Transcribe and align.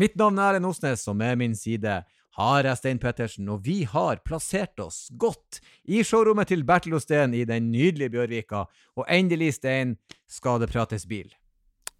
Mitt 0.00 0.14
navn 0.16 0.38
er 0.40 0.54
Erlend 0.54 0.64
Osnes, 0.64 1.02
og 1.10 1.16
med 1.20 1.36
min 1.36 1.52
side 1.52 1.98
har 2.38 2.64
jeg 2.64 2.78
Stein 2.78 3.00
Pettersen, 3.02 3.50
og 3.52 3.66
vi 3.66 3.82
har 3.84 4.22
plassert 4.24 4.80
oss 4.80 5.10
godt 5.20 5.58
i 5.92 5.98
showrommet 6.06 6.48
til 6.48 6.62
Bertil 6.64 6.94
Osten 6.96 7.34
i 7.36 7.42
den 7.44 7.66
nydelige 7.68 8.14
Bjørvika. 8.14 8.62
Og 8.96 9.04
endelig, 9.12 9.58
Stein, 9.58 9.98
skal 10.24 10.62
det 10.62 10.70
prates 10.72 11.04
bil. 11.10 11.28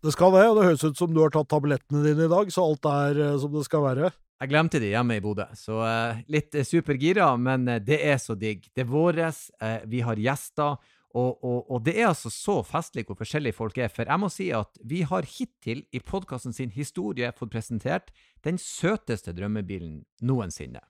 Det 0.01 0.15
skal 0.15 0.33
det, 0.33 0.47
og 0.49 0.57
det 0.57 0.65
høres 0.71 0.87
ut 0.87 0.97
som 0.97 1.13
du 1.13 1.21
har 1.21 1.35
tatt 1.35 1.51
tablettene 1.53 2.01
dine 2.07 2.25
i 2.25 2.33
dag, 2.33 2.49
så 2.55 2.65
alt 2.71 2.89
er 2.89 3.21
eh, 3.27 3.37
som 3.43 3.53
det 3.53 3.67
skal 3.69 3.85
være. 3.85 4.13
Jeg 4.41 4.53
glemte 4.55 4.81
de 4.81 4.95
hjemme 4.95 5.19
i 5.19 5.21
Bodø, 5.21 5.51
så 5.61 5.83
eh, 5.85 6.25
litt 6.33 6.57
eh, 6.57 6.65
supergira, 6.65 7.29
men 7.37 7.69
det 7.85 8.01
er 8.01 8.17
så 8.23 8.39
digg. 8.39 8.65
Det 8.73 8.87
er 8.87 8.89
våres, 8.89 9.51
vi 9.93 10.01
har 10.07 10.25
gjester, 10.25 10.81
og, 11.17 11.43
og, 11.43 11.71
og 11.71 11.83
det 11.87 11.97
er 11.99 12.11
altså 12.13 12.31
så 12.31 12.61
festlig 12.67 13.07
hvor 13.09 13.19
forskjellige 13.19 13.57
folk 13.57 13.79
er. 13.83 13.91
For 13.91 14.07
jeg 14.07 14.23
må 14.23 14.31
si 14.31 14.51
at 14.55 14.79
vi 14.87 15.03
har 15.09 15.27
hittil 15.27 15.83
i 15.91 16.03
podkasten 16.03 16.55
sin 16.55 16.71
historie 16.75 17.33
fått 17.37 17.53
presentert 17.55 18.13
den 18.47 18.61
søteste 18.63 19.35
drømmebilen 19.35 20.05
noensinne. 20.23 20.85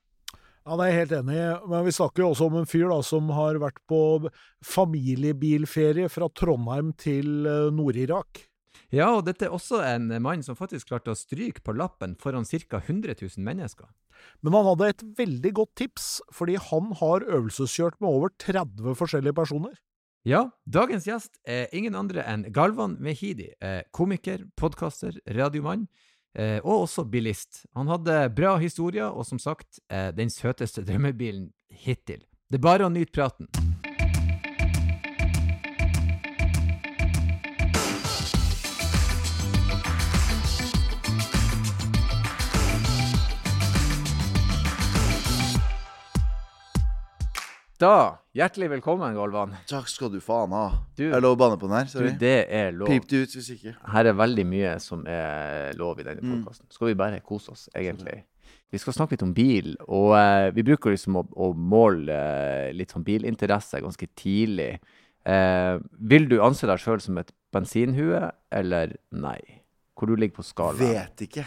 Ja, 0.60 0.76
det 0.76 0.84
er 0.84 0.90
jeg 0.90 0.98
helt 1.00 1.14
enig 1.22 1.38
i, 1.40 1.46
men 1.72 1.86
vi 1.86 1.96
snakker 1.96 2.22
jo 2.22 2.28
også 2.34 2.50
om 2.50 2.58
en 2.60 2.68
fyr 2.68 2.90
da, 2.92 2.98
som 3.02 3.30
har 3.32 3.56
vært 3.62 3.80
på 3.88 4.02
familiebilferie 4.60 6.10
fra 6.12 6.28
Trondheim 6.36 6.92
til 7.00 7.48
eh, 7.48 7.70
Nord-Irak. 7.72 8.44
Ja, 8.92 9.08
og 9.16 9.24
dette 9.24 9.46
er 9.46 9.54
også 9.54 9.80
en 9.86 10.10
mann 10.22 10.44
som 10.44 10.58
faktisk 10.58 10.90
klarte 10.90 11.14
å 11.14 11.18
stryke 11.18 11.64
på 11.64 11.74
lappen 11.78 12.16
foran 12.20 12.44
ca. 12.44 12.82
100 12.82 13.16
000 13.16 13.46
mennesker. 13.46 13.88
Men 14.44 14.56
han 14.58 14.68
hadde 14.68 14.90
et 14.92 15.04
veldig 15.16 15.52
godt 15.56 15.74
tips, 15.80 16.08
fordi 16.34 16.58
han 16.60 16.92
har 17.00 17.24
øvelseskjørt 17.24 17.96
med 18.02 18.10
over 18.10 18.34
30 18.42 18.98
forskjellige 18.98 19.38
personer. 19.40 19.78
Ja, 20.28 20.50
dagens 20.68 21.06
gjest 21.08 21.38
er 21.48 21.70
ingen 21.72 21.94
andre 21.96 22.20
enn 22.28 22.42
Galvan 22.52 22.98
Mehidi, 23.00 23.54
eh, 23.64 23.80
komiker, 23.90 24.44
podkaster, 24.54 25.16
radiomann, 25.32 25.86
eh, 26.36 26.58
og 26.60 26.84
også 26.84 27.06
bilist. 27.08 27.64
Han 27.74 27.88
hadde 27.88 28.28
bra 28.36 28.58
historier, 28.60 29.08
og 29.08 29.24
som 29.24 29.38
sagt, 29.38 29.80
eh, 29.88 30.10
den 30.12 30.28
søteste 30.28 30.84
drømmebilen 30.84 31.52
hittil. 31.72 32.20
Det 32.50 32.60
er 32.60 32.68
bare 32.68 32.84
å 32.84 32.92
nyte 32.92 33.16
praten. 33.16 33.48
Da, 47.80 48.20
hjertelig 48.36 48.66
velkommen, 48.74 49.14
Galvan. 49.16 49.54
Takk 49.70 49.86
skal 49.88 50.10
du 50.12 50.18
faen 50.20 50.52
ha. 50.52 50.84
Du- 50.98 51.06
er 51.06 51.14
det 51.14 51.22
lov 51.24 51.38
å 51.38 51.40
banne 51.40 51.56
på 51.56 51.66
den 51.66 51.78
her? 51.78 51.86
Du, 51.88 52.18
det 52.18 52.46
er 52.52 52.72
lov. 52.72 52.88
Pip 52.88 53.06
det 53.08 53.22
ut 53.22 53.36
hvis 53.38 53.48
ikke. 53.54 53.72
Her 53.88 54.04
er 54.04 54.12
veldig 54.12 54.44
mye 54.44 54.78
som 54.84 55.06
er 55.08 55.72
lov 55.78 55.98
i 55.98 56.04
denne 56.04 56.20
Mm. 56.20 56.44
Skal 56.68 56.88
vi 56.88 56.94
bare 56.94 57.20
kose 57.20 57.52
oss, 57.52 57.70
egentlig. 57.74 58.24
Vi 58.70 58.76
skal 58.76 58.92
snakke 58.92 59.12
litt 59.12 59.22
om 59.22 59.32
bil, 59.32 59.76
og 59.88 60.12
uh, 60.12 60.50
vi 60.52 60.62
bruker 60.62 60.90
liksom 60.90 61.16
å, 61.16 61.26
å 61.32 61.54
måle 61.54 62.12
uh, 62.12 62.70
litt 62.76 62.90
sånn 62.90 63.02
bilinteresse 63.02 63.80
ganske 63.80 64.06
tidlig. 64.14 64.78
Uh, 65.24 65.80
vil 65.96 66.28
du 66.28 66.42
anse 66.42 66.66
deg 66.66 66.78
sjøl 66.78 67.00
som 67.00 67.16
et 67.16 67.32
bensinhue, 67.50 68.30
eller 68.52 68.94
nei? 69.10 69.40
Hvor 69.96 70.06
du 70.06 70.16
ligger 70.16 70.36
på 70.36 70.44
skalaen? 70.44 70.84
Vet 70.84 71.22
ikke. 71.22 71.46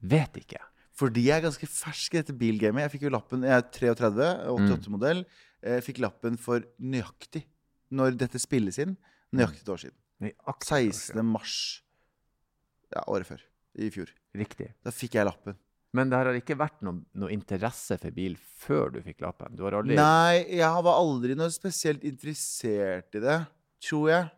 Vet 0.00 0.40
ikke. 0.40 0.64
Fordi 0.94 1.26
jeg 1.26 1.40
er 1.40 1.44
ganske 1.48 1.66
fersk 1.66 2.14
i 2.14 2.22
dette 2.22 2.32
bilgamet. 2.32 2.86
Jeg 2.86 2.90
fikk 2.90 3.02
jo 3.08 3.10
lappen, 3.10 3.42
jeg 3.42 3.52
er 3.52 3.66
33, 3.68 4.28
88-modell. 4.48 5.24
Jeg 5.26 5.53
fikk 5.84 6.02
lappen 6.04 6.38
for 6.40 6.64
nøyaktig 6.78 7.44
når 7.94 8.18
dette 8.20 8.40
spilles 8.42 8.78
inn. 8.82 8.96
Nøyaktig 9.34 9.64
et 9.64 9.72
år 9.74 9.82
siden. 9.86 9.98
Nøyaktig, 10.24 10.92
16. 10.94 11.26
mars 11.26 11.58
ja, 12.94 13.02
året 13.10 13.28
før. 13.28 13.44
I 13.74 13.90
fjor. 13.90 14.10
Riktig. 14.38 14.70
Da 14.84 14.92
fikk 14.94 15.16
jeg 15.18 15.26
lappen. 15.26 15.56
Men 15.94 16.10
det 16.10 16.18
har 16.18 16.36
ikke 16.36 16.56
vært 16.58 16.80
noe, 16.86 17.04
noe 17.18 17.30
interesse 17.34 17.96
for 18.02 18.14
bil 18.14 18.34
før 18.64 18.96
du 18.96 19.00
fikk 19.04 19.22
lappen? 19.22 19.54
Du 19.54 19.62
har 19.66 19.76
aldri 19.78 19.98
Nei, 19.98 20.42
jeg 20.58 20.86
var 20.86 20.98
aldri 20.98 21.36
noe 21.38 21.52
spesielt 21.54 22.02
interessert 22.06 23.14
i 23.14 23.22
det, 23.22 23.36
tror 23.86 24.08
jeg. 24.10 24.30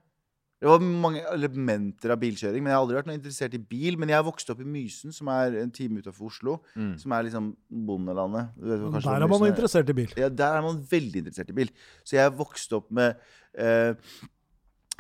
Det 0.57 0.69
var 0.71 0.81
mange 0.81 1.21
elementer 1.35 2.15
av 2.15 2.21
bilkjøring, 2.23 2.63
men 2.65 2.71
jeg 2.73 2.77
har 2.79 2.85
aldri 2.87 2.97
vært 2.97 3.09
noe 3.11 3.17
interessert 3.19 3.57
i 3.59 3.61
bil. 3.61 3.99
Men 4.01 4.09
jeg 4.09 4.17
har 4.17 4.25
vokst 4.25 4.49
opp 4.55 4.63
i 4.65 4.69
Mysen, 4.69 5.13
som 5.13 5.29
er 5.29 5.59
en 5.61 5.73
time 5.75 6.01
utenfor 6.01 6.31
Oslo. 6.31 6.55
Mm. 6.73 6.95
Som 7.03 7.13
er 7.13 7.27
liksom 7.27 7.51
bondelandet. 7.91 8.55
Du 8.57 8.71
vet 8.71 9.05
Der 9.05 9.21
er 9.21 9.29
man 9.29 9.45
interessert 9.51 9.93
i 9.93 9.97
bil. 9.99 10.15
Ja, 10.17 10.31
der 10.33 10.57
er 10.57 10.65
man 10.65 10.81
veldig 10.91 11.21
interessert 11.27 11.53
i 11.53 11.59
bil. 11.59 11.75
Så 12.09 12.17
jeg 12.17 12.33
vokste 12.39 12.79
opp 12.81 12.89
med 12.97 13.21
eh, 13.53 13.93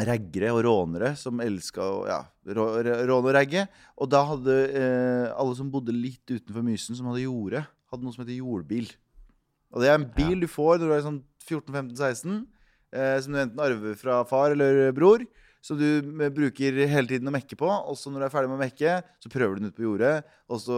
raggere 0.06 0.50
og 0.52 0.60
rånere 0.66 1.14
som 1.16 1.40
elska 1.40 1.80
å 1.88 2.02
ja, 2.10 2.18
rå, 2.52 2.66
rå- 2.84 2.98
råne 3.08 3.30
og 3.30 3.34
ragge. 3.38 3.62
Og 3.96 4.10
da 4.12 4.20
hadde 4.28 4.56
eh, 4.68 5.30
alle 5.32 5.56
som 5.56 5.70
bodde 5.72 5.94
litt 5.96 6.28
utenfor 6.34 6.66
Mysen, 6.66 6.98
som 6.98 7.08
hadde 7.08 7.24
jorde, 7.24 7.64
hadde 7.88 8.04
noe 8.04 8.12
som 8.12 8.26
heter 8.26 8.36
jordbil. 8.42 8.92
Og 9.72 9.80
det 9.82 9.88
er 9.88 9.96
en 9.98 10.04
bil 10.20 10.44
du 10.44 10.50
får 10.52 10.82
når 10.82 10.92
du 10.92 10.94
er 10.98 11.06
sånn 11.08 11.22
14-15-16, 11.48 12.36
eh, 12.92 13.16
som 13.24 13.32
du 13.34 13.40
enten 13.40 13.64
arver 13.64 13.96
fra 13.98 14.20
far 14.28 14.52
eller 14.52 14.92
bror. 14.96 15.24
Som 15.66 15.80
du 15.80 15.86
eh, 16.22 16.30
bruker 16.30 16.76
hele 16.86 17.10
tiden 17.10 17.26
å 17.26 17.34
mekke 17.34 17.58
på. 17.58 17.66
Og 17.66 17.96
så 17.98 18.12
når 18.12 18.22
du 18.22 18.26
er 18.28 18.32
ferdig 18.32 18.50
med 18.52 18.60
å 18.60 18.62
mekke, 18.62 18.92
så 19.22 19.30
prøver 19.32 19.56
du 19.56 19.64
den 19.64 19.72
ut 19.72 19.78
på 19.78 19.86
jordet. 19.86 20.12
Og 20.46 20.60
så 20.62 20.76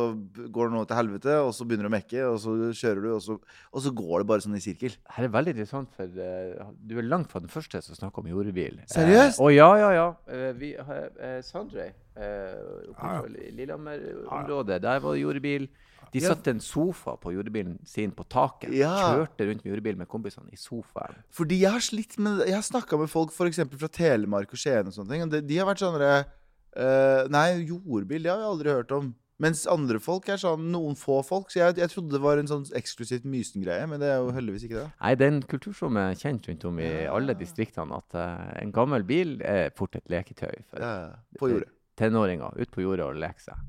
går 0.48 0.70
det 0.70 0.74
noe 0.78 0.88
til 0.88 0.96
helvete, 0.96 1.34
og 1.44 1.50
så 1.52 1.66
begynner 1.68 1.88
du 1.88 1.90
å 1.90 1.92
mekke, 1.92 2.22
og 2.24 2.38
så 2.40 2.54
kjører 2.72 3.02
du, 3.04 3.08
og 3.12 3.20
så, 3.20 3.36
og 3.68 3.82
så 3.84 3.92
går 3.98 4.22
det 4.22 4.28
bare 4.30 4.44
sånn 4.46 4.56
i 4.56 4.62
sirkel. 4.64 4.96
Her 5.12 5.26
er 5.26 5.34
veldig 5.34 5.52
interessant, 5.52 5.90
for 5.98 6.08
uh, 6.08 6.70
du 6.88 6.94
er 6.96 7.08
langt 7.10 7.28
fra 7.28 7.42
den 7.44 7.52
første 7.52 7.82
som 7.84 7.98
snakker 7.98 8.24
om 8.24 8.30
jordebil. 8.32 8.80
Seriøst? 8.88 9.42
Å 9.44 9.50
ja, 9.52 9.68
ja, 9.82 9.90
ja. 9.98 10.06
Uh, 10.24 10.48
vi 10.56 10.72
har 10.88 11.12
uh, 11.20 11.36
Sandre 11.44 11.90
uh, 12.16 12.88
oppe 12.94 13.12
på 13.12 13.28
Lillehammer-området. 13.60 14.80
Der 14.88 15.04
var 15.04 15.18
det 15.18 15.26
jordebil. 15.26 15.68
De 16.12 16.20
Ja. 16.20 16.28
satte 16.32 16.50
en 16.50 16.60
sofa 16.60 17.16
på 17.20 17.32
jordbilen 17.34 17.78
sin 17.86 18.10
på 18.12 18.24
taket. 18.28 18.72
Ja. 18.72 18.94
Kjørte 19.12 19.46
rundt 19.48 19.64
med 19.64 19.74
jordbilen 19.74 19.98
med 19.98 20.08
kompisene 20.08 20.48
i 20.52 20.56
sofaen. 20.56 21.14
Fordi 21.30 21.60
jeg 21.60 21.70
har 21.70 21.80
slitt 21.84 22.18
med 22.18 22.46
Jeg 22.46 22.54
har 22.54 22.62
snakka 22.62 22.98
med 22.98 23.08
folk 23.10 23.32
for 23.32 23.50
fra 23.50 23.88
Telemark 23.88 24.52
og 24.52 24.58
Skien 24.58 24.86
og 24.86 24.92
sånne 24.92 25.10
ting. 25.10 25.22
Og 25.22 25.30
de, 25.30 25.40
de 25.42 25.56
har 25.58 25.66
vært 25.66 25.84
sånn 25.84 26.00
uh, 26.00 27.28
Nei, 27.28 27.64
jordbil, 27.66 28.22
det 28.22 28.30
har 28.30 28.38
jeg 28.38 28.52
aldri 28.52 28.70
hørt 28.70 28.92
om. 28.92 29.14
Mens 29.38 29.68
andre 29.70 30.00
folk 30.02 30.26
er 30.32 30.40
sånn 30.40 30.64
noen 30.72 30.96
få 30.98 31.20
folk. 31.22 31.52
Så 31.52 31.60
jeg, 31.60 31.76
jeg 31.78 31.92
trodde 31.92 32.16
det 32.16 32.20
var 32.24 32.40
en 32.40 32.48
sånn 32.50 32.64
eksklusivt 32.74 33.26
Mysen-greie, 33.28 33.86
men 33.86 34.00
det 34.02 34.08
er 34.10 34.18
jo 34.18 34.32
heldigvis 34.34 34.64
ikke 34.66 34.80
det. 34.80 34.88
Nei, 34.98 35.12
det 35.14 35.26
er 35.28 35.32
en 35.36 35.42
kultur 35.52 35.76
som 35.78 35.98
er 36.00 36.16
kjent 36.18 36.48
rundt 36.50 36.64
om 36.66 36.80
i 36.82 36.90
alle 37.06 37.36
distriktene, 37.38 38.00
at 38.02 38.18
uh, 38.18 38.48
en 38.58 38.72
gammel 38.74 39.06
bil 39.06 39.36
er 39.46 39.70
fort 39.78 39.94
et 39.94 40.10
leketøy 40.10 40.56
for 40.72 40.82
Ja, 40.82 40.94
på 41.38 41.52
jordet. 41.52 41.70
tenåringer 42.00 42.58
ut 42.58 42.72
på 42.74 42.82
jordet 42.82 43.06
og 43.06 43.20
leke 43.22 43.44
seg. 43.46 43.62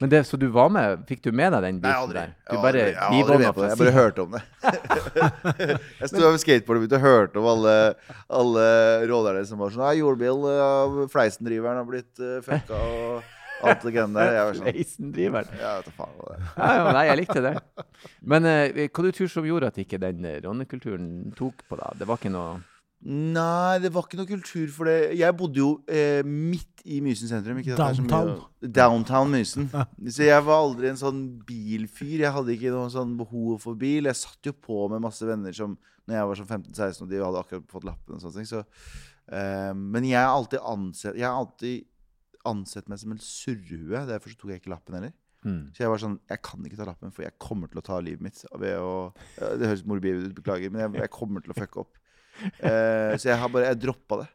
Men 0.00 0.10
det, 0.10 0.24
Så 0.24 0.36
du 0.40 0.46
var 0.48 0.70
med? 0.72 1.02
Fikk 1.08 1.20
du 1.26 1.32
med 1.32 1.52
deg 1.52 1.64
den 1.66 1.74
Nei, 1.76 1.80
biten 1.82 2.02
aldri. 2.02 2.20
der? 2.20 2.30
Jeg 2.32 2.56
Du 2.56 2.62
bare 2.62 2.68
aldri, 2.70 2.84
jeg 2.92 3.24
aldri 3.24 3.38
med 3.42 3.54
på 3.56 3.64
det. 3.64 3.68
Jeg 3.68 3.80
bare 3.80 3.96
hørte 3.98 4.22
om 4.22 4.36
det. 4.36 4.44
jeg 6.00 6.08
sto 6.08 6.22
over 6.24 6.38
skateboardet 6.40 6.84
mitt 6.86 6.94
og 6.96 7.04
hørte 7.04 7.42
om 7.42 7.48
alle, 7.50 7.74
alle 8.40 8.64
råderne 9.10 9.42
som 9.50 9.60
var 9.60 9.74
sånn 9.74 9.84
Nei, 9.84 9.98
jordbil, 10.00 10.46
uh, 10.48 11.02
Fleisen-driveren 11.12 11.82
har 11.82 11.86
blitt 11.88 12.24
uh, 12.24 12.38
fucka, 12.46 12.80
og 12.80 13.68
alt 13.68 13.84
det 13.84 13.92
greiene 13.92 14.16
der. 14.16 14.32
Jeg 14.38 14.48
var 14.48 14.58
sånn 14.58 14.70
Fleisendriveren. 14.70 15.52
Ja, 15.60 15.76
vet 15.76 15.90
da 15.90 15.94
faen 15.98 16.16
hva 16.16 16.32
det 16.32 16.40
er. 16.40 16.90
Nei, 16.96 17.04
jeg 17.10 17.20
likte 17.20 17.44
det. 17.44 17.54
Men 18.32 18.48
uh, 18.48 18.82
hva 18.86 19.04
du 19.04 19.12
tror 19.20 19.32
som 19.36 19.48
gjorde 19.52 19.72
at 19.74 19.84
ikke 19.84 20.00
den 20.00 20.24
eh, 20.24 20.40
rånekulturen 20.46 21.10
tok 21.36 21.66
på 21.68 21.80
deg? 21.80 22.00
Det 22.00 22.08
var 22.08 22.20
ikke 22.20 22.32
noe 22.32 22.60
Nei, 23.02 23.78
det 23.80 23.88
var 23.94 24.04
ikke 24.04 24.18
noe 24.20 24.28
kultur 24.28 24.68
for 24.74 24.84
det. 24.90 25.14
Jeg 25.16 25.32
bodde 25.38 25.56
jo 25.62 25.68
eh, 25.88 26.20
midt 26.26 26.82
i 26.84 26.98
Mysen 27.00 27.30
sentrum. 27.30 27.56
Ikke 27.62 27.72
at 27.72 27.80
det 27.80 27.96
så 27.96 28.02
mye- 28.04 28.10
Downtown. 28.12 28.72
Downtown 28.76 29.30
Mysen. 29.32 29.68
Så 30.12 30.26
jeg 30.26 30.44
var 30.44 30.60
aldri 30.66 30.90
en 30.90 31.00
sånn 31.00 31.22
bilfyr. 31.48 32.18
Jeg 32.26 32.34
hadde 32.36 32.52
ikke 32.56 32.74
noe 32.74 32.90
sånn 32.92 33.14
behov 33.16 33.62
for 33.64 33.78
bil. 33.80 34.04
Jeg 34.10 34.18
satt 34.20 34.50
jo 34.50 34.52
på 34.52 34.82
med 34.92 35.00
masse 35.06 35.24
venner 35.24 35.52
som 35.56 35.78
Når 36.10 36.16
jeg 36.16 36.26
var 36.28 36.38
sånn 36.40 36.50
15-16 36.50 37.02
og 37.04 37.08
de 37.12 37.18
hadde 37.22 37.40
akkurat 37.44 37.66
fått 37.70 37.84
lappen 37.86 38.16
og 38.16 38.20
sånne 38.24 38.40
ting. 38.40 38.48
Så, 38.50 38.64
eh, 39.30 39.72
men 39.76 40.04
jeg 40.08 40.18
har 40.18 40.32
alltid 40.34 40.60
ansett 40.60 41.20
alltid 41.22 41.84
ansett 42.48 42.88
meg 42.88 42.98
som 42.98 43.12
en 43.14 43.20
surrehue. 43.22 44.00
Derfor 44.08 44.32
så 44.32 44.40
tok 44.40 44.50
jeg 44.50 44.60
ikke 44.62 44.72
lappen 44.74 44.96
heller. 44.98 45.12
mm. 45.44 45.60
Så 45.72 45.84
jeg 45.84 45.88
var 45.92 46.02
sånn 46.02 46.18
Jeg 46.28 46.42
kan 46.42 46.64
ikke 46.66 46.76
ta 46.80 46.84
lappen, 46.88 47.12
for 47.14 47.22
jeg 47.22 47.38
kommer 47.38 47.68
til 47.70 47.80
å 47.80 47.84
ta 47.86 48.00
livet 48.00 48.20
mitt 48.20 48.44
å 48.52 49.12
Det 49.38 49.68
høres 49.70 49.84
morbid 49.86 50.26
ut, 50.26 50.34
beklager, 50.40 50.72
men 50.72 50.82
jeg, 50.84 51.00
jeg 51.04 51.10
kommer 51.14 51.40
til 51.44 51.52
å 51.54 51.58
fucke 51.60 51.80
opp. 51.84 51.96
Eh, 52.60 53.16
så 53.20 53.28
jeg 53.32 53.38
har 53.40 53.48
bare 53.52 53.66
Jeg 53.72 53.80
droppa 53.82 54.22
det. 54.22 54.28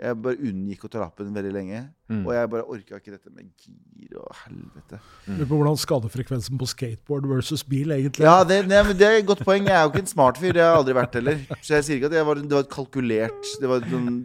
Jeg 0.00 0.16
bare 0.24 0.38
unngikk 0.48 0.84
å 0.86 0.88
ta 0.88 1.00
lappen 1.02 1.28
veldig 1.36 1.50
lenge. 1.52 1.80
Mm. 2.08 2.22
Og 2.24 2.30
jeg 2.32 2.48
bare 2.54 2.64
orka 2.72 2.96
ikke 2.96 3.12
dette 3.12 3.28
med 3.34 3.50
gir 3.60 4.14
og 4.16 4.30
helvete. 4.46 5.00
Lurer 5.28 5.48
på 5.50 5.58
hvordan 5.58 5.76
skadefrekvensen 5.82 6.56
på 6.62 6.68
skateboard 6.70 7.26
versus 7.28 7.60
bil 7.68 7.92
egentlig 7.92 8.24
Ja, 8.24 8.38
det, 8.48 8.62
nei, 8.70 8.80
men 8.86 8.96
det 8.96 9.04
er 9.10 9.18
et 9.18 9.26
godt 9.28 9.44
poeng. 9.44 9.68
Jeg 9.68 9.76
er 9.76 9.84
jo 9.84 9.92
ikke 9.92 10.00
en 10.06 10.08
smart 10.14 10.40
fyr. 10.40 10.54
Det 10.56 10.62
har 10.64 10.70
jeg 10.72 10.78
aldri 10.80 10.96
vært 10.96 11.18
heller. 11.20 11.42
Så 11.60 11.74
jeg 11.76 11.84
sier 11.84 12.00
ikke 12.00 12.08
at 12.08 12.16
jeg 12.16 12.28
var, 12.30 12.40
det 12.40 12.56
var 12.56 12.70
kalkulert. 12.72 13.52
Det 13.60 13.68
var 13.74 13.84
noen, 13.92 14.16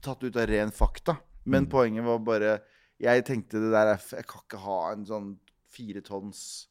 tatt 0.00 0.24
ut 0.24 0.40
av 0.40 0.48
ren 0.48 0.72
fakta. 0.72 1.18
Men 1.44 1.66
Mm. 1.66 1.70
poenget 1.76 2.04
var 2.04 2.18
bare 2.24 2.60
Jeg 3.00 3.24
tenkte 3.24 3.60
det 3.60 3.70
der 3.72 3.92
er 3.94 4.00
Jeg 4.16 4.26
kan 4.26 4.40
ikke 4.42 4.58
ha 4.64 4.78
en 4.92 5.04
sånn 5.06 5.28
fire 5.70 6.00
tonns 6.00 6.66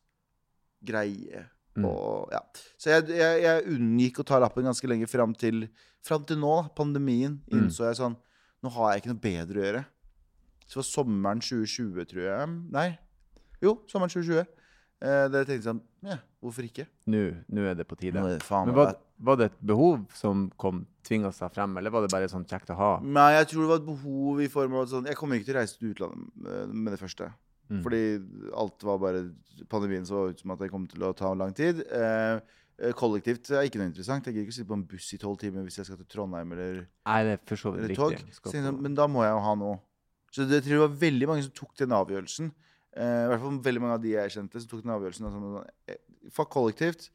greie. 0.83 1.45
Mm. 1.77 1.85
Og, 1.85 2.31
ja. 2.33 2.41
Så 2.81 2.89
jeg, 2.89 3.05
jeg, 3.19 3.41
jeg 3.45 3.65
unngikk 3.75 4.19
å 4.21 4.25
ta 4.25 4.39
lappen 4.41 4.65
ganske 4.65 4.89
lenge 4.89 5.07
fram 5.09 5.33
til, 5.37 5.67
fram 6.07 6.25
til 6.27 6.39
nå, 6.41 6.55
pandemien. 6.77 7.37
Mm. 7.51 7.65
Innså 7.65 7.87
jeg 7.89 7.99
sånn 8.01 8.17
Nå 8.65 8.71
har 8.73 8.93
jeg 8.95 9.03
ikke 9.03 9.11
noe 9.11 9.21
bedre 9.21 9.59
å 9.59 9.65
gjøre. 9.67 9.81
Så 10.65 10.71
det 10.71 10.79
var 10.81 10.85
sommeren 10.89 11.41
2020, 11.45 12.07
tror 12.09 12.23
jeg. 12.25 12.47
Nei. 12.73 12.87
Jo, 13.61 13.75
sommeren 13.91 14.09
2020. 14.09 14.47
Eh, 14.97 15.27
dere 15.29 15.45
tenkte 15.45 15.67
sånn 15.69 15.81
Ja, 16.07 16.15
hvorfor 16.41 16.65
ikke? 16.65 16.87
Nå 17.05 17.19
nå 17.53 17.65
er 17.69 17.75
det 17.77 17.85
på 17.85 17.97
tide. 17.99 18.17
Det 18.17 18.41
Men 18.49 18.73
var, 18.73 18.95
var 19.21 19.37
det 19.37 19.51
et 19.51 19.59
behov 19.61 20.07
som 20.17 20.47
kom 20.57 20.87
tvinga 21.05 21.29
seg 21.31 21.53
frem, 21.53 21.77
eller 21.77 21.93
var 21.93 22.01
det 22.01 22.09
bare 22.11 22.29
sånn 22.31 22.47
kjekt 22.49 22.71
å 22.73 22.77
ha? 22.79 22.89
Nei, 23.05 23.27
jeg 23.37 23.51
tror 23.51 23.61
det 23.61 23.69
var 23.69 23.81
et 23.83 23.85
behov 23.91 24.41
i 24.41 24.49
form 24.51 24.73
av 24.81 24.87
sånn 24.89 25.05
Jeg 25.05 25.19
kommer 25.19 25.37
ikke 25.37 25.51
til 25.51 25.55
å 25.55 25.59
reise 25.61 25.77
til 25.77 25.93
utlandet 25.93 26.73
med- 26.73 26.91
det 26.95 26.99
første. 26.99 27.29
Mm. 27.69 27.83
Fordi 27.83 28.01
alt 28.55 28.83
var 28.83 28.97
bare 28.97 29.21
Pandemien 29.69 30.05
så 30.05 30.29
ut 30.31 30.39
som 30.39 30.51
at 30.51 30.59
det 30.59 30.71
kom 30.71 30.87
til 30.87 31.01
å 31.01 31.15
ta 31.15 31.33
lang 31.33 31.53
tid. 31.53 31.81
Eh, 31.91 32.39
kollektivt 32.93 33.49
er 33.51 33.65
ikke 33.65 33.79
noe 33.81 33.89
interessant. 33.89 34.25
Jeg 34.27 34.35
gidder 34.35 34.45
ikke 34.47 34.53
å 34.53 34.57
sitte 34.59 34.69
på 34.69 34.77
en 34.77 34.85
buss 34.85 35.07
i 35.13 35.17
tolv 35.17 35.37
timer 35.41 35.63
hvis 35.65 35.77
jeg 35.81 35.85
skal 35.89 35.97
til 35.97 36.05
Trondheim 36.13 36.51
eller, 36.53 36.87
Nei, 37.09 37.23
det 37.25 37.31
er 37.33 37.41
for 37.49 37.55
så 37.57 37.71
vidt 37.73 37.83
eller 37.85 37.95
tog. 37.97 38.11
riktig. 38.13 38.33
Så 38.35 38.41
jeg 38.53 38.63
på- 38.63 38.67
sånn, 38.67 38.81
men 38.81 38.93
da 38.95 39.07
må 39.07 39.23
jeg 39.25 39.33
jo 39.33 39.39
ha 39.47 39.55
noe. 39.55 39.79
Så 40.31 40.45
det, 40.47 40.59
jeg 40.61 40.63
tror 40.67 40.77
det 40.77 40.89
var 40.89 40.97
veldig 41.09 41.27
mange 41.27 41.43
som 41.43 41.51
tok 41.57 41.75
den 41.77 41.89
avgjørelsen. 41.97 42.51
Eh, 42.97 43.23
I 43.25 43.27
hvert 43.31 43.41
fall 43.41 43.59
veldig 43.65 43.81
mange 43.81 43.93
av 43.97 44.01
de 44.01 44.09
jeg 44.13 44.29
kjente, 44.35 44.61
som 44.61 44.69
tok 44.69 44.83
den 44.83 44.93
avgjørelsen. 44.93 45.25
og 45.25 45.31
Sånn, 45.33 45.67
eh, 45.87 45.95
fuck 46.31 46.49
kollektivt. 46.49 47.09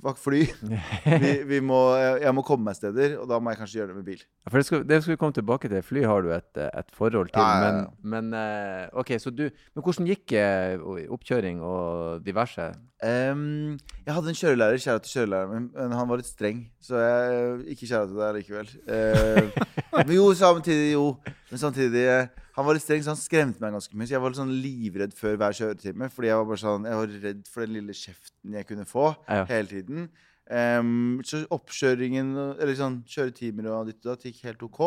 Fuck 0.00 0.20
fly. 0.20 0.40
Vi, 1.22 1.32
vi 1.44 1.58
må, 1.64 1.78
jeg, 1.98 2.32
må 2.36 2.44
komme 2.46 2.70
meg 2.70 2.76
steder, 2.78 3.18
og 3.20 3.26
da 3.28 3.36
må 3.42 3.52
jeg 3.52 3.60
kanskje 3.60 3.80
gjøre 3.80 3.90
det 3.90 3.96
med 3.98 4.06
bil. 4.06 4.22
Ja, 4.46 4.52
det 4.54 4.62
skal, 4.66 4.84
det 4.88 5.00
skal 5.02 5.12
vi 5.12 5.18
komme 5.20 5.36
tilbake 5.36 5.68
til. 5.68 5.82
Fly 5.84 6.04
har 6.08 6.24
du 6.24 6.30
et, 6.32 6.48
eh, 6.56 6.70
et 6.80 6.94
forhold 6.96 7.32
til. 7.34 7.40
Ja, 7.40 7.66
ja. 7.66 7.72
Men, 8.00 8.30
men 8.30 8.38
eh, 8.38 8.86
OK, 8.96 9.12
så 9.20 9.32
du 9.34 9.42
Men 9.50 9.84
hvordan 9.84 10.08
gikk 10.08 10.32
eh, 10.38 10.80
oppkjøring 11.12 11.60
og 11.66 12.24
diverse? 12.24 12.70
Um, 13.00 13.78
jeg 14.04 14.12
hadde 14.14 14.32
en 14.32 14.36
kjørelærer, 14.36 14.80
kjære 14.80 15.02
til 15.04 15.14
kjørelæreren 15.18 15.52
min, 15.54 15.68
men 15.76 15.96
han 15.96 16.08
var 16.08 16.20
litt 16.20 16.28
streng. 16.28 16.64
Så 16.84 17.00
jeg 17.00 17.60
ikke 17.74 17.88
kjære 17.90 18.08
til 18.10 18.20
deg 18.20 18.40
likevel. 18.40 18.72
Uh, 18.88 19.62
men 20.06 20.16
jo, 20.16 20.26
samtidig 20.36 20.92
jo. 20.94 21.06
Men 21.50 21.58
samtidig 21.58 22.02
eh, 22.06 22.26
Han 22.60 22.66
var 22.68 22.76
litt 22.76 22.84
streng, 22.84 23.00
så 23.00 23.14
han 23.14 23.16
skremte 23.20 23.62
meg 23.62 23.72
ganske 23.72 23.96
mye. 23.96 24.04
Så 24.04 24.12
jeg 24.12 24.20
var 24.20 24.32
litt 24.34 24.40
sånn 24.42 24.56
livredd 24.60 25.14
før 25.16 25.38
hver 25.40 25.54
kjøretime. 25.56 26.10
Fordi 26.12 26.28
jeg 26.28 26.36
var 26.36 26.48
bare 26.50 26.60
sånn 26.60 26.88
Jeg 26.90 26.98
var 26.98 27.14
redd 27.22 27.46
for 27.48 27.64
den 27.64 27.76
lille 27.78 27.94
kjeften 27.96 28.56
jeg 28.58 28.68
kunne 28.68 28.84
få 28.88 29.06
Ja. 29.30 29.44
hele 29.48 29.70
tiden. 29.70 30.10
Um, 30.50 31.20
så 31.24 31.44
oppkjøringen, 31.54 32.34
eller 32.60 32.74
sånn 32.76 33.00
kjøretimer 33.08 33.68
og 33.70 33.86
ditt 33.88 34.02
og 34.04 34.10
datt, 34.12 34.26
gikk 34.26 34.42
helt 34.48 34.64
OK. 34.66 34.80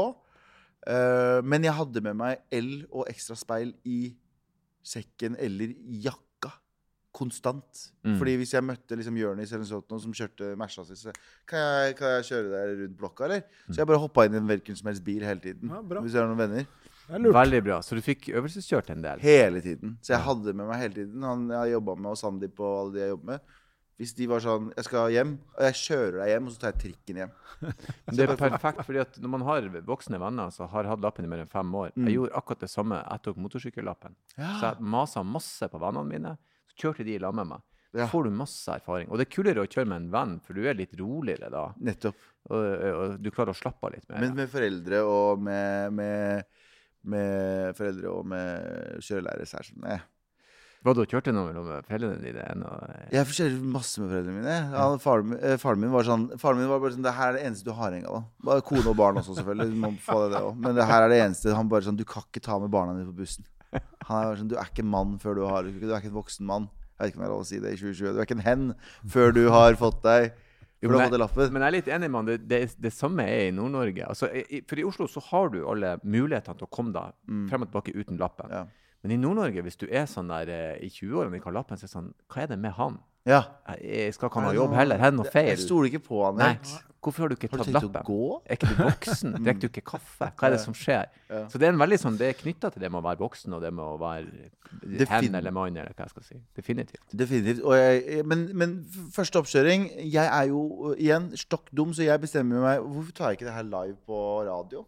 Uh, 0.83 1.39
men 1.41 1.63
jeg 1.63 1.73
hadde 1.77 2.01
med 2.03 2.17
meg 2.19 2.41
el 2.51 2.83
og 2.91 3.07
ekstra 3.07 3.37
speil 3.39 3.71
i 3.87 4.13
sekken 4.83 5.37
eller 5.39 5.73
jakka. 6.03 6.51
Konstant. 7.13 7.85
Mm. 8.03 8.17
Fordi 8.19 8.35
hvis 8.41 8.53
jeg 8.55 8.65
møtte 8.65 8.97
liksom 8.97 9.17
Jonis 9.21 9.51
eller 9.53 9.67
sånt 9.69 9.89
noen 9.93 10.01
som 10.01 10.15
kjørte 10.17 10.55
Merca 10.59 10.83
si, 10.87 10.97
så 10.97 11.13
kan 11.47 11.61
jeg, 11.61 11.95
kan 11.99 12.15
jeg 12.17 12.25
kjøre 12.31 12.49
der 12.51 12.71
rundt 12.81 12.97
blokka, 12.99 13.27
eller? 13.27 13.43
Så 13.69 13.79
jeg 13.79 13.87
bare 13.87 14.01
hoppa 14.01 14.25
inn 14.27 14.33
i 14.35 14.41
en 14.41 14.49
hvilken 14.49 14.75
som 14.79 14.89
helst 14.89 15.05
bil 15.05 15.23
hele 15.23 15.39
tiden. 15.39 15.69
Ja, 15.71 15.81
hvis 16.01 16.15
jeg 16.17 16.23
har 16.25 16.31
noen 16.31 16.41
venner. 16.41 16.65
Veldig 17.09 17.63
bra. 17.65 17.81
Så 17.83 17.95
du 17.97 18.01
fikk 18.01 18.29
øvelseskjørt 18.31 18.89
en 18.93 19.01
del? 19.03 19.19
Hele 19.23 19.61
tiden. 19.61 19.97
Så 20.01 20.13
jeg 20.15 20.23
hadde 20.23 20.53
med 20.55 20.67
meg 20.69 20.79
hele 20.81 20.93
tiden. 21.01 21.23
Han 21.27 21.49
jeg 21.51 21.73
jobba 21.75 21.95
med, 21.99 22.11
og 22.13 22.17
Sandeep 22.17 22.59
og 22.63 22.79
alle 22.79 22.93
de 22.95 22.99
jeg 23.03 23.13
jobber 23.15 23.31
med. 23.33 23.59
Hvis 24.01 24.15
de 24.17 24.25
var 24.25 24.41
sånn 24.41 24.71
Jeg 24.73 24.85
skal 24.87 25.11
hjem, 25.13 25.33
og 25.53 25.61
jeg 25.67 25.75
kjører 25.77 26.15
deg 26.23 26.29
hjem, 26.31 26.47
og 26.47 26.53
så 26.55 26.59
tar 26.63 26.71
jeg 26.73 26.79
trikken 26.81 27.19
hjem. 27.21 27.33
Men 28.07 28.15
Det 28.17 28.23
er 28.25 28.35
perfekt, 28.41 28.79
fordi 28.87 29.01
at 29.03 29.19
når 29.21 29.29
man 29.35 29.43
har 29.47 29.67
voksne 29.85 30.19
venner 30.19 30.49
som 30.55 30.67
har 30.71 30.89
hatt 30.89 31.03
lappen 31.03 31.27
i 31.27 31.29
mer 31.29 31.43
enn 31.43 31.51
fem 31.51 31.75
år 31.77 31.91
Mm. 31.93 32.07
Jeg 32.09 32.15
gjorde 32.17 32.33
akkurat 32.39 32.63
det 32.65 32.71
samme. 32.73 32.97
Jeg 33.03 33.21
tok 33.27 33.37
motorsykkellappen. 33.43 34.15
Så 34.33 34.63
jeg 34.65 34.87
masa 34.95 35.21
masse 35.23 35.69
på 35.69 35.79
vennene 35.83 36.09
mine. 36.09 36.33
Så 36.73 36.79
kjørte 36.87 37.05
de 37.05 37.13
i 37.15 37.21
lag 37.21 37.35
med 37.37 37.51
meg. 37.51 37.61
Så 37.93 37.99
Ja. 38.01 38.07
får 38.09 38.23
du 38.25 38.31
masse 38.33 38.67
erfaring. 38.73 39.11
Og 39.11 39.19
det 39.19 39.27
er 39.27 39.35
kulere 39.35 39.61
å 39.61 39.69
kjøre 39.69 39.85
med 39.87 40.01
en 40.01 40.09
venn, 40.11 40.39
for 40.41 40.53
du 40.57 40.65
er 40.65 40.73
litt 40.73 40.95
roligere 40.97 41.51
da. 41.53 41.67
Nettopp. 41.77 42.15
Og, 42.49 42.57
og 42.57 43.21
du 43.21 43.29
klarer 43.29 43.53
å 43.53 43.59
slappe 43.61 43.85
av 43.85 43.93
litt 43.93 44.09
mer. 44.09 44.19
Men 44.25 44.33
med 44.41 44.49
foreldre 44.49 45.03
og 45.05 45.39
med, 45.45 45.93
med, 45.93 46.43
med 47.03 47.75
foreldre 47.77 48.11
og 48.11 48.25
med 48.31 48.99
kjørelærer. 49.03 49.47
så 49.49 49.59
er 49.59 49.69
sånn 49.69 49.87
eh. 49.91 50.03
Var 50.83 50.95
du 50.97 50.99
og 50.99 51.07
kjørte 51.07 51.31
noe 51.31 51.47
med 51.47 51.85
foreldrene 51.87 52.19
dine? 52.19 52.43
enn 52.51 52.63
Jeg 53.13 53.27
kjører 53.37 53.59
masse 53.71 54.01
med 54.01 54.09
foreldrene 54.11 54.41
mine. 54.41 54.55
Ja, 54.73 54.87
faren, 54.99 55.31
eh, 55.39 55.55
faren 55.61 55.79
min 55.79 55.93
var 55.93 56.03
sånn 56.03 56.25
Faren 56.41 56.59
min 56.59 56.67
var 56.67 56.81
bare 56.83 56.95
sånn 56.97 57.05
Det 57.05 57.13
her 57.15 57.29
er 57.31 57.37
det 57.37 57.45
eneste 57.47 57.67
du 57.69 57.71
har, 57.77 57.95
Engala. 57.95 58.25
Bare 58.43 58.65
Kone 58.67 58.91
og 58.91 58.97
barn 58.99 59.19
også, 59.21 59.37
selvfølgelig. 59.39 59.71
Du 59.71 59.79
må 59.79 59.93
få 60.03 60.17
det, 60.25 60.33
det 60.35 60.41
også. 60.43 60.59
Men 60.65 60.75
det 60.75 60.87
her 60.89 61.05
er 61.05 61.13
det 61.13 61.21
eneste. 61.23 61.55
Han 61.55 61.71
bare 61.71 61.87
sånn 61.87 61.99
Du 61.99 62.03
kan 62.03 62.25
ikke 62.27 62.43
ta 62.43 62.59
med 62.59 62.73
barna 62.73 62.97
dine 62.97 63.07
på 63.07 63.15
bussen. 63.23 63.47
Han 63.71 64.17
er 64.19 64.27
bare 64.27 64.41
sånn 64.41 64.51
Du 64.51 64.57
er 64.59 64.67
ikke 64.67 64.83
mann 64.85 65.15
før 65.23 65.39
du 65.39 65.45
har 65.47 65.63
Du 65.63 65.87
er 65.87 65.99
ikke 66.01 66.11
en 66.11 66.19
voksen 66.19 66.45
mann. 66.51 66.67
Jeg 66.99 66.99
vet 66.99 67.13
ikke 67.13 67.19
om 67.19 67.23
det 67.23 67.29
er 67.29 67.33
lov 67.33 67.43
å 67.43 67.47
si 67.47 67.59
det 67.63 67.71
i 67.71 67.79
2020. 67.79 68.11
Du 68.13 68.19
er 68.19 68.27
ikke 68.27 68.37
en 68.37 68.47
hen 68.49 68.65
før 69.15 69.31
du 69.35 69.43
har 69.55 69.79
fått 69.79 70.03
deg 70.03 70.33
Jo, 70.83 70.89
men- 70.91 70.99
jeg. 71.45 71.51
Men 71.53 71.61
jeg 71.61 71.67
er 71.67 71.75
litt 71.77 71.87
enig 71.95 72.09
med 72.11 72.19
han. 72.19 72.25
Det, 72.31 72.37
det, 72.49 72.61
det 72.83 72.93
samme 72.93 73.23
er 73.23 73.47
i 73.47 73.51
Nord-Norge. 73.55 74.05
Altså, 74.07 74.29
for 74.67 74.79
i 74.79 74.83
Oslo 74.87 75.07
så 75.07 75.23
har 75.31 75.49
du 75.53 75.61
alle 75.69 75.95
mulighetene 76.03 76.57
til 76.59 76.67
å 76.67 76.71
komme 76.73 76.93
deg 76.95 77.13
frem 77.49 77.63
og 77.65 77.71
tilbake 77.71 77.95
uten 77.95 78.17
lappen. 78.19 78.51
Ja. 78.51 78.65
Men 79.03 79.11
i 79.11 79.17
Nord-Norge, 79.19 79.63
hvis 79.65 79.79
du 79.79 79.87
er 79.91 80.05
sånn 80.07 80.29
der 80.31 80.47
eh, 80.47 80.85
i 80.85 80.89
20-årene 80.91 81.33
og 81.33 81.39
ikke 81.39 81.49
har 81.51 81.57
lappen, 81.59 81.77
så 81.79 81.83
er 81.83 81.89
det 81.89 81.95
sånn 81.97 82.13
Hva 82.31 82.43
er 82.43 82.47
det 82.53 82.59
med 82.59 82.71
han? 82.77 82.99
Ja. 83.25 83.43
Jeg 83.79 84.13
skal 84.15 84.27
ikke 84.29 84.41
ha 84.41 84.47
noe 84.49 84.55
jobb 84.57 84.73
heller. 84.75 84.97
heller? 84.99 85.13
Er 85.13 85.15
noe 85.15 85.31
feil? 85.31 85.53
Jeg 85.53 85.61
stoler 85.63 85.91
ikke 85.91 86.03
på 86.07 86.25
han 86.25 86.41
Nei. 86.41 86.49
helt. 86.57 86.73
Hvorfor 87.03 87.25
har 87.25 87.31
du 87.33 87.35
ikke 87.35 87.49
Har 87.51 87.59
du 87.59 87.63
tatt 87.67 87.83
å 87.83 87.87
lappen? 87.91 88.03
gå? 88.07 88.27
Er 88.47 88.55
ikke 88.55 88.67
du 88.69 88.77
voksen? 88.79 89.33
Drikker 89.43 89.59
du 89.59 89.67
ikke 89.67 89.83
kaffe? 89.91 90.27
Hva 90.39 90.47
er 90.47 90.53
det 90.55 90.59
som 90.63 90.75
skjer? 90.77 91.09
Ja. 91.27 91.41
Så 91.51 91.59
det 91.59 91.67
er 91.67 91.73
en 91.73 91.81
veldig 91.81 91.97
sånn, 91.99 92.15
det 92.19 92.29
er 92.29 92.37
knytta 92.39 92.71
til 92.71 92.83
det 92.83 92.91
med 92.93 93.01
å 93.01 93.03
være 93.03 93.19
voksen 93.19 93.55
og 93.57 93.63
det 93.63 93.71
med 93.75 93.83
å 93.83 93.97
være 93.99 95.09
hen 95.11 95.35
eller 95.35 95.51
mann, 95.55 95.75
eller 95.75 95.91
hva 95.97 96.07
jeg 96.07 96.13
skal 96.13 96.25
si. 96.29 96.39
Definitivt. 96.55 97.03
Definitivt. 97.11 97.59
Og 97.67 97.75
jeg, 97.75 98.23
men, 98.29 98.45
men 98.57 98.77
første 99.13 99.41
oppkjøring 99.43 99.89
Jeg 99.99 100.23
er 100.23 100.47
jo 100.49 100.63
uh, 100.63 100.95
igjen 100.95 101.27
stokk 101.39 101.67
dum, 101.75 101.91
så 101.95 102.07
jeg 102.07 102.23
bestemmer 102.23 102.63
meg 102.63 102.79
Hvorfor 102.87 103.11
tar 103.19 103.31
jeg 103.33 103.41
ikke 103.41 103.49
det 103.51 103.57
her 103.59 103.67
live 103.67 103.97
på 104.07 104.23
radio? 104.47 104.85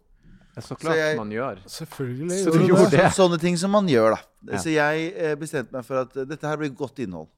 Det 0.56 0.62
er 0.62 0.66
så 0.70 0.74
klart 0.80 0.96
jeg- 0.96 1.16
man 1.20 1.32
gjør. 1.36 1.58
Selvfølgelig. 1.68 2.36
Så? 2.40 2.52
Så, 2.56 3.08
sånne 3.20 3.38
ting 3.42 3.58
som 3.60 3.74
man 3.76 3.88
gjør, 3.92 4.14
da. 4.16 4.20
Ja. 4.54 4.60
Så 4.62 4.72
jeg 4.72 5.10
eh, 5.12 5.34
bestemte 5.36 5.76
meg 5.76 5.84
for 5.84 6.00
at 6.00 6.14
dette 6.16 6.48
her 6.48 6.56
blir 6.56 6.72
godt 6.72 7.02
innhold. 7.04 7.28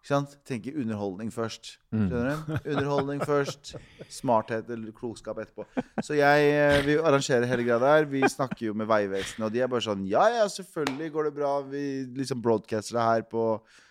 Ikke 0.00 0.08
sant? 0.14 0.36
Tenker 0.48 0.78
underholdning 0.80 1.28
først. 1.32 1.74
Mm. 1.92 2.06
Skjønner 2.08 2.38
du? 2.46 2.52
Underholdning 2.72 3.20
først. 3.28 3.74
Smarthet 4.08 4.70
eller 4.72 4.94
klokskap 4.96 5.42
etterpå. 5.42 5.66
Så 6.06 6.16
jeg, 6.16 6.46
eh, 6.54 6.78
vi 6.86 6.94
arrangerer 6.96 7.44
hele 7.50 7.66
greia 7.66 7.76
der. 7.82 8.08
Vi 8.08 8.22
snakker 8.32 8.70
jo 8.70 8.76
med 8.80 8.88
Vegvesenet, 8.88 9.44
og 9.44 9.52
de 9.52 9.60
er 9.60 9.68
bare 9.68 9.84
sånn 9.84 10.06
Ja, 10.08 10.24
ja, 10.32 10.46
selvfølgelig 10.48 11.10
går 11.12 11.28
det 11.28 11.34
bra. 11.36 11.52
Vi 11.68 11.84
liksom 12.16 12.40
broadcaster 12.40 12.96
det 12.96 13.04
her 13.10 13.26
på 13.28 13.44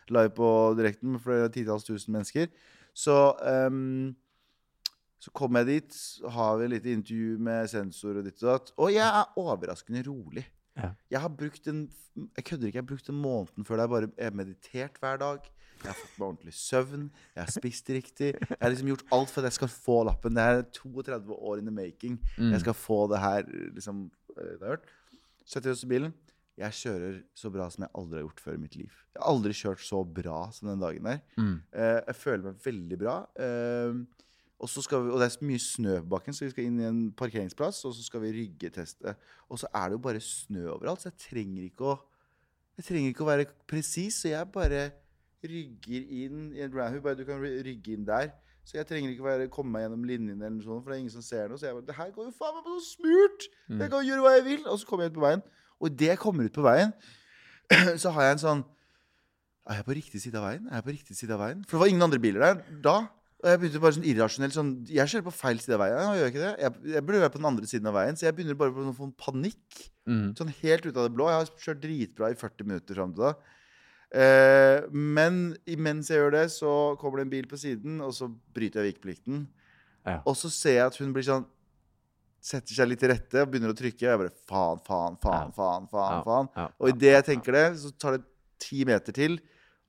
live 0.09 0.33
på 0.33 0.50
direkten 0.79 1.13
med 1.13 1.21
flere 1.21 1.51
titalls 1.53 1.85
tusen 1.85 2.17
mennesker. 2.17 2.50
Så 2.97 3.19
um, 3.69 4.15
så 5.19 5.33
kommer 5.35 5.61
jeg 5.61 5.83
dit, 5.83 5.95
har 6.31 6.57
vi 6.57 6.65
et 6.65 6.73
lite 6.73 6.94
intervju 6.95 7.38
med 7.44 7.69
sensor 7.69 8.17
og 8.17 8.25
ditt 8.25 8.39
og 8.39 8.53
datt. 8.53 8.73
Og 8.79 8.94
jeg 8.95 9.03
er 9.06 9.39
overraskende 9.39 10.03
rolig. 10.07 10.45
Ja. 10.79 10.94
Jeg 11.11 11.21
har 11.25 11.33
brukt 11.35 11.67
en 11.67 11.89
Jeg 12.35 12.44
kødder 12.44 12.67
ikke, 12.67 12.77
jeg 12.77 12.83
har 12.83 12.88
brukt 12.88 13.09
en 13.09 13.21
måned 13.21 13.65
før 13.67 13.77
det 13.77 13.83
er 13.83 13.91
bare 13.94 14.31
meditert 14.35 14.97
hver 15.00 15.19
dag. 15.21 15.45
Jeg 15.79 15.89
har 15.89 15.97
fått 15.97 16.15
meg 16.19 16.27
ordentlig 16.27 16.55
søvn. 16.59 17.09
Jeg 17.35 17.44
har 17.44 17.51
spist 17.54 17.92
riktig. 17.95 18.31
Jeg 18.35 18.57
har 18.59 18.73
liksom 18.73 18.92
gjort 18.92 19.06
alt 19.15 19.31
for 19.31 19.42
at 19.42 19.49
jeg 19.49 19.57
skal 19.59 19.71
få 19.71 19.99
lappen. 20.09 20.35
Det 20.35 20.44
er 20.44 20.63
32 20.75 21.37
år 21.37 21.61
in 21.61 21.69
the 21.69 21.75
making. 21.75 22.18
Mm. 22.37 22.51
Jeg 22.51 22.63
skal 22.65 22.75
få 22.75 23.06
det 23.11 23.21
her 23.23 23.47
liksom 23.47 24.09
eh, 24.35 24.56
det 24.59 24.65
har 24.65 24.75
hørt. 24.75 24.89
Setter 25.47 25.73
oss 25.73 25.85
i 25.87 25.92
bilen. 25.92 26.13
Jeg 26.59 26.75
kjører 26.75 27.19
så 27.37 27.49
bra 27.54 27.69
som 27.71 27.85
jeg 27.85 27.94
aldri 27.95 28.19
har 28.19 28.25
gjort 28.25 28.42
før 28.44 28.57
i 28.57 28.61
mitt 28.65 28.75
liv. 28.75 28.95
Jeg 29.15 29.21
har 29.21 29.31
aldri 29.31 29.56
kjørt 29.56 29.83
så 29.87 30.01
bra 30.04 30.39
som 30.56 30.68
den 30.68 30.81
dagen 30.83 31.07
der. 31.07 31.21
Mm. 31.39 31.54
Eh, 31.71 31.99
jeg 32.09 32.18
føler 32.19 32.49
meg 32.49 32.65
veldig 32.65 32.99
bra. 32.99 33.15
Eh, 33.39 34.01
og, 34.59 34.68
så 34.68 34.83
skal 34.83 35.06
vi, 35.06 35.13
og 35.13 35.21
det 35.21 35.30
er 35.30 35.35
så 35.37 35.47
mye 35.47 35.63
snø 35.63 35.95
på 36.04 36.11
bakken, 36.18 36.35
så 36.35 36.44
vi 36.44 36.51
skal 36.51 36.68
inn 36.68 36.81
i 36.81 36.87
en 36.89 37.01
parkeringsplass. 37.15 37.80
Og 37.87 37.95
så 37.95 38.04
skal 38.04 38.25
vi 38.25 38.33
ryggeteste. 38.42 39.15
Og 39.47 39.61
så 39.61 39.71
er 39.71 39.87
det 39.87 39.95
jo 39.95 40.06
bare 40.09 40.23
snø 40.23 40.65
overalt, 40.75 41.06
så 41.06 41.13
jeg 41.13 41.21
trenger 41.30 41.68
ikke 41.69 41.94
å 41.94 41.99
Jeg 42.80 42.85
trenger 42.87 43.11
ikke 43.11 43.23
å 43.25 43.27
være 43.27 43.45
presis, 43.68 44.21
så 44.21 44.30
jeg 44.30 44.51
bare 44.56 44.85
rygger 45.45 46.05
inn 46.23 46.49
i 46.55 46.63
en 46.65 46.73
round. 46.73 47.01
Bare, 47.05 47.15
Du 47.15 47.25
kan 47.27 47.41
rygge 47.41 47.93
inn 47.95 48.05
der. 48.07 48.31
Så 48.67 48.77
jeg 48.77 48.85
trenger 48.85 49.13
ikke 49.13 49.25
være, 49.25 49.47
komme 49.49 49.71
meg 49.73 49.85
gjennom 49.85 50.03
linjene, 50.05 50.37
eller 50.37 50.57
noe 50.59 50.65
sånt, 50.65 50.83
for 50.83 50.91
det 50.91 50.97
er 50.97 51.03
ingen 51.03 51.13
som 51.15 51.23
ser 51.25 51.47
noe. 51.49 51.57
Så 51.57 51.65
jeg 51.65 51.77
bare 51.77 51.87
Det 51.87 51.95
her 51.97 52.09
går 52.13 52.27
jo 52.27 52.33
faen 52.37 52.57
meg 52.57 52.65
på 52.65 52.73
noe 52.75 52.83
smurt! 52.85 53.47
Jeg 53.81 53.91
kan 53.93 54.03
gjøre 54.05 54.25
hva 54.25 54.33
jeg 54.35 54.43
vil! 54.45 54.67
Og 54.69 54.81
så 54.81 54.89
kommer 54.89 55.07
jeg 55.07 55.13
ut 55.13 55.17
på 55.17 55.23
veien. 55.25 55.45
Og 55.79 55.87
idet 55.89 56.11
jeg 56.11 56.21
kommer 56.21 56.45
ut 56.45 56.59
på 56.59 56.65
veien, 56.65 56.91
så 58.03 58.11
har 58.13 58.27
jeg 58.27 58.37
en 58.37 58.43
sånn 58.43 58.61
Er 59.69 59.79
jeg 59.79 59.85
på 59.85 59.95
riktig 59.97 60.21
side 60.21 60.37
av 60.37 60.45
veien? 60.47 60.67
Er 60.69 60.79
jeg 60.79 60.85
på 60.85 60.93
riktig 60.93 61.17
side 61.17 61.33
av 61.33 61.41
veien? 61.43 61.63
For 61.65 61.77
det 61.77 61.81
var 61.83 61.91
ingen 61.93 62.05
andre 62.05 62.21
biler 62.21 62.45
der 62.45 62.61
da. 62.85 62.95
Og 63.39 63.47
jeg 63.47 63.59
begynte 63.61 63.81
bare 63.83 63.95
sånn 63.95 64.07
irrasjonelt 64.11 64.55
sånn 64.55 64.71
Jeg 64.91 65.11
kjører 65.11 65.27
på 65.29 65.35
feil 65.39 65.61
side 65.63 65.77
av 65.77 65.83
veien. 65.85 65.99
Jeg, 65.99 66.19
gjør 66.19 66.31
ikke 66.33 66.43
det. 66.43 66.53
Jeg, 66.65 66.79
jeg 66.93 67.03
burde 67.07 67.21
være 67.23 67.33
på 67.35 67.41
den 67.41 67.49
andre 67.49 67.69
siden 67.71 67.89
av 67.89 67.95
veien, 67.95 68.19
så 68.19 68.25
jeg 68.27 68.35
begynner 68.35 68.57
bare 68.59 68.75
på 68.75 68.95
få 68.97 69.07
panikk. 69.23 69.85
Mm. 70.09 70.25
Sånn 70.37 70.51
helt 70.59 70.85
ut 70.89 70.97
av 70.97 71.07
det 71.07 71.13
blå. 71.15 71.29
Jeg 71.31 71.41
har 71.41 71.63
kjørt 71.65 71.81
dritbra 71.85 72.31
i 72.33 72.37
40 72.37 72.69
minutter 72.69 72.99
fram 72.99 73.13
til 73.15 73.29
da. 73.29 73.31
Eh, 74.11 74.87
men 74.92 75.56
imens 75.69 76.09
jeg 76.09 76.18
gjør 76.18 76.31
det, 76.33 76.45
så 76.51 76.71
kommer 76.97 77.19
det 77.21 77.28
en 77.28 77.33
bil 77.35 77.47
på 77.51 77.59
siden, 77.61 77.99
og 78.01 78.13
så 78.18 78.30
bryter 78.56 78.81
jeg 78.83 78.95
vikeplikten. 78.95 79.44
Ja. 80.07 80.21
Og 80.25 80.33
så 80.39 80.49
ser 80.49 80.80
jeg 80.80 80.85
at 80.87 80.97
hun 80.97 81.13
blir 81.13 81.23
sånn 81.28 81.45
Setter 82.42 82.71
seg 82.71 82.87
litt 82.87 83.01
til 83.04 83.09
rette 83.11 83.42
og 83.44 83.49
begynner 83.51 83.73
å 83.73 83.75
trykke. 83.75 83.99
Og 83.99 84.11
Jeg 84.13 84.19
bare 84.21 84.31
faen, 84.47 84.80
faen, 84.87 85.18
faen, 85.19 85.49
faen. 85.51 85.87
faen, 85.92 86.13
Ja, 86.16 86.21
faen. 86.23 86.47
ja, 86.56 86.68
Og 86.80 86.87
ja, 86.87 86.94
idet 86.95 87.09
jeg 87.18 87.25
tenker 87.28 87.51
det, 87.51 87.63
så 87.81 87.92
tar 87.99 88.16
det 88.16 88.21
ti 88.63 88.85
meter 88.87 89.11
til. 89.11 89.35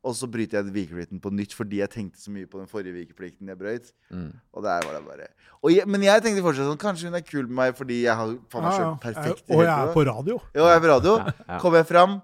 Og 0.03 0.17
så 0.19 0.27
bryter 0.27 0.59
jeg 0.59 0.73
vikeplikten 0.75 1.21
på 1.23 1.31
nytt 1.31 1.55
fordi 1.55 1.79
jeg 1.79 1.91
tenkte 1.95 2.19
så 2.19 2.33
mye 2.35 2.49
på 2.51 2.59
den 2.59 2.67
forrige 2.67 2.97
vikeplikten 2.97 3.47
jeg 3.53 3.57
brøt. 3.61 3.93
Mm. 4.11 4.33
Og 4.57 4.65
der 4.67 4.83
var 4.83 4.99
det 4.99 5.05
bare 5.07 5.29
og 5.63 5.71
jeg, 5.71 5.87
Men 5.87 6.03
jeg 6.03 6.23
tenkte 6.25 6.43
fortsatt 6.43 6.67
sånn 6.73 6.81
Kanskje 6.81 7.07
hun 7.07 7.15
er 7.15 7.23
kul 7.23 7.47
med 7.47 7.55
meg 7.61 7.77
fordi 7.79 8.03
jeg 8.03 8.17
har 8.19 8.35
faen 8.51 8.65
meg 8.67 8.81
Ja, 8.81 8.95
perfekt. 8.97 9.17
ja. 9.17 9.23
perfekt. 9.23 9.51
Og 9.55 9.63
jeg 9.63 9.71
er 9.71 9.95
på- 9.95 10.07
radio. 10.11 10.41
Jo, 10.57 10.67
jeg 10.67 10.77
er 10.77 10.81
på 10.81 10.91
radio. 10.91 11.17
Ja, 11.23 11.33
ja. 11.49 11.59
Kommer 11.61 11.79
jeg 11.79 11.87
fram, 11.87 12.23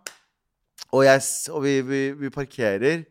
Og, 0.93 1.05
jeg, 1.07 1.23
og 1.53 1.63
vi, 1.65 1.81
vi, 1.87 2.03
vi 2.21 2.31
parkerer, 2.31 3.05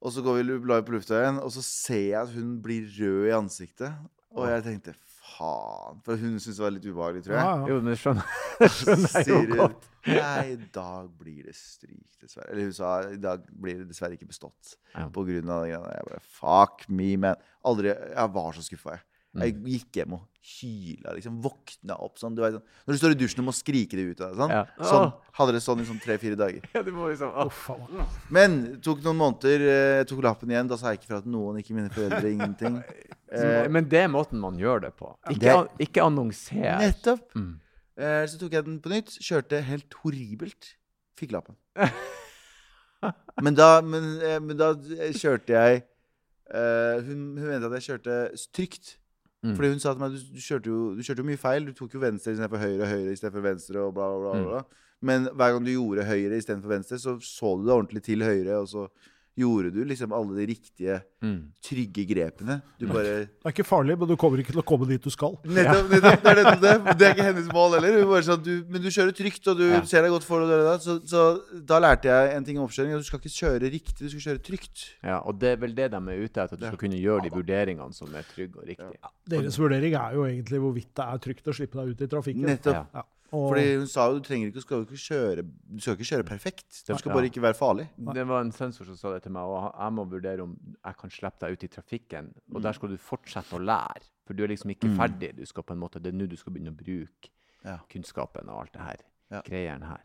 og 0.00 0.14
så 0.14 0.24
går 0.24 0.40
vi 0.40 0.48
live 0.48 0.82
på 0.86 0.96
luftveien, 0.96 1.38
og 1.42 1.52
så 1.52 1.62
ser 1.64 2.06
jeg 2.08 2.18
at 2.22 2.32
hun 2.32 2.56
blir 2.64 2.88
rød 2.96 3.28
i 3.28 3.36
ansiktet. 3.36 3.92
Og 4.32 4.48
jeg 4.48 4.64
tenkte 4.64 4.94
faen. 5.40 6.00
For 6.06 6.16
hun 6.20 6.38
syntes 6.40 6.58
det 6.58 6.64
var 6.64 6.74
litt 6.74 6.88
ubehagelig, 6.88 7.24
tror 7.26 7.36
jeg. 7.36 7.44
Ja, 7.44 7.52
ja. 7.60 7.68
Jo, 7.70 7.78
men 7.84 7.98
skjønner, 7.98 8.34
skjønner 8.78 9.16
jeg 9.18 9.28
jo 9.30 9.58
godt. 9.60 9.86
Nei, 10.08 10.54
i 10.54 10.58
dag 10.72 11.10
blir 11.20 11.44
det 11.50 11.54
stryk, 11.58 12.06
dessverre. 12.22 12.48
Eller 12.54 12.70
hun 12.70 12.76
sa 12.76 12.94
i 13.12 13.20
dag 13.20 13.44
blir 13.52 13.82
det 13.82 13.90
dessverre 13.90 14.16
ikke 14.16 14.30
bestått. 14.30 14.74
Ja. 14.94 15.06
På 15.12 15.26
grunn 15.28 15.52
av 15.52 15.66
det 15.66 15.74
greiene. 15.74 15.94
Jeg 15.98 16.08
bare 16.08 16.24
fuck 16.40 16.86
me, 16.88 17.10
man. 17.20 17.46
Aldri 17.68 17.92
Jeg 17.92 18.34
var 18.36 18.56
så 18.56 18.64
skuffa, 18.64 18.96
jeg. 18.96 19.06
Jeg 19.32 19.54
Mm. 19.54 19.64
gikk 19.70 19.92
hjem 19.94 20.12
og 20.16 20.22
hyla, 20.42 21.12
liksom. 21.14 21.36
Våkna 21.44 21.94
opp 22.02 22.16
sånn. 22.18 22.34
Du 22.34 22.40
vet, 22.42 22.52
sånn. 22.56 22.62
Når 22.88 22.92
du 22.92 22.98
står 22.98 23.10
i 23.12 23.18
dusjen 23.20 23.38
og 23.38 23.44
må 23.46 23.52
skrike 23.54 23.90
det 23.94 24.06
ut 24.10 24.20
av 24.20 24.30
deg. 24.32 24.38
Sånn. 24.40 24.50
Ja. 24.50 24.64
sånn. 24.82 25.12
Hadde 25.38 25.52
det 25.52 25.60
sånn 25.62 25.80
i 25.80 25.84
sånn 25.86 26.00
tre-fire 26.02 26.34
dager. 26.36 26.60
Ja, 26.74 26.82
du 26.82 26.90
må 26.90 27.06
liksom 27.12 27.30
oh, 27.36 27.48
faen. 27.48 28.06
Men 28.30 28.56
det 28.64 28.82
tok 28.82 28.98
noen 29.04 29.16
måneder. 29.20 29.60
eh, 29.60 29.96
Jeg 30.00 30.08
tok 30.08 30.22
lappen 30.24 30.48
igjen. 30.50 30.66
Da 30.68 30.76
sa 30.76 30.90
jeg 30.90 30.98
ikke 31.00 31.06
fra 31.12 31.20
til 31.22 31.30
noen, 31.30 31.60
ikke 31.62 31.74
mine 31.78 31.90
foreldre, 31.94 32.26
ingenting. 32.36 32.82
Eh, 33.30 33.68
Men 33.68 33.84
det 33.88 34.02
er 34.02 34.08
måten 34.08 34.40
man 34.40 34.58
gjør 34.58 34.80
det 34.88 34.96
på. 34.96 35.14
Ikke, 35.30 35.38
Det- 35.40 35.56
an, 35.56 35.68
ikke 35.78 36.02
annonser. 36.02 36.78
nettopp. 36.82 37.30
Mm. 37.36 37.60
Eh, 37.96 38.26
Så 38.26 38.38
tok 38.40 38.50
jeg 38.50 38.64
den 38.64 38.80
på 38.80 38.90
nytt. 38.90 39.14
Kjørte 39.22 39.62
helt 39.62 39.94
horribelt. 40.02 40.74
Fikk 41.16 41.30
lappen. 41.30 41.54
Men 43.40 43.54
da, 43.54 43.80
men, 43.80 44.20
eh, 44.20 44.38
men 44.40 44.56
da 44.60 44.74
kjørte 44.74 45.54
jeg 45.54 45.82
eh, 46.52 47.00
hun, 47.06 47.36
hun 47.38 47.46
mente 47.48 47.70
at 47.70 47.76
jeg 47.78 47.86
kjørte 47.88 48.16
trygt. 48.52 48.96
Mm. 49.42 49.54
Fordi 49.56 49.68
hun 49.72 49.80
sa 49.80 49.94
til 49.94 50.02
meg 50.02 50.16
du, 50.16 50.24
du, 50.34 50.40
kjørte 50.44 50.68
jo, 50.68 50.80
du 50.96 51.04
kjørte 51.04 51.22
jo 51.22 51.28
mye 51.30 51.40
feil. 51.40 51.68
Du 51.68 51.76
tok 51.76 51.94
jo 51.96 52.02
venstre 52.02 52.34
istedenfor 52.34 52.60
høyre, 52.60 52.88
høyre 52.90 53.14
istedenfor 53.14 53.46
venstre. 53.46 53.80
og 53.80 53.94
bla, 53.96 54.10
bla, 54.12 54.34
bla, 54.34 54.48
bla. 54.50 54.88
Men 55.00 55.30
hver 55.32 55.54
gang 55.54 55.64
du 55.64 55.72
gjorde 55.72 56.04
høyre 56.04 56.40
istedenfor 56.40 56.74
venstre, 56.74 56.98
så 57.00 57.16
så 57.24 57.54
du 57.56 57.64
det 57.64 57.74
ordentlig 57.76 58.02
til 58.04 58.24
høyre. 58.26 58.58
Og 58.60 58.68
så 58.68 58.86
gjorde 59.38 59.70
du 59.72 59.84
liksom 59.86 60.12
alle 60.12 60.34
de 60.36 60.46
riktige, 60.50 61.00
Mm. 61.20 61.52
trygge 61.60 62.06
grepene. 62.08 62.62
Du 62.80 62.86
bare 62.88 63.02
Det 63.28 63.44
er 63.44 63.52
ikke 63.52 63.64
farlig, 63.68 63.98
men 63.98 64.08
du 64.08 64.16
kommer 64.16 64.38
ikke 64.40 64.52
til 64.54 64.62
å 64.62 64.64
komme 64.64 64.86
dit 64.88 65.02
du 65.04 65.10
skal. 65.12 65.34
Nettopp, 65.44 65.90
nettopp, 65.92 66.22
det 66.24 66.30
er 66.30 66.38
nettopp 66.40 66.60
det. 66.60 66.96
Det 66.98 67.06
er 67.06 67.12
ikke 67.14 67.26
hennes 67.28 67.48
mål 67.52 67.74
heller. 67.76 68.06
Bare 68.08 68.22
sånn, 68.24 68.42
du, 68.42 68.64
men 68.72 68.80
du 68.80 68.88
kjører 68.88 69.12
trygt, 69.12 69.46
og 69.52 69.58
du 69.58 69.66
Ja. 69.68 69.82
ser 69.84 70.00
deg 70.02 70.10
godt 70.10 70.24
for. 70.24 70.40
deg. 70.40 70.48
det 70.48 70.80
så, 70.80 70.96
så 71.04 71.64
da 71.66 71.78
lærte 71.78 72.08
jeg 72.08 72.36
en 72.36 72.44
ting 72.44 72.56
om 72.58 72.66
oppkjøring. 72.66 72.96
Du 72.96 73.04
skal 73.04 73.20
ikke 73.20 73.36
kjøre 73.36 73.70
riktig, 73.70 73.98
du 74.00 74.08
skal 74.08 74.24
kjøre 74.32 74.42
trygt. 74.48 74.86
Ja, 75.04 75.18
og 75.20 75.38
det 75.38 75.52
er 75.52 75.56
vel 75.60 75.74
det 75.74 75.90
de 75.90 75.96
er 76.00 76.24
ute 76.24 76.40
etter, 76.40 76.54
at 76.56 76.58
du 76.58 76.66
skal 76.66 76.78
kunne 76.80 76.96
gjøre 77.00 77.22
de 77.28 77.30
vurderingene 77.36 77.94
som 77.94 78.08
er 78.14 78.24
trygge 78.32 78.56
og 78.56 78.64
riktige. 78.66 78.96
Deres 79.28 79.58
vurdering 79.60 79.92
er 79.94 80.14
jo 80.16 80.24
egentlig 80.24 80.58
hvorvidt 80.64 80.94
det 80.96 81.04
er 81.04 81.18
trygt 81.18 81.44
å 81.44 81.52
slippe 81.54 81.76
deg 81.76 81.92
ut 81.92 82.00
i 82.00 82.06
trafikken. 82.08 82.48
Nettopp. 82.48 82.86
Ja. 82.94 83.02
Og, 83.32 83.44
Fordi 83.52 83.76
hun 83.78 83.86
sa 83.86 84.08
jo 84.10 84.18
du 84.18 84.24
trenger 84.26 84.48
ikke, 84.48 84.54
du 84.54 84.60
skal 84.64 84.80
ikke 84.82 84.98
kjøre 84.98 85.42
Du 85.46 85.80
skal 85.80 85.94
ikke 85.94 86.08
kjøre 86.08 86.24
perfekt. 86.26 86.68
Du 86.88 86.96
skal 86.98 87.10
Ja. 87.10 87.14
bare 87.14 87.28
ikke 87.30 87.42
være 87.42 87.54
farlig. 87.54 87.88
Det 88.14 88.26
var 88.26 88.40
en 88.40 88.50
sensor 88.52 88.84
som 88.86 88.96
sa 88.96 89.12
det 89.14 89.22
til 89.22 89.32
meg, 89.32 89.42
og 89.42 89.72
jeg 89.78 89.92
må 89.92 90.04
vurdere 90.10 90.42
om 90.42 90.56
jeg 90.84 90.96
kan 90.98 91.10
slippe 91.10 91.38
deg 91.40 91.52
ut 91.52 91.62
i 91.64 91.68
trafikken. 91.68 92.32
Og 92.54 92.62
der 92.62 92.72
skal 92.72 92.88
du 92.88 92.96
fortsette 92.96 93.54
å 93.54 93.62
lære, 93.62 94.02
for 94.26 94.34
du 94.34 94.42
er 94.42 94.48
liksom 94.48 94.70
ikke 94.74 94.88
Mm. 94.90 94.96
ferdig. 94.98 95.36
Du 95.36 95.44
skal 95.46 95.62
på 95.62 95.72
en 95.72 95.78
måte, 95.78 96.02
Det 96.02 96.06
er 96.12 96.16
nå 96.18 96.26
du 96.28 96.36
skal 96.36 96.52
begynne 96.52 96.74
å 96.74 96.76
bruke 96.76 97.30
Ja. 97.64 97.78
kunnskapen 97.88 98.48
og 98.48 98.60
alt 98.62 98.72
det 98.72 98.82
her. 98.82 98.96
Ja. 99.30 99.42
Greiene 99.42 99.86
her. 99.86 100.00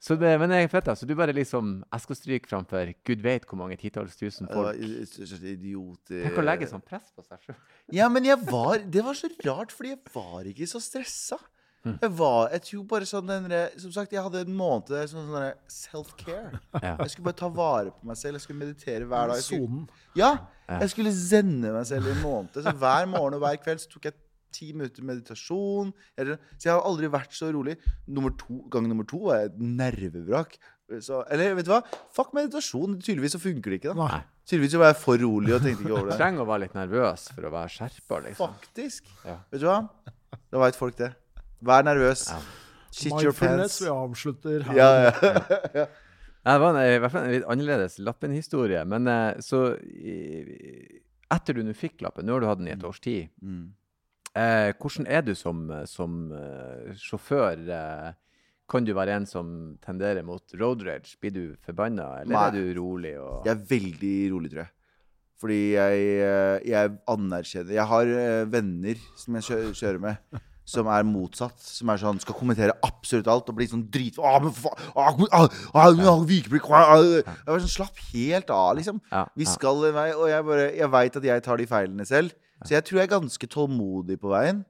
Så 0.00 0.18
det, 0.18 0.36
men 0.40 0.50
det 0.50 0.64
er 0.64 0.66
fett, 0.66 0.88
altså. 0.88 1.06
Du 1.06 1.14
bare 1.14 1.32
liksom 1.32 1.84
Jeg 1.92 2.00
skal 2.00 2.16
stryke 2.16 2.48
framfor 2.48 2.92
gud 3.04 3.20
vet 3.22 3.46
hvor 3.46 3.56
mange 3.56 3.76
titalls 3.78 4.16
tusen 4.16 4.48
folk. 4.52 4.74
idiot 4.76 6.10
eh. 6.10 6.24
Tenk 6.28 6.38
å 6.38 6.44
legge 6.44 6.66
sånn 6.68 6.82
press 6.84 7.12
på 7.16 7.22
seg 7.24 7.38
sjøl. 7.38 7.54
Ja, 7.92 8.08
men 8.08 8.24
jeg 8.24 8.38
var 8.50 8.78
Det 8.78 9.04
var 9.04 9.14
så 9.14 9.28
rart, 9.46 9.70
fordi 9.70 9.90
jeg 9.90 10.00
var 10.12 10.42
ikke 10.42 10.66
så 10.66 10.80
stressa. 10.82 11.38
Mm. 11.82 11.96
Jeg 11.98 12.10
var 12.14 12.52
Jeg 12.54 12.62
tror 12.62 12.82
bare 12.92 13.06
sånn 13.10 13.26
den 13.26 13.46
Som 13.82 13.90
sagt, 13.90 14.12
jeg 14.14 14.22
hadde 14.22 14.44
en 14.44 14.54
måned 14.54 14.86
der 14.92 15.08
sånn, 15.10 15.26
sånn 15.32 15.48
self-care. 15.66 16.60
Ja. 16.84 16.94
Jeg 17.00 17.10
skulle 17.14 17.26
bare 17.30 17.40
ta 17.40 17.48
vare 17.52 17.90
på 17.94 18.06
meg 18.06 18.18
selv. 18.20 18.38
Jeg 18.38 18.44
skulle 18.46 18.62
meditere 18.62 19.08
hver 19.10 19.32
dag. 19.32 19.40
Skulle, 19.42 19.66
sonen. 19.66 19.88
ja, 20.18 20.30
jeg 20.70 20.92
skulle 20.94 21.12
sende 21.16 21.72
meg 21.74 21.88
selv 21.90 22.06
i 22.06 22.14
en 22.14 22.22
måned. 22.22 22.60
Så 22.62 22.74
hver 22.84 23.08
morgen 23.10 23.38
og 23.38 23.42
hver 23.44 23.58
kveld 23.62 23.82
så 23.82 23.90
tok 23.92 24.08
jeg 24.10 24.18
ti 24.52 24.68
minutter 24.76 25.04
meditasjon. 25.08 25.92
Eller, 26.18 26.38
så 26.56 26.68
jeg 26.68 26.74
har 26.76 26.86
aldri 26.88 27.10
vært 27.12 27.34
så 27.36 27.50
rolig. 27.54 27.78
Nummer 28.06 28.34
to, 28.38 28.60
gang 28.72 28.86
nummer 28.90 29.06
to 29.08 29.24
var 29.26 29.42
jeg 29.42 29.52
et 29.52 29.62
nervevrak. 29.82 30.58
Så, 31.00 31.22
eller 31.32 31.54
vet 31.56 31.66
du 31.68 31.72
hva? 31.72 31.80
Fuck 32.12 32.34
meditasjon. 32.36 32.98
Tydeligvis 33.00 33.36
så 33.38 33.40
funker 33.42 33.72
det 33.72 33.80
ikke. 33.80 33.94
da 33.94 34.08
Nei. 34.10 34.20
Tydeligvis 34.48 34.74
så 34.74 34.82
var 34.82 34.90
jeg 34.92 35.00
for 35.00 35.22
rolig 35.22 35.54
og 35.56 35.62
tenkte 35.64 35.86
ikke 35.86 35.94
over 35.96 36.10
det. 36.10 36.18
Trenger 36.20 36.44
å 36.44 36.48
være 36.50 36.64
litt 36.66 36.76
nervøs 36.76 37.28
for 37.32 37.48
å 37.48 37.52
være 37.54 37.72
skjerpa, 37.78 38.20
liksom. 38.26 38.56
Faktisk. 38.58 39.12
Ja. 39.24 39.38
Vet 39.54 39.62
du 39.62 39.68
hva? 39.70 39.78
Da 40.52 40.60
veit 40.60 40.76
folk 40.76 40.98
det. 40.98 41.12
Vær 41.62 41.84
nervøs. 41.86 42.26
Ja. 42.32 42.40
Shit 42.92 43.12
your 43.24 43.32
pants. 43.32 43.78
vi 43.80 43.88
avslutter 43.88 44.64
her. 44.68 44.76
Ja, 44.76 44.88
ja. 45.06 45.86
Ja, 46.42 46.52
Det 46.52 46.60
var 46.60 46.74
en, 46.74 46.80
i 46.82 46.98
hvert 46.98 47.12
fall 47.14 47.28
en 47.28 47.32
litt 47.36 47.44
annerledes 47.48 47.98
lappenhistorie. 48.02 48.80
Men 48.90 49.06
eh, 49.08 49.38
så 49.40 49.60
Etter 51.32 51.56
du 51.56 51.62
nå 51.64 51.72
fikk 51.78 52.02
lappen, 52.04 52.26
nå 52.28 52.34
har 52.36 52.42
du 52.42 52.48
hatt 52.50 52.58
den 52.60 52.68
i 52.68 52.74
et 52.74 52.82
års 52.84 52.98
tid, 53.00 53.30
Mm. 53.40 53.70
eh, 54.36 54.72
hvordan 54.76 55.06
er 55.08 55.22
du 55.24 55.34
som, 55.38 55.62
som 55.88 56.18
uh, 56.34 56.90
sjåfør? 56.98 57.62
Eh, 57.72 58.12
kan 58.68 58.84
du 58.84 58.92
være 58.96 59.14
en 59.16 59.26
som 59.26 59.78
tenderer 59.84 60.22
mot 60.24 60.42
road 60.60 60.82
rage? 60.84 61.16
Blir 61.20 61.32
du 61.32 61.42
forbanna, 61.64 62.20
eller 62.22 62.34
Nei. 62.36 62.44
er 62.48 62.52
du 62.58 62.80
rolig? 62.80 63.14
Og... 63.20 63.46
Jeg 63.46 63.54
er 63.56 63.64
veldig 63.72 64.14
rolig, 64.34 64.50
tror 64.52 64.62
jeg. 64.66 64.72
Fordi 65.42 65.60
jeg, 65.72 66.02
eh, 66.22 66.58
jeg 66.70 66.92
anerkjenner 67.10 67.74
Jeg 67.74 67.86
har 67.90 68.12
eh, 68.14 68.44
venner 68.52 69.00
som 69.18 69.34
jeg 69.40 69.72
kjører 69.74 69.98
med, 70.04 70.42
som 70.64 70.88
er 70.92 71.06
motsatt. 71.06 71.58
Som 71.62 71.92
er 71.92 72.00
sånn, 72.02 72.20
skal 72.22 72.36
kommentere 72.38 72.76
absolutt 72.86 73.30
alt 73.30 73.50
og 73.50 73.58
bli 73.58 73.68
sånn 73.70 73.86
drit... 73.92 74.18
Å, 74.20 74.34
men 74.44 74.54
faen! 74.56 74.84
ah, 74.94 75.08
ah, 75.08 75.22
ah, 75.32 75.46
ah, 75.74 75.86
ah, 75.86 76.12
ah. 76.12 77.06
Jeg 77.12 77.48
var 77.48 77.64
sånn, 77.64 77.72
Slapp 77.72 78.02
helt 78.12 78.52
av, 78.52 78.74
liksom. 78.78 79.00
Vi 79.38 79.48
skal 79.48 79.88
en 79.88 79.96
vei, 79.96 80.10
og 80.16 80.28
jeg, 80.30 80.48
bare, 80.48 80.68
jeg 80.78 80.92
veit 80.96 81.22
at 81.22 81.30
jeg 81.30 81.46
tar 81.46 81.62
de 81.62 81.70
feilene 81.70 82.08
selv. 82.08 82.36
Så 82.62 82.76
jeg 82.76 82.86
tror 82.86 83.00
jeg 83.00 83.08
er 83.08 83.16
ganske 83.16 83.48
tålmodig 83.50 84.20
på 84.22 84.30
veien. 84.30 84.62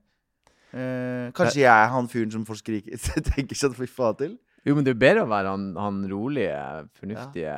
Eh, 0.73 1.29
kanskje 1.37 1.67
jeg 1.67 1.69
er 1.69 1.91
han 1.93 2.09
fyren 2.09 2.31
som 2.33 2.47
får 2.49 2.63
skrike 2.63 2.97
tenker 3.29 3.53
vi 3.53 3.83
fy 3.83 3.89
faen 3.93 4.17
til. 4.17 4.39
Jo, 4.63 4.77
men 4.79 4.87
det 4.87 4.93
er 4.95 5.01
bedre 5.03 5.25
å 5.27 5.31
være 5.31 5.51
han, 5.51 5.65
han 5.75 5.99
rolige, 6.07 6.59
fornuftige 7.01 7.55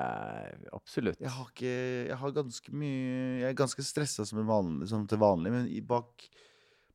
Absolutt. 0.73 1.19
Jeg 1.21 1.33
har 1.35 1.50
ikke 1.50 1.75
Jeg 2.09 2.17
har 2.23 2.33
ganske 2.38 2.73
mye 2.73 3.43
Jeg 3.43 3.49
er 3.50 3.59
ganske 3.59 3.85
stressa 3.85 4.25
som, 4.25 4.41
som 4.88 5.05
til 5.09 5.21
vanlig, 5.21 5.53
men 5.53 5.69
bak, 5.85 6.25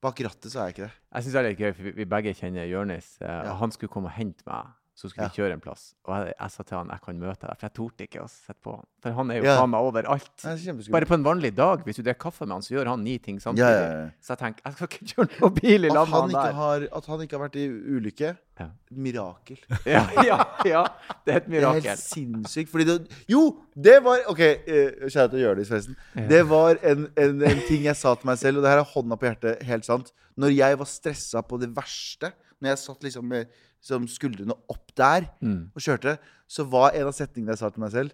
bak 0.01 0.19
rattet 0.23 0.51
så 0.51 0.59
er 0.61 0.69
jeg 0.69 0.75
ikke 0.77 0.83
det. 0.87 0.91
Jeg 1.13 1.23
syns 1.25 1.33
det 1.33 1.39
er 1.41 1.47
litt 1.49 1.59
gøy, 1.59 1.71
for 1.75 1.83
vi, 1.89 1.91
vi 1.97 2.05
begge 2.05 2.33
kjenner 2.37 2.67
Jonis. 2.69 3.09
Eh, 3.21 3.27
Ja. 3.49 3.53
Han 3.59 3.71
skulle 3.75 3.91
komme 3.91 4.07
og 4.11 4.15
hente 4.15 4.45
meg, 4.47 4.69
så 4.99 5.07
skulle 5.07 5.29
vi 5.29 5.39
kjøre 5.39 5.55
en 5.55 5.61
plass. 5.63 5.93
Og 6.03 6.11
jeg, 6.11 6.33
jeg 6.33 6.51
sa 6.51 6.65
til 6.67 6.75
han 6.75 6.89
jeg 6.91 7.03
kan 7.05 7.21
møte 7.21 7.45
deg, 7.45 7.55
for 7.55 7.67
jeg 7.69 7.75
torde 7.77 8.07
ikke 8.09 8.23
å 8.25 8.27
sitte 8.31 8.57
på 8.65 8.73
han. 8.75 8.87
For 8.99 9.15
han 9.15 9.31
er 9.31 9.39
jo 9.39 9.45
faen 9.47 9.71
meg 9.71 9.87
overalt. 9.87 10.33
Er. 10.43 10.81
Bare 10.91 11.07
på 11.07 11.15
en 11.15 11.23
vanlig 11.23 11.53
dag, 11.55 11.85
hvis 11.87 12.01
du 12.01 12.03
drikker 12.03 12.19
kaffe 12.25 12.47
med 12.47 12.57
han, 12.57 12.65
så 12.65 12.75
gjør 12.75 12.91
han 12.91 13.05
ni 13.07 13.15
ting 13.23 13.39
samtidig. 13.39 14.09
Så 14.19 14.35
jeg 14.35 14.41
tenker, 14.43 14.65
jeg 14.67 14.75
skal 14.75 14.91
ikke 14.91 15.09
kjøre 15.13 15.29
noen 15.37 15.55
bil 15.61 15.77
i 15.77 15.93
landet 15.93 15.95
lag 15.95 16.11
med 16.11 16.19
han, 16.19 16.35
der. 16.35 16.57
har, 16.59 16.85
at 16.99 17.09
han 17.13 17.23
ikke 17.25 17.39
har 17.39 17.43
vært 17.45 17.57
i 17.61 17.65
ulykke 17.69 18.33
et 18.59 18.91
Mirakel. 18.91 19.59
Ja, 19.87 20.03
ja, 20.25 20.37
ja, 20.67 20.83
det 21.23 21.33
er 21.33 21.39
et 21.39 21.47
mirakel. 21.51 21.79
Det 21.79 21.87
er 21.87 21.95
helt 21.95 22.03
sinnssykt. 22.03 22.71
Fordi 22.73 22.87
det 22.89 22.97
Jo, 23.31 23.43
det 23.75 23.99
var 24.03 24.25
OK, 24.31 24.41
uh, 24.41 25.07
kjære 25.07 25.29
til 25.31 25.45
Jonis, 25.45 25.71
forresten. 25.71 25.95
Det 26.29 26.43
var 26.49 26.81
en, 26.83 27.07
en, 27.15 27.41
en 27.53 27.63
ting 27.69 27.87
jeg 27.87 27.95
sa 27.95 28.15
til 28.19 28.31
meg 28.31 28.41
selv, 28.41 28.59
og 28.59 28.67
det 28.67 28.73
her 28.73 28.83
er 28.83 28.91
hånda 28.91 29.19
på 29.19 29.29
hjertet, 29.29 29.63
helt 29.69 29.87
sant. 29.87 30.11
Når 30.39 30.55
jeg 30.57 30.79
var 30.81 30.91
stressa 30.91 31.43
på 31.45 31.59
det 31.61 31.71
verste, 31.75 32.33
når 32.59 32.73
jeg 32.73 32.81
satt 32.83 33.07
liksom 33.07 33.29
med 33.31 33.59
som 33.81 34.07
skuldrene 34.07 34.53
opp 34.69 34.91
der 34.97 35.29
Mm. 35.41 35.71
og 35.75 35.81
kjørte, 35.81 36.17
så 36.47 36.65
var 36.69 36.91
en 36.97 37.07
av 37.07 37.13
setningene 37.13 37.53
jeg 37.55 37.61
sa 37.61 37.69
til 37.69 37.81
meg 37.85 37.91
selv 37.91 38.11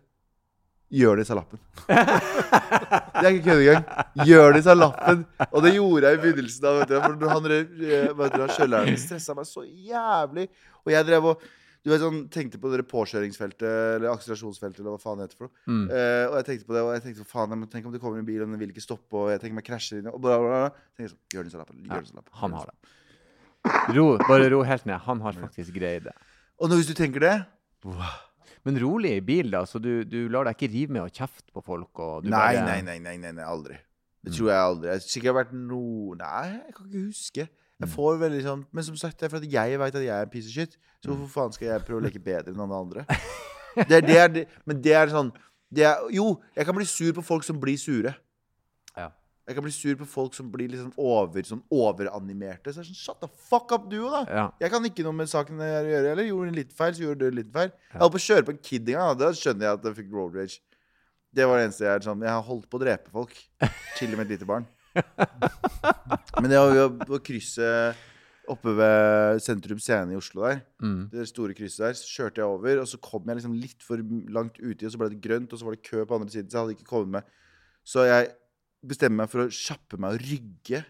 Gjør 0.94 1.18
det 1.18 1.24
i 1.26 1.28
salappen. 1.32 1.60
det 1.90 3.26
er 3.26 3.32
ikke 3.34 3.48
kødd 3.50 3.62
engang. 3.64 3.86
det 4.54 4.60
i 4.60 4.64
salappen 4.68 5.24
Og 5.50 5.64
det 5.66 5.72
gjorde 5.74 6.12
jeg 6.12 6.20
i 6.20 6.22
begynnelsen. 6.22 6.62
da, 6.62 6.74
vet 6.78 6.92
du, 6.92 6.96
for 7.00 7.30
han, 7.34 7.46
eh, 7.52 8.14
vet 8.20 8.34
du, 8.36 8.40
han 8.44 8.54
Kjøleren 8.54 9.00
stressa 9.02 9.34
meg 9.36 9.48
så 9.50 9.64
jævlig. 9.66 10.46
Og 10.86 10.92
jeg 10.94 11.08
drev 11.10 11.26
og 11.34 11.42
du 11.86 11.92
vet 11.92 12.02
sånn, 12.02 12.24
tenkte 12.34 12.58
på 12.58 12.70
det 12.74 12.82
påkjøringsfeltet 12.90 13.66
eller 13.66 14.10
akselerasjonsfeltet 14.10 14.80
eller 14.82 14.96
hva 14.96 15.02
faen 15.04 15.20
det 15.22 15.28
heter 15.28 15.38
for 15.38 15.46
noe. 15.46 15.58
Mm. 15.70 15.84
Uh, 15.92 16.24
og 16.32 16.38
jeg 16.40 16.46
tenkte 16.48 16.66
på 16.66 16.74
det, 16.74 16.82
og 16.82 16.94
jeg 16.96 17.04
tenkte 17.04 17.26
faen, 17.30 17.50
jeg 17.54 17.60
må- 17.62 17.68
tenk 17.70 17.86
om 17.86 17.94
det 17.94 18.02
kommer 18.02 18.18
en 18.22 18.26
bil 18.26 18.42
og 18.42 18.50
den 18.50 18.58
vil 18.62 18.72
ikke 18.74 18.82
stoppe, 18.82 19.14
og 19.14 19.30
jeg 19.30 19.42
tenker 19.44 19.54
meg 19.60 19.66
krasjer 19.68 20.00
inn, 20.02 20.08
og 20.10 20.18
bla, 20.22 20.38
bla, 20.42 20.50
bla. 20.50 20.70
Tenker 20.98 21.12
sånn, 21.14 21.22
Jonis 21.38 21.54
har 21.54 21.62
lappen. 21.62 21.84
Ja, 21.86 22.00
Jonis 22.00 22.10
har 22.10 22.18
lappen. 22.24 22.34
han 22.42 22.52
har 22.58 22.66
det. 22.72 22.90
Ro, 23.96 24.06
bare 24.28 24.50
ro 24.54 24.62
helt 24.66 24.86
ned. 24.86 25.00
Han 25.08 25.22
har 25.26 25.34
faktisk 25.38 25.74
greid 25.76 26.04
det. 26.10 26.14
Og 26.62 26.70
nå, 26.70 26.78
hvis 26.80 26.88
du 26.88 26.94
tenker 26.98 27.20
det 27.20 27.36
Men 28.66 28.78
rolig 28.82 29.12
i 29.18 29.22
bil, 29.26 29.52
da, 29.54 29.62
så 29.70 29.78
du, 29.82 30.04
du 30.10 30.28
lar 30.34 30.48
deg 30.48 30.56
ikke 30.58 30.72
rive 30.74 30.96
med 30.96 31.04
å 31.06 31.12
kjefte 31.14 31.52
på 31.54 31.62
folk? 31.66 31.92
Og 32.02 32.24
du 32.26 32.30
Nei, 32.34 32.56
bare- 32.56 32.66
nei, 32.66 32.80
nei, 32.82 32.98
nei, 33.00 33.18
nei, 33.22 33.32
nei, 33.38 33.46
aldri. 33.46 33.78
Det 34.26 34.34
tror 34.34 34.50
jeg 34.50 34.58
aldri. 34.58 34.90
Jeg 34.90 34.98
har 34.98 35.06
sikkert 35.06 35.36
vært 35.38 35.52
noe 35.54 36.16
Nei, 36.18 36.48
jeg 36.66 36.74
kan 36.74 36.88
ikke 36.90 37.04
huske. 37.12 37.46
Jeg 37.46 37.90
Mm. 37.90 37.92
får 37.92 38.18
veldig 38.24 38.42
sånn 38.46 38.66
Men 38.72 38.84
som 38.88 38.96
sagt, 38.98 39.20
det 39.20 39.26
er 39.28 39.38
fordi 39.38 39.52
jeg 39.52 39.78
veit 39.78 39.96
at 39.96 40.02
jeg 40.02 40.10
er 40.16 40.24
en 40.24 40.30
piece 40.30 40.48
of 40.48 40.54
shit. 40.54 40.78
Så 41.04 41.12
hvorfor 41.12 41.28
faen 41.30 41.52
skal 41.54 41.68
jeg 41.68 41.86
prøve 41.86 42.02
å 42.02 42.06
leke 42.08 42.24
bedre 42.24 42.54
enn 42.54 42.62
alle 42.64 42.80
andre? 42.82 43.06
Det 43.76 43.92
er, 43.92 44.02
det 44.08 44.16
er, 44.16 44.46
men 44.66 44.78
det 44.82 44.94
er 44.96 45.08
sånn 45.12 45.34
det 45.70 45.84
er, 45.84 45.98
Jo, 46.10 46.40
jeg 46.56 46.66
kan 46.66 46.74
bli 46.78 46.86
sur 46.88 47.12
på 47.12 47.22
folk 47.22 47.44
som 47.44 47.60
blir 47.60 47.76
sure. 47.78 48.16
Ja. 49.46 49.52
Jeg 49.52 49.58
kan 49.60 49.66
bli 49.68 49.72
sur 49.76 49.98
på 50.00 50.08
folk 50.10 50.34
som 50.34 50.48
blir 50.50 50.72
liksom 50.74 50.94
over, 50.98 51.46
sånn 51.46 51.62
overanimerte. 51.70 52.74
Så 52.74 52.82
jeg 52.82 52.88
er 52.88 52.88
sånn, 52.90 52.98
Shut 52.98 53.20
the 53.22 53.30
fuck 53.50 53.74
up, 53.76 53.90
du 53.92 54.00
òg, 54.00 54.14
da! 54.16 54.22
Ja. 54.26 54.46
Jeg 54.64 54.74
kan 54.74 54.88
ikke 54.90 55.06
noe 55.06 55.14
med 55.14 55.30
saken 55.30 55.62
å 55.62 55.68
gjøre. 55.68 56.00
Eller 56.14 56.26
gjorde 56.26 56.50
en 56.50 56.58
liten 56.58 56.78
feil, 56.78 56.96
så 56.98 57.06
gjorde 57.06 57.30
du 57.30 57.38
liten 57.38 57.54
feil. 57.54 57.70
Jeg 57.92 58.02
holdt 58.02 58.16
på 58.16 58.22
å 58.22 58.26
kjøre 58.26 58.48
på 58.48 58.56
en 58.56 58.64
kid 58.70 58.90
en 58.90 58.98
gang. 58.98 59.20
Da 59.22 59.30
skjønner 59.38 59.68
jeg 59.68 59.80
at 59.80 59.86
jeg 59.86 60.00
fikk 60.00 60.10
road 60.18 60.40
rage. 60.40 60.58
Det 61.36 61.46
var 61.46 61.60
det 61.60 61.68
eneste 61.68 61.84
jeg 61.84 61.92
er 61.92 62.04
sånn 62.06 62.22
Jeg 62.24 62.32
har 62.32 62.46
holdt 62.48 62.68
på 62.72 62.80
å 62.80 62.82
drepe 62.82 63.14
folk. 63.14 63.38
Til 64.00 64.16
og 64.16 64.20
med 64.20 64.26
et 64.26 64.36
lite 64.38 64.50
barn. 64.50 64.66
Men 66.42 66.50
det 66.50 66.60
jo 66.60 66.90
å 67.18 67.22
krysse 67.24 67.70
oppe 68.50 68.74
ved 68.78 69.42
Sentrum 69.44 69.80
Scene 69.82 70.14
i 70.14 70.18
Oslo 70.18 70.46
der. 70.46 70.64
Mm. 70.82 71.06
Det 71.12 71.26
store 71.30 71.56
krysset 71.58 71.86
der. 71.86 71.98
Så 72.00 72.10
kjørte 72.10 72.42
jeg 72.42 72.50
over, 72.50 72.82
og 72.82 72.90
så 72.90 73.00
kom 73.04 73.30
jeg 73.30 73.40
liksom 73.40 73.58
litt 73.58 73.86
for 73.86 74.02
langt 74.34 74.58
uti, 74.62 74.86
og 74.86 74.94
så 74.94 75.02
ble 75.02 75.12
det 75.14 75.22
grønt, 75.24 75.54
og 75.54 75.62
så 75.62 75.68
var 75.68 75.78
det 75.78 75.86
kø 75.86 76.02
på 76.06 76.18
andre 76.18 76.34
siden, 76.34 76.50
så 76.50 76.58
jeg 76.58 76.64
hadde 76.64 76.78
ikke 76.78 76.90
kommet 76.90 77.18
med. 77.18 77.34
Så 77.86 78.06
jeg 78.08 78.32
bestemmer 78.88 79.24
meg 79.26 79.32
for 79.32 79.46
å 79.46 79.50
kjappe 79.52 79.98
meg 80.02 80.18
og 80.18 80.28
rygge 80.30 80.84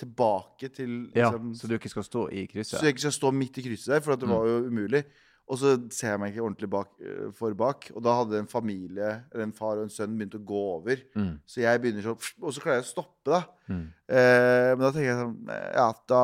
tilbake 0.00 0.70
til 0.72 0.92
ja, 1.14 1.28
liksom, 1.28 1.50
så 1.58 1.68
du 1.68 1.74
ikke 1.76 1.90
skal 1.92 2.06
stå 2.06 2.22
i 2.32 2.46
krysset? 2.48 2.78
så 2.78 2.86
jeg 2.86 2.94
ikke 2.96 3.04
skal 3.08 3.16
stå 3.18 3.32
midt 3.36 3.58
i 3.60 3.64
krysset 3.66 3.92
der, 3.96 4.00
for 4.04 4.14
at 4.14 4.22
det 4.22 4.28
Mm. 4.30 4.34
var 4.36 4.46
jo 4.48 4.62
umulig. 4.70 5.02
Og 5.50 5.58
så 5.58 5.72
ser 5.90 6.12
jeg 6.12 6.20
meg 6.22 6.30
ikke 6.32 6.44
ordentlig 6.46 6.68
bak, 6.70 6.88
øh, 7.02 7.32
for 7.34 7.54
bak. 7.58 7.88
Og 7.96 8.02
da 8.06 8.12
hadde 8.20 8.38
en 8.38 8.46
familie, 8.46 9.24
eller 9.32 9.42
en 9.48 9.52
far 9.52 9.76
og 9.78 9.82
en 9.82 9.90
sønn, 9.90 10.14
begynt 10.16 10.36
å 10.38 10.44
gå 10.46 10.60
over. 10.76 10.96
Mm. 11.16 11.40
Så 11.44 11.60
jeg 11.64 11.80
begynner 11.82 12.02
sånn 12.06 12.20
Og 12.40 12.54
så 12.54 12.60
klarer 12.62 12.78
jeg 12.78 12.86
å 12.86 12.92
stoppe, 12.94 13.26
da. 13.34 13.40
Mm. 13.68 13.92
Eh, 14.08 14.68
men 14.76 14.78
da 14.84 14.90
tenker 14.92 15.10
jeg 15.10 15.18
sånn 15.18 15.50
eh, 15.50 15.72
Ja, 15.74 15.92
da 16.06 16.22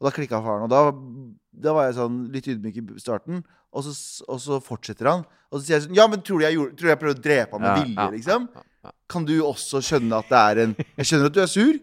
Og 0.00 0.04
da 0.04 0.10
klikka 0.12 0.42
faren. 0.44 0.64
Og 0.64 0.70
da, 0.70 0.92
da 1.52 1.72
var 1.72 1.86
jeg 1.88 1.96
sånn 1.96 2.30
litt 2.32 2.46
ydmyk 2.52 2.76
i 2.76 3.00
starten. 3.00 3.42
Og 3.72 3.84
så, 3.84 4.22
og 4.28 4.38
så 4.40 4.60
fortsetter 4.60 5.08
han. 5.08 5.24
Og 5.50 5.60
så 5.60 5.64
sier 5.64 5.78
jeg 5.78 5.86
sånn 5.88 5.96
Ja, 5.96 6.06
men 6.06 6.20
tror 6.20 6.38
du 6.40 6.44
jeg, 6.44 6.54
gjorde, 6.58 6.76
tror 6.76 6.86
du 6.86 6.92
jeg 6.92 7.00
prøvde 7.00 7.18
å 7.18 7.26
drepe 7.30 7.52
ham 7.56 7.62
med 7.64 7.70
Ja, 7.70 7.82
vilje, 7.82 7.96
ja, 8.04 8.10
liksom? 8.10 8.48
ja, 8.54 8.60
ja. 8.60 8.66
Kan 9.10 9.26
du 9.28 9.34
også 9.44 9.80
skjønne 9.84 10.22
at 10.22 10.28
det 10.30 10.38
er 10.40 10.62
en 10.64 10.74
Jeg 10.96 11.06
skjønner 11.10 11.26
at 11.26 11.34
du 11.36 11.40
er 11.42 11.50
sur, 11.50 11.74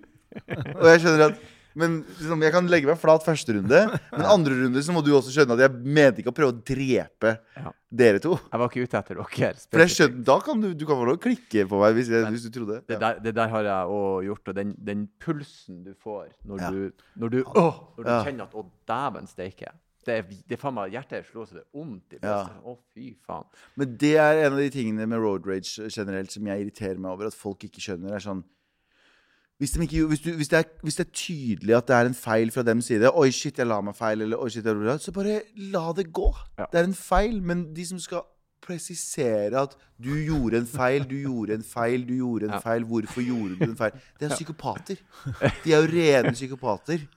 og 0.82 0.88
jeg 0.94 1.02
skjønner 1.04 1.30
at 1.32 1.46
men 1.78 2.00
liksom, 2.18 2.42
Jeg 2.42 2.52
kan 2.56 2.66
legge 2.74 2.88
meg 2.90 2.98
flat 2.98 3.22
første 3.22 3.54
runde, 3.54 3.80
men 4.16 4.24
andre 4.26 4.56
runde 4.64 4.82
så 4.82 4.90
må 4.96 5.04
du 5.06 5.12
også 5.14 5.30
skjønne 5.30 5.54
at 5.54 5.60
jeg 5.62 5.76
mente 5.86 6.24
ikke 6.24 6.32
å 6.34 6.38
prøve 6.40 6.56
å 6.56 6.62
drepe 6.66 7.36
Ja. 7.54 7.70
dere 7.94 8.18
to. 8.24 8.32
Jeg 8.50 8.60
var 8.64 8.72
ikke 8.72 8.82
ute 8.88 8.98
etter 8.98 9.20
dere. 9.20 9.54
For 9.70 9.84
jeg 9.84 9.94
skjønner, 9.94 10.24
Da 10.26 10.40
kan 10.42 10.60
du, 10.64 10.72
du 10.74 10.86
kan 10.90 10.98
vel 11.06 11.20
klikke 11.22 11.68
på 11.70 11.78
meg 11.84 11.94
hvis, 12.00 12.10
jeg, 12.10 12.26
hvis 12.34 12.48
du 12.48 12.50
trodde. 12.58 12.80
Det 12.90 12.98
der, 13.00 13.20
det 13.22 13.36
der 13.38 13.48
har 13.54 13.62
jeg 13.70 13.94
òg 13.94 14.26
gjort, 14.26 14.48
og 14.50 14.56
den, 14.58 14.74
den 14.90 15.06
pulsen 15.22 15.84
du 15.86 15.94
får 16.02 16.32
når 16.50 16.64
Ja. 16.66 16.72
du, 16.74 17.06
når 17.22 17.30
du, 17.36 17.44
å, 17.46 17.68
når 18.00 18.04
du 18.04 18.10
Ja. 18.10 18.24
kjenner 18.26 18.44
at 18.50 18.54
'Å, 18.58 18.66
dæven 18.90 19.28
steike'. 19.30 19.70
Det 20.08 20.18
det 20.48 20.60
faen 20.62 20.76
meg 20.78 20.94
Hjertet 20.96 21.26
slo 21.28 21.46
så 21.46 21.58
det 21.60 21.66
vondt 21.76 22.16
i 22.16 22.20
brystet. 22.22 22.60
Å, 22.64 22.76
fy 22.96 23.10
faen. 23.28 23.48
Men 23.80 23.98
det 24.00 24.14
er 24.24 24.44
en 24.46 24.54
av 24.56 24.62
de 24.62 24.70
tingene 24.74 25.08
med 25.10 25.20
road 25.24 25.48
rage 25.48 25.90
generelt 25.92 26.32
som 26.32 26.48
jeg 26.48 26.64
irriterer 26.64 27.02
meg 27.02 27.12
over 27.12 27.28
at 27.28 27.36
folk 27.38 27.68
ikke 27.68 27.84
skjønner. 27.84 28.16
er 28.16 28.24
sånn 28.24 28.46
hvis, 29.58 29.72
de 29.74 29.82
ikke, 29.82 30.06
hvis, 30.06 30.20
du, 30.22 30.32
hvis, 30.38 30.50
det 30.52 30.58
er, 30.60 30.66
hvis 30.86 30.96
det 31.00 31.06
er 31.08 31.14
tydelig 31.18 31.76
at 31.76 31.88
det 31.90 31.96
er 31.98 32.10
en 32.12 32.18
feil 32.18 32.52
fra 32.54 32.62
dems 32.62 32.92
side 32.92 33.10
Oi, 33.10 33.32
shit, 33.34 33.58
jeg 33.58 33.66
la 33.66 33.80
meg 33.82 33.98
feil. 33.98 34.22
Eller, 34.22 34.38
Oi, 34.38 34.52
shit, 34.54 34.66
jeg, 34.70 35.00
så 35.02 35.14
bare 35.16 35.40
la 35.74 35.88
det 35.98 36.12
gå. 36.14 36.28
Ja. 36.60 36.68
Det 36.72 36.82
er 36.82 36.90
en 36.92 36.98
feil. 36.98 37.40
Men 37.42 37.64
de 37.74 37.86
som 37.90 38.02
skal 38.02 38.22
presisere 38.62 39.58
at 39.58 39.74
du 39.98 40.12
gjorde 40.14 40.62
en 40.62 40.70
feil, 40.70 41.08
du 41.10 41.16
gjorde 41.24 41.58
en 41.58 41.66
feil, 41.66 42.06
du 42.06 42.14
gjorde 42.20 42.52
en 42.52 42.62
feil, 42.62 42.86
hvorfor 42.86 43.26
gjorde 43.26 43.58
du 43.58 43.72
en 43.72 43.78
feil? 43.80 43.98
Det 44.20 44.30
er 44.30 44.36
psykopater. 44.36 45.02
De 45.64 45.74
er 45.74 45.82
jo 45.82 45.90
rene 45.90 46.34
psykopater. 46.38 47.08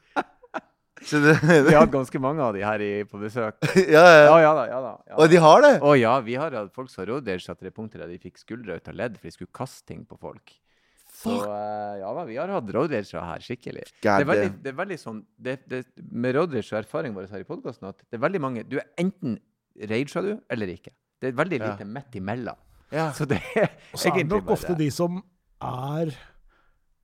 Så 1.02 1.20
det, 1.24 1.34
Vi 1.66 1.72
har 1.74 1.84
hatt 1.86 1.92
ganske 1.94 2.20
mange 2.20 2.42
av 2.44 2.52
de 2.56 2.62
her 2.64 2.82
i, 2.84 2.90
på 3.08 3.18
besøk. 3.20 3.56
ja, 3.76 4.02
ja, 4.04 4.24
Ja, 4.26 4.38
ja. 4.38 4.40
ja 4.40 4.54
da. 4.54 4.64
ja 4.68 4.80
da. 4.84 4.90
Ja, 5.08 5.14
Og 5.22 5.30
de 5.32 5.38
har 5.40 5.62
det. 5.64 5.74
Å 5.80 5.94
ja, 5.98 6.14
vi 6.26 6.34
har 6.40 6.52
hatt 6.52 6.74
folk 6.76 6.90
som 6.92 7.02
har 7.04 7.14
rådert 7.14 7.44
seg 7.44 7.56
til 7.58 7.70
det 7.70 7.74
punktet 7.76 8.02
der 8.02 8.10
de 8.12 8.18
fikk 8.20 8.38
skuldre 8.42 8.76
ut 8.76 8.90
av 8.92 8.98
ledd 9.00 9.16
for 9.16 9.28
de 9.30 9.32
skulle 9.36 9.54
kaste 9.56 9.86
ting 9.88 10.02
på 10.08 10.18
folk. 10.20 10.52
Så 11.20 11.32
Fuck. 11.36 11.48
eh, 11.52 11.94
ja 12.00 12.10
da, 12.16 12.22
vi 12.24 12.36
har 12.38 12.48
hatt 12.54 12.68
rådgjerder 12.72 13.24
her 13.26 13.42
skikkelig. 13.44 13.82
Det 14.00 14.08
er 14.12 14.24
veldig, 14.28 14.50
det 14.64 14.70
er 14.70 14.76
veldig 14.78 14.96
sånn 15.00 15.18
det, 15.36 15.56
det, 15.68 15.80
Med 16.12 16.36
rådgjerds 16.38 16.70
og 16.72 16.78
erfaringen 16.78 17.16
vår 17.18 17.26
her 17.34 17.42
i 17.42 17.48
podkasten 17.48 17.88
at 17.90 17.98
det 18.06 18.16
er 18.16 18.22
veldig 18.22 18.40
mange 18.40 18.62
Du 18.64 18.78
er 18.80 18.86
enten 19.02 19.34
rager 19.90 20.24
du 20.24 20.30
eller 20.52 20.72
ikke. 20.72 20.92
Det 21.20 21.32
er 21.32 21.36
veldig 21.36 21.58
Ja. 21.60 21.72
lite 21.74 21.84
midt 21.88 22.16
imellom. 22.16 22.56
Ja. 22.94 23.10
Så 23.12 23.26
det 23.28 23.40
er 23.56 23.68
Og 23.92 24.00
så 24.00 24.08
er 24.12 24.16
det 24.22 24.28
nok 24.30 24.48
ofte 24.54 24.76
de 24.78 24.88
som 24.94 25.20
er 25.60 26.14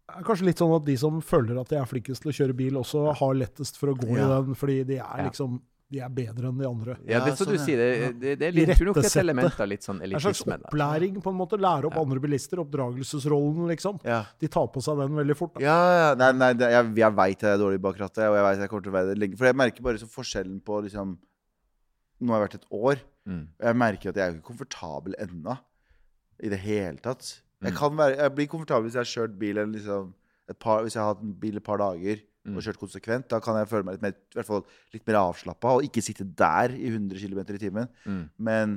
er 0.08 0.22
Kanskje 0.26 0.46
litt 0.46 0.58
sånn 0.58 0.74
at 0.76 0.84
de 0.86 0.96
som 0.96 1.20
føler 1.20 1.58
at 1.60 1.68
de 1.68 1.76
er 1.80 1.84
flinkest 1.90 2.22
til 2.22 2.30
å 2.30 2.36
kjøre 2.36 2.54
bil, 2.56 2.76
også 2.78 3.08
har 3.18 3.34
lettest 3.34 3.76
for 3.80 3.88
å 3.90 3.96
gå 3.98 4.16
Ja. 4.16 4.24
i 4.26 4.42
den, 4.44 4.54
fordi 4.54 4.84
de 4.86 4.98
er 5.00 5.18
Ja. 5.18 5.24
liksom 5.30 5.60
De 5.88 6.00
er 6.02 6.08
bedre 6.10 6.48
enn 6.48 6.58
de 6.58 6.66
andre. 6.66 6.96
Ja, 7.06 7.20
det 7.22 7.28
er 7.32 7.36
sånn 7.38 7.52
du 7.52 7.58
sier. 7.62 7.76
Det, 7.78 8.18
det, 8.18 8.38
det 8.40 8.46
er 8.48 8.50
litt, 8.52 8.70
tror 8.76 8.86
nok 8.90 8.96
et 9.04 9.16
element 9.22 9.60
av 9.60 9.68
litt 9.68 9.82
sånn 9.86 10.00
er 10.02 10.10
en 10.14 10.18
slags 10.18 10.40
opplæring, 10.42 11.20
på 11.22 11.30
en 11.30 11.36
måte. 11.38 11.56
Lære 11.62 11.84
opp 11.86 11.94
Ja. 11.94 12.00
andre 12.02 12.18
bilister. 12.18 12.58
Oppdragelsesrollen, 12.58 13.68
liksom. 13.70 14.00
ja. 14.04 14.24
De 14.40 14.48
tar 14.48 14.66
på 14.66 14.82
seg 14.82 14.98
den 14.98 15.14
veldig 15.14 15.36
fort. 15.36 15.54
Da. 15.54 15.60
Ja, 15.60 16.08
ja. 16.10 16.14
Nei, 16.16 16.32
nei 16.32 16.48
jeg, 16.58 16.90
jeg 16.96 17.14
veit 17.14 17.38
jeg 17.38 17.52
er 17.54 17.58
dårlig 17.62 17.80
bak 17.80 17.94
rattet, 18.02 18.18
og 18.26 18.34
jeg 18.34 18.42
vet 18.42 18.58
jeg 18.64 18.68
kommer 18.68 18.82
til 18.82 18.90
å 18.92 18.96
være 18.98 19.14
det 19.14 19.18
lenge. 19.22 19.38
For 19.38 19.44
jeg 19.46 19.54
merker 19.54 19.82
bare 19.86 19.98
så 20.02 20.08
forskjellen 20.10 20.60
på 20.66 20.82
liksom 20.82 21.18
Nå 22.18 22.32
har 22.32 22.40
jeg 22.40 22.48
vært 22.48 22.54
et 22.58 22.66
år, 22.72 22.96
Mm. 23.28 23.46
og 23.60 23.64
jeg 23.66 23.76
merker 23.76 24.08
at 24.08 24.14
jeg 24.16 24.26
er 24.26 24.34
ikke 24.34 24.48
komfortabel 24.50 25.14
ennå. 25.20 25.58
I 26.42 26.48
det 26.48 26.58
hele 26.66 26.96
tatt. 26.98 27.42
Jeg, 27.66 27.74
kan 27.78 27.98
være, 27.98 28.16
jeg 28.22 28.34
blir 28.38 28.48
komfortabel 28.54 28.88
hvis 28.88 28.96
jeg 28.98 29.04
har 29.04 29.12
kjørt 29.12 29.36
bil 29.42 29.58
en 29.62 29.72
liksom 29.76 30.14
et 30.48 30.58
par, 30.62 30.82
Hvis 30.86 30.94
jeg 30.94 31.02
har 31.02 31.14
hatt 31.14 31.22
en 31.26 31.34
bil 31.42 31.56
et 31.62 31.64
par 31.66 31.82
dager 31.82 32.22
Mm. 32.46 32.54
og 32.54 32.62
kjørt 32.62 32.76
konsekvent. 32.78 33.24
Da 33.26 33.40
kan 33.42 33.56
jeg 33.58 33.66
føle 33.66 33.82
meg 33.82 33.96
litt 33.96 34.02
mer, 34.04 34.12
i 34.14 34.36
hvert 34.38 34.46
fall 34.46 34.60
litt 34.94 35.02
mer 35.08 35.16
avslappa 35.18 35.72
og 35.74 35.82
ikke 35.82 35.98
sitte 35.98 36.22
der 36.38 36.70
i 36.78 36.86
100 36.92 37.18
km 37.18 37.40
i 37.42 37.58
timen. 37.58 37.88
Mm. 38.06 38.20
Men 38.38 38.76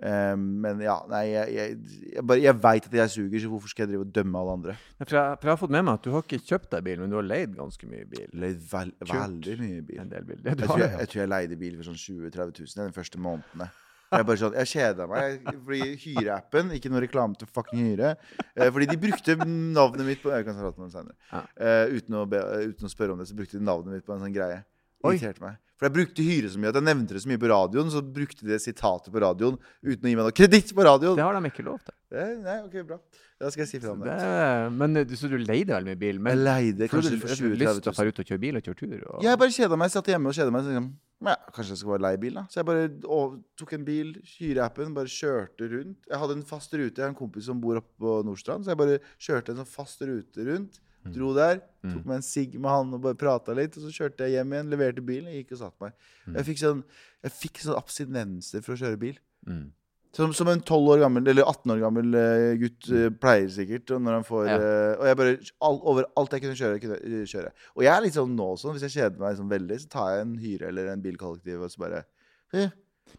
um, 0.00 0.46
men 0.64 0.80
ja, 0.80 0.94
nei, 1.10 1.20
jeg, 1.28 1.52
jeg, 1.52 1.74
jeg, 2.14 2.24
bare- 2.24 2.40
jeg 2.40 2.56
veit 2.64 2.86
at 2.88 2.96
jeg 2.96 3.10
suger, 3.12 3.42
så 3.44 3.50
hvorfor 3.52 3.68
skal 3.68 3.84
jeg 3.84 3.90
drive 3.92 4.06
og 4.06 4.14
dømme 4.16 4.40
alle 4.40 4.54
andre? 4.56 4.76
Ja, 4.96 5.04
For 5.04 5.16
jeg, 5.18 5.36
for 5.42 5.44
jeg 5.50 5.52
har 5.52 5.60
fått 5.60 5.74
med 5.76 5.84
meg 5.84 5.98
at 6.00 6.06
du 6.08 6.10
har 6.14 6.24
ikke 6.24 6.40
kjøpt 6.40 6.70
deg 6.72 6.84
bil, 6.88 6.98
men 7.04 7.12
du 7.12 7.18
har 7.20 7.28
leid 7.28 7.52
ganske 7.60 7.90
mye 7.92 8.08
bil. 8.08 8.26
Leid 8.32 8.64
vel, 8.72 8.94
veldig 9.12 9.58
mye 9.60 9.82
bil. 9.92 10.00
En 10.00 10.08
del 10.16 10.24
bil. 10.32 10.40
Ja, 10.48 10.54
Jeg 10.56 10.72
tror 10.72 10.80
jeg, 10.80 11.12
jeg 11.20 11.28
leide 11.36 11.60
bil 11.60 11.76
for 11.82 11.90
sånn 11.92 12.00
20 12.00 12.30
000-30 12.32 12.64
000 12.64 12.88
de 12.88 12.96
første 12.96 13.20
månedene. 13.20 13.68
Jeg 14.12 14.26
bare 14.28 14.40
sånn, 14.40 14.56
jeg 14.60 14.70
kjeda 14.72 15.06
meg. 15.10 15.46
Fordi 15.64 15.94
Hyreappen 16.02 16.74
Ikke 16.76 16.90
noe 16.92 17.02
reklame 17.04 17.38
til 17.40 17.48
fucking 17.48 17.80
Hyre. 17.86 18.14
Eh, 18.54 18.68
fordi 18.68 18.90
de 18.90 18.98
brukte 19.00 19.36
navnet 19.48 20.04
mitt 20.06 20.22
på 20.22 20.32
Jeg 20.34 20.46
kan 20.48 20.58
prate 20.58 20.80
om 20.80 20.88
det 20.88 20.94
senere. 20.94 21.16
Ja. 21.30 21.42
Eh, 21.56 21.96
uten, 21.96 22.18
å 22.20 22.26
be, 22.28 22.42
uten 22.72 22.88
å 22.88 22.92
spørre 22.92 23.16
om 23.16 23.22
det, 23.22 23.30
så 23.30 23.38
brukte 23.38 23.58
de 23.58 23.64
navnet 23.64 23.96
mitt 23.96 24.06
på 24.06 24.14
en 24.16 24.24
sånn 24.26 24.34
greie. 24.34 24.60
Oi. 25.02 25.16
Irriterte 25.18 25.42
meg. 25.44 25.58
For 25.82 25.88
jeg 25.88 25.94
brukte 25.96 26.22
Hyre 26.22 26.46
så 26.52 26.60
mye 26.62 26.70
at 26.70 26.76
jeg 26.78 26.84
nevnte 26.86 27.14
det 27.16 27.20
så 27.24 27.28
mye 27.32 27.40
på 27.42 27.48
radioen. 27.50 27.88
Så 27.90 28.02
brukte 28.06 28.46
de 28.46 28.58
sitatet 28.62 29.10
på 29.10 29.18
radioen 29.24 29.56
uten 29.82 30.04
å 30.06 30.10
gi 30.12 30.14
meg 30.14 30.22
noe 30.28 30.36
kreditt 30.38 30.70
på 30.76 30.84
radioen. 30.86 31.16
Det 31.18 31.24
har 31.26 31.34
de 31.40 31.50
ikke 31.50 31.64
lov 31.66 31.80
til. 31.82 31.96
Det, 32.12 32.26
nei, 32.44 32.58
ok, 32.68 32.76
bra. 32.86 32.98
Da 33.42 33.50
skal 33.50 33.64
jeg 33.64 33.70
si 33.72 33.80
fra 33.82 33.90
om 33.96 34.04
Det, 34.04 34.14
det. 34.14 34.72
men 34.78 34.96
eh, 35.00 35.04
du- 35.08 35.16
Så 35.18 35.26
du 35.32 35.38
leide 35.42 35.74
veldig 35.74 35.90
mye 35.90 35.98
bil? 35.98 36.20
Jeg 36.22 36.38
leide 36.38 36.88
kanskje 36.92 37.18
for 37.18 37.32
har 37.32 37.34
du 37.34 37.42
20 37.48 37.56
lyst 37.58 37.82
til 37.82 37.90
å 37.90 37.94
000. 37.96 37.96
dra 37.98 38.06
ut 38.12 38.20
og 38.22 38.28
kjøre 38.30 38.40
bil 38.44 38.56
og 38.60 38.62
kjøre 38.68 38.78
tur? 38.78 38.92
Og... 39.10 39.22
Jeg 39.26 39.38
bare 39.42 39.50
kjeda 39.56 39.76
meg. 39.82 39.90
Satt 39.90 40.06
hjemme 40.12 40.30
og 40.30 40.36
kjeda 40.38 40.52
meg. 40.54 40.62
Så 40.62 40.70
liksom, 40.70 40.88
ja, 41.26 41.34
kanskje 41.56 41.74
jeg 41.74 41.78
skal 41.82 41.90
bare 41.96 42.04
leie 42.06 42.20
bil, 42.22 42.34
da. 42.38 42.44
Så 42.52 42.60
jeg 42.62 42.68
bare 42.70 42.86
å, 43.02 43.18
tok 43.58 43.72
en 43.74 43.84
bil, 43.90 44.14
hyreappen, 44.36 44.94
bare 44.94 45.10
kjørte 45.10 45.66
rundt. 45.72 45.98
Jeg 46.06 46.18
hadde 46.22 46.38
en 46.38 46.46
fast 46.46 46.72
rute. 46.78 46.94
Jeg 46.94 47.02
har 47.08 47.10
en 47.10 47.18
kompis 47.18 47.50
som 47.50 47.58
bor 47.62 47.82
oppe 47.82 47.94
på 47.98 48.14
Nordstrand, 48.28 48.62
så 48.62 48.70
jeg 48.76 48.78
bare 48.84 49.00
kjørte 49.18 49.50
en 49.56 49.64
sånn 49.64 49.72
fast 49.74 50.02
rute 50.06 50.46
rundt. 50.46 50.78
Dro 51.10 51.32
der, 51.34 51.58
tok 51.82 52.04
Mm. 52.04 52.06
meg 52.06 52.14
en 52.16 52.22
sigg 52.22 52.52
med 52.60 52.70
han 52.70 52.94
og 52.94 53.00
bare 53.02 53.14
prata 53.18 53.52
litt. 53.58 53.74
Og 53.76 53.82
så 53.82 53.90
kjørte 53.90 54.18
jeg 54.28 54.36
hjem 54.38 54.52
igjen, 54.54 54.70
leverte 54.70 55.02
bilen, 55.04 55.32
gikk 55.34 55.52
og 55.52 55.58
satte 55.58 55.80
meg. 55.82 55.92
Mm. 56.28 56.34
Jeg 56.36 56.44
fikk 56.46 56.58
sånn, 56.62 56.82
jeg 57.24 57.32
fikk 57.32 57.58
sånn 57.64 57.76
abstinenser 57.80 58.62
for 58.62 58.74
å 58.74 58.78
kjøre 58.78 58.98
bil. 59.00 59.18
Mm. 59.48 59.72
Som, 60.12 60.32
som 60.36 60.46
en 60.52 60.60
12 60.60 60.90
år 60.92 60.98
gammel, 61.00 61.26
eller 61.26 61.42
18 61.48 61.70
år 61.72 61.80
gammel 61.80 62.14
eh, 62.14 62.54
gutt 62.60 62.88
eh, 62.92 63.08
pleier 63.16 63.48
sikkert. 63.48 63.90
Og, 63.96 64.02
når 64.04 64.12
han 64.18 64.24
får, 64.28 64.46
Ja. 64.46 64.56
eh, 64.60 64.94
og 65.00 65.06
jeg 65.08 65.16
bare 65.16 65.36
all, 65.64 65.80
Over 65.88 66.04
alt 66.20 66.30
jeg 66.36 66.42
kunne 66.42 66.58
kjøre, 66.60 66.80
kunne 66.84 67.26
kjøre. 67.32 67.52
Og 67.76 67.82
jeg 67.82 67.92
er 67.96 68.02
litt 68.04 68.14
sånn 68.18 68.36
nå 68.36 68.48
sånn, 68.60 68.76
hvis 68.76 68.84
jeg 68.90 68.96
kjeder 69.00 69.18
meg 69.24 69.38
sånn 69.40 69.48
veldig, 69.50 69.80
så 69.80 69.88
tar 69.88 70.10
jeg 70.12 70.20
en 70.26 70.36
hyre 70.38 70.68
eller 70.68 70.92
en 70.92 71.02
bilkollektiv 71.02 71.62
og 71.64 71.70
så 71.72 71.78
bare 71.78 72.04
eh, 72.52 72.68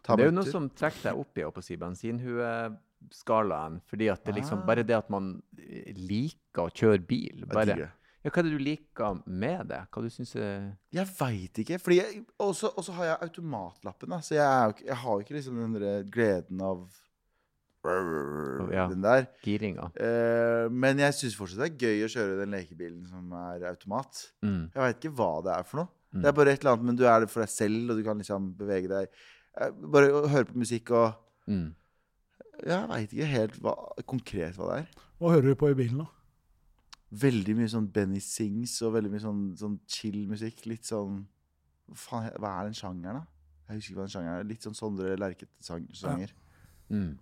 Det 0.06 0.20
er 0.20 0.24
jo 0.30 0.30
noe 0.38 0.46
som 0.46 0.70
trekker 0.70 1.02
deg 1.10 1.18
opp 1.18 1.36
i 1.36 1.42
å 1.44 1.62
si, 1.62 1.76
bensinhueskalaen. 3.04 3.80
Fordi 3.86 4.08
at 4.12 4.24
det 4.24 4.34
liksom 4.34 4.58
Ah. 4.62 4.66
Bare 4.66 4.82
det 4.86 4.96
at 4.96 5.10
man 5.10 5.42
eh, 5.58 5.92
liker 5.96 6.64
å 6.68 6.70
kjøre 6.72 7.06
bil. 7.06 7.44
Bare, 7.46 7.76
ja, 8.24 8.30
hva 8.30 8.38
er 8.40 8.42
det 8.42 8.52
du 8.52 8.58
liker 8.64 9.22
med 9.26 9.68
det? 9.68 9.82
Hva 9.92 10.02
du 10.02 10.08
syns 10.10 10.34
er 10.36 10.76
Jeg 10.92 11.06
veit 11.18 11.58
ikke. 11.58 11.78
Også, 12.38 12.70
også 12.76 12.92
har 12.92 13.04
jeg 13.04 13.18
automatlappen, 13.28 14.08
da. 14.08 14.18
Så 14.20 14.34
jeg, 14.34 14.44
er 14.44 14.74
jeg 14.86 14.96
har 14.96 15.20
ikke 15.20 15.34
liksom 15.34 15.56
den 15.56 15.74
der 15.80 16.02
gleden 16.04 16.60
av 16.62 16.88
Ja. 18.72 18.86
den 18.88 19.02
der. 19.02 19.26
giringa? 19.44 19.90
Uh, 20.00 20.70
men 20.72 20.96
jeg 20.98 21.12
syns 21.12 21.36
fortsatt 21.36 21.60
det 21.60 21.66
er 21.74 21.82
gøy 21.84 22.04
å 22.06 22.08
kjøre 22.14 22.38
den 22.40 22.54
lekebilen 22.56 23.04
som 23.06 23.30
er 23.32 23.66
automat. 23.68 24.30
Mm. 24.42 24.70
Jeg 24.72 24.80
veit 24.86 25.02
ikke 25.04 25.14
hva 25.18 25.42
det 25.44 25.52
er 25.58 25.62
for 25.68 25.76
noe. 25.82 25.88
Mm. 26.14 26.22
Det 26.22 26.28
er 26.30 26.32
bare 26.38 26.52
et 26.54 26.60
eller 26.62 26.72
annet, 26.72 26.84
men 26.86 26.96
du 26.96 27.04
er 27.04 27.20
det 27.20 27.28
for 27.30 27.40
deg 27.44 27.50
selv, 27.52 27.90
og 27.90 27.98
du 27.98 28.04
kan 28.06 28.16
liksom 28.22 28.52
bevege 28.56 28.88
deg. 28.88 29.08
Eh, 29.60 29.70
Bare 29.92 30.28
høre 30.30 30.44
på 30.48 30.56
musikk 30.56 30.90
og 30.96 31.20
Mm. 31.46 31.74
Jeg 32.62 32.88
veit 32.90 33.12
ikke 33.12 33.30
helt 33.30 33.56
hva, 33.64 33.74
konkret 34.06 34.58
hva 34.58 34.70
det 34.70 34.76
er. 34.84 35.06
Hva 35.18 35.32
hører 35.34 35.50
du 35.50 35.58
på 35.58 35.70
i 35.72 35.78
bilen, 35.78 36.04
da? 36.04 36.10
Veldig 37.24 37.54
mye 37.58 37.70
sånn 37.70 37.90
Benny 37.94 38.20
Sings 38.22 38.76
og 38.82 38.94
veldig 38.96 39.10
mye 39.12 39.22
sånn, 39.22 39.42
sånn 39.58 39.76
chill 39.90 40.24
musikk. 40.30 40.64
Litt 40.70 40.88
sånn 40.88 41.22
Hva, 41.84 41.98
faen, 42.00 42.30
hva 42.40 42.54
er 42.60 42.70
den 42.70 42.78
sjangeren, 42.78 43.22
da? 43.22 43.26
Jeg 43.68 43.78
husker 43.80 43.92
ikke 43.92 43.98
hva 44.00 44.06
den 44.06 44.14
sjangeren 44.14 44.38
er. 44.38 44.48
Litt 44.48 44.66
sånn 44.66 44.76
Sondre 44.78 45.14
Lerche-sanger. 45.18 46.34
Mm. 46.92 47.14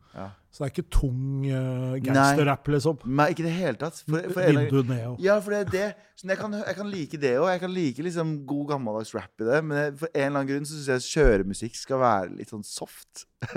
Så 0.53 0.61
det 0.61 0.66
er 0.66 0.72
ikke 0.72 0.90
tung 0.92 1.44
uh, 1.46 1.94
gangsterrapp, 2.05 2.66
liksom. 2.75 2.98
Nei, 3.09 3.29
ikke 3.33 3.44
i 3.44 3.46
det 3.46 3.53
hele 3.55 3.79
tatt. 3.81 4.03
For, 4.05 4.27
for 4.35 4.88
ned 4.90 5.05
og 5.09 5.22
ja, 5.22 5.38
for 5.40 5.55
det 5.55 5.61
er 5.62 5.70
det. 5.72 5.87
Så 6.18 6.29
jeg, 6.29 6.38
kan, 6.40 6.57
jeg 6.59 6.77
kan 6.77 6.90
like 6.92 7.20
det 7.22 7.31
òg. 7.40 7.46
Jeg 7.55 7.62
kan 7.62 7.72
like 7.72 8.05
liksom 8.05 8.35
god 8.51 8.66
gammeldags 8.75 9.14
rap 9.16 9.40
i 9.40 9.48
det. 9.48 9.61
Men 9.64 9.79
jeg, 9.79 9.94
for 10.03 10.12
en 10.12 10.27
eller 10.27 10.42
annen 10.42 10.51
grunn 10.51 10.68
så 10.68 10.77
syns 10.77 10.90
jeg 10.92 11.09
kjøremusikk 11.14 11.79
skal 11.81 12.03
være 12.03 12.37
litt 12.37 12.53
sånn 12.53 12.66
soft. 12.68 13.25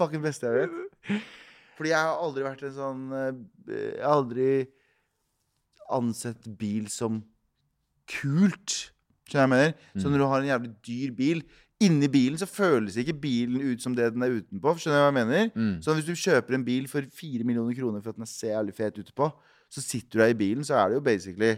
Fucking 0.00 0.24
beste 0.24 0.48
jeg 0.48 0.64
vet. 0.64 0.72
Fordi 1.78 1.92
jeg 1.92 2.08
har 2.08 2.24
aldri 2.24 2.48
vært 2.48 2.64
en 2.66 2.74
sånn 2.74 3.02
eh, 3.14 3.28
Jeg 3.70 4.02
har 4.02 4.16
aldri 4.16 4.48
ansett 5.94 6.48
bil 6.58 6.88
som 6.92 7.20
kult. 8.08 8.88
Skjønner 9.28 9.28
du 9.28 9.36
hva 9.36 9.44
jeg 9.44 9.52
mener? 9.52 9.72
Så 10.00 10.08
når 10.08 10.22
du 10.22 10.26
har 10.30 10.40
en 10.40 10.52
jævlig 10.54 10.72
dyr 10.88 11.10
bil 11.16 11.44
Inni 11.84 12.08
bilen 12.10 12.38
så 12.40 12.46
føles 12.50 12.96
ikke 12.98 13.14
bilen 13.22 13.60
ut 13.62 13.82
som 13.84 13.94
det 13.94 14.08
den 14.14 14.24
er 14.26 14.32
utenpå. 14.40 14.72
Skjønner 14.82 14.98
du 14.98 15.02
hva 15.04 15.10
jeg 15.12 15.16
mener? 15.20 15.50
Mm. 15.54 15.74
Så 15.84 15.94
hvis 15.94 16.08
du 16.08 16.14
kjøper 16.18 16.56
en 16.56 16.64
bil 16.66 16.88
for 16.90 17.06
fire 17.14 17.46
millioner 17.46 17.76
kroner 17.78 18.02
for 18.02 18.10
at 18.10 18.18
den 18.18 18.26
ser 18.26 18.56
jævlig 18.56 18.74
fet 18.74 18.98
ut 18.98 19.12
på, 19.14 19.28
så 19.70 19.84
sitter 19.84 20.18
du 20.18 20.22
der 20.24 20.32
i 20.32 20.38
bilen, 20.40 20.64
så 20.66 20.74
er 20.80 20.88
det 20.90 20.98
jo 20.98 21.04
basically 21.06 21.52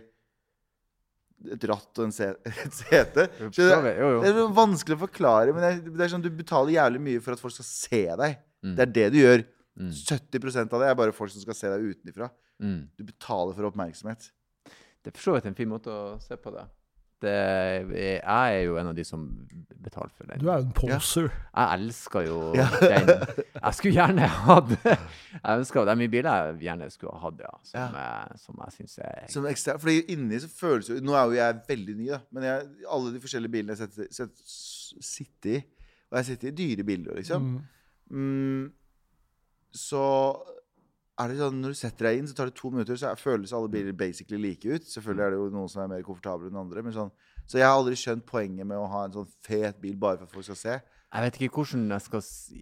et 1.54 1.64
ratt 1.70 1.96
og 2.02 2.04
en 2.04 2.12
se- 2.12 2.34
et 2.66 2.74
sete. 2.76 3.24
Jo, 3.40 3.48
jo. 3.96 4.10
Det 4.26 4.32
er 4.34 4.50
vanskelig 4.58 4.98
å 4.98 5.02
forklare, 5.06 5.54
men 5.56 5.64
det 5.64 5.70
er, 5.94 6.04
er 6.04 6.12
sånn 6.12 6.24
du 6.26 6.28
betaler 6.36 6.74
jævlig 6.76 7.00
mye 7.06 7.22
for 7.24 7.32
at 7.36 7.40
folk 7.40 7.54
skal 7.56 7.68
se 7.70 8.02
deg. 8.20 8.36
Mm. 8.60 8.74
Det 8.76 8.84
er 8.84 8.92
det 8.98 9.06
du 9.14 9.18
gjør. 9.22 9.46
Mm. 9.80 9.94
70% 9.96 10.74
av 10.76 10.82
det 10.84 10.90
er 10.90 10.98
bare 11.00 11.14
folk 11.16 11.32
som 11.32 11.40
skal 11.46 11.56
se 11.56 11.70
deg 11.72 11.86
utenfra. 11.94 12.28
Mm. 12.60 12.82
Du 13.00 13.06
betaler 13.08 13.56
for 13.56 13.70
oppmerksomhet. 13.70 14.28
Det 15.00 15.08
er 15.08 15.16
for 15.16 15.30
så 15.30 15.38
vidt 15.38 15.48
en 15.48 15.56
fin 15.56 15.70
måte 15.70 15.88
å 15.88 16.18
se 16.20 16.36
på 16.36 16.52
det. 16.52 16.66
Er, 17.28 17.90
jeg 17.92 18.20
er 18.24 18.62
jo 18.64 18.76
en 18.80 18.86
av 18.90 18.94
de 18.96 19.04
som 19.04 19.24
betaler 19.80 20.10
for 20.16 20.24
den. 20.28 20.40
Du 20.40 20.48
er 20.50 20.58
jo 20.60 20.66
en 20.66 20.72
poser. 20.76 21.28
Jeg 21.56 21.78
elsker 21.80 22.20
jo 22.26 22.38
Ja. 22.56 22.66
den. 22.80 23.08
Jeg 23.60 23.74
skulle 23.74 23.94
gjerne 23.94 24.26
hatt 24.28 24.70
Jeg 24.84 25.58
ønsker, 25.58 25.84
Det 25.84 25.92
er 25.92 26.00
mye 26.00 26.08
biler 26.12 26.30
jeg 26.50 26.58
gjerne 26.66 26.90
skulle 26.90 27.18
hatt, 27.20 27.40
ja. 27.40 27.52
Som, 27.64 27.96
jeg, 27.96 28.38
som 28.44 28.60
jeg 28.64 28.72
syns 28.76 28.98
er 29.04 29.26
Som 29.32 29.46
ekstra, 29.50 29.76
fordi 29.80 30.02
inni 30.12 30.38
så 30.40 30.48
føles 30.52 30.88
jo 30.88 30.98
Nå 31.00 31.12
er 31.16 31.24
jo 31.24 31.36
jeg 31.38 31.60
veldig 31.68 31.96
ny, 31.96 32.08
da. 32.12 32.20
Men 32.32 32.42
jeg, 32.48 32.68
alle 32.90 33.12
de 33.14 33.20
forskjellige 33.24 33.52
bilene 33.56 33.76
jeg 33.76 33.82
setter- 33.88 34.12
set- 34.12 35.04
sitter 35.04 35.50
i 35.58 35.62
Og 36.10 36.18
jeg 36.20 36.24
sitter 36.32 36.48
i 36.48 36.56
dyre 36.60 36.84
biler, 36.84 37.14
liksom. 37.20 37.42
Mm. 37.42 37.60
Mm, 38.10 38.72
så 39.72 40.04
er 41.20 41.32
det 41.32 41.40
sånn 41.40 41.58
når 41.62 41.74
du 41.74 41.78
setter 41.78 42.08
deg 42.08 42.20
inn, 42.20 42.28
så 42.30 42.36
tar 42.36 42.50
det 42.50 42.56
to 42.58 42.70
minutter, 42.72 42.98
så 42.98 43.12
føles 43.18 43.52
alle 43.56 43.70
biler 43.72 43.96
basically 43.96 44.40
like 44.40 44.68
ut. 44.68 44.86
Selvfølgelig 44.88 45.24
er 45.26 45.34
det 45.34 45.40
jo 45.40 45.50
noen 45.54 45.70
som 45.72 45.82
er 45.84 45.90
mer 45.92 46.06
komfortable 46.06 46.50
enn 46.50 46.60
andre. 46.60 46.84
Men 46.86 46.96
sånn, 46.96 47.12
så 47.44 47.60
jeg 47.60 47.66
har 47.68 47.76
aldri 47.76 47.98
skjønt 47.98 48.26
poenget 48.28 48.68
med 48.68 48.80
å 48.80 48.88
ha 48.92 49.04
en 49.06 49.16
sånn 49.18 49.30
fet 49.46 49.80
bil 49.82 49.98
bare 50.00 50.20
for 50.20 50.28
at 50.28 50.36
folk 50.36 50.48
skal 50.48 50.60
se. 50.60 50.76
Jeg 51.10 51.26
vet 51.26 51.40
ikke 51.40 51.56
hvordan 51.58 51.88
jeg 51.90 52.02
skal 52.04 52.20
si 52.22 52.60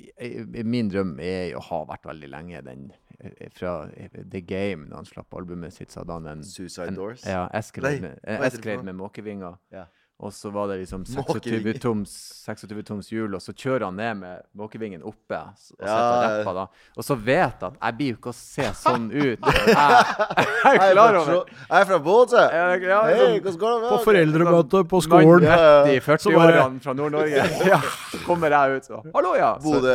Min 0.65 0.89
drøm 0.89 1.19
er 1.21 1.53
å 1.59 1.61
ha 1.67 1.83
vært 1.91 2.07
veldig 2.09 2.31
lenge 2.33 2.63
den 2.65 2.87
eh, 3.21 3.51
fra 3.53 3.75
eh, 3.93 4.23
The 4.23 4.41
Game, 4.41 4.89
da 4.89 5.03
han 5.03 5.09
slapp 5.09 5.37
albumet 5.37 5.77
sitt, 5.77 5.93
så 5.93 6.01
hadde 6.01 6.17
han 6.17 6.31
en 6.33 6.45
Suicide 6.47 6.89
en, 6.89 6.97
Doors. 6.97 7.27
Ja, 7.29 7.45
Escalade 7.59 8.15
med, 8.25 8.87
med 8.89 8.97
måkevinger. 8.97 9.61
Ja. 9.75 9.85
Og 10.19 10.33
så 10.35 10.51
var 10.51 10.67
det 10.67 10.81
liksom 10.81 11.05
26 11.07 11.15
Måkevinger. 11.29 11.77
toms, 11.79 12.13
26 12.47 12.83
toms 12.89 13.09
hjul, 13.13 13.37
og 13.39 13.43
så 13.45 13.53
kjører 13.55 13.85
han 13.87 13.95
ned 14.01 14.17
med 14.19 14.41
måkevingen 14.59 15.05
oppe 15.07 15.37
og 15.39 15.53
Ja, 15.55 15.55
sitter 15.55 15.95
og 15.95 16.25
ja. 16.25 16.31
rapper 16.41 16.57
da. 16.59 16.65
Og 16.99 17.07
så 17.07 17.15
vet 17.15 17.63
jeg 17.63 17.69
at 17.69 17.77
jeg 17.85 17.97
blir 18.01 18.09
jo 18.11 18.17
ikke 18.19 18.33
å 18.33 18.39
se 18.39 18.67
sånn 18.81 19.07
ut. 19.25 19.47
Jeg, 19.69 20.75
jeg 20.75 20.89
er 20.89 20.93
klar 20.93 21.17
over. 21.21 21.49
Jeg 21.55 21.81
er 21.81 21.87
fra 21.89 21.99
Bodø. 22.03 22.41
Ja, 22.41 22.65
liksom, 22.75 23.55
sånn-? 23.61 23.85
På 23.89 23.99
foreldremøte 24.05 24.81
på 24.91 25.01
skolen. 25.05 25.45
Ja, 25.47 25.57
ja, 25.63 25.93
i 25.95 26.01
40-årene 26.03 26.83
fra 26.83 26.95
Nord-Norge. 26.99 27.45
Ja, 27.69 27.79
så 28.11 28.21
kommer 28.27 28.53
jeg 28.55 28.81
ut 28.81 28.89
så 28.89 29.01
Hallo, 29.15 29.33
ja! 29.39 29.53
Bodø, 29.63 29.95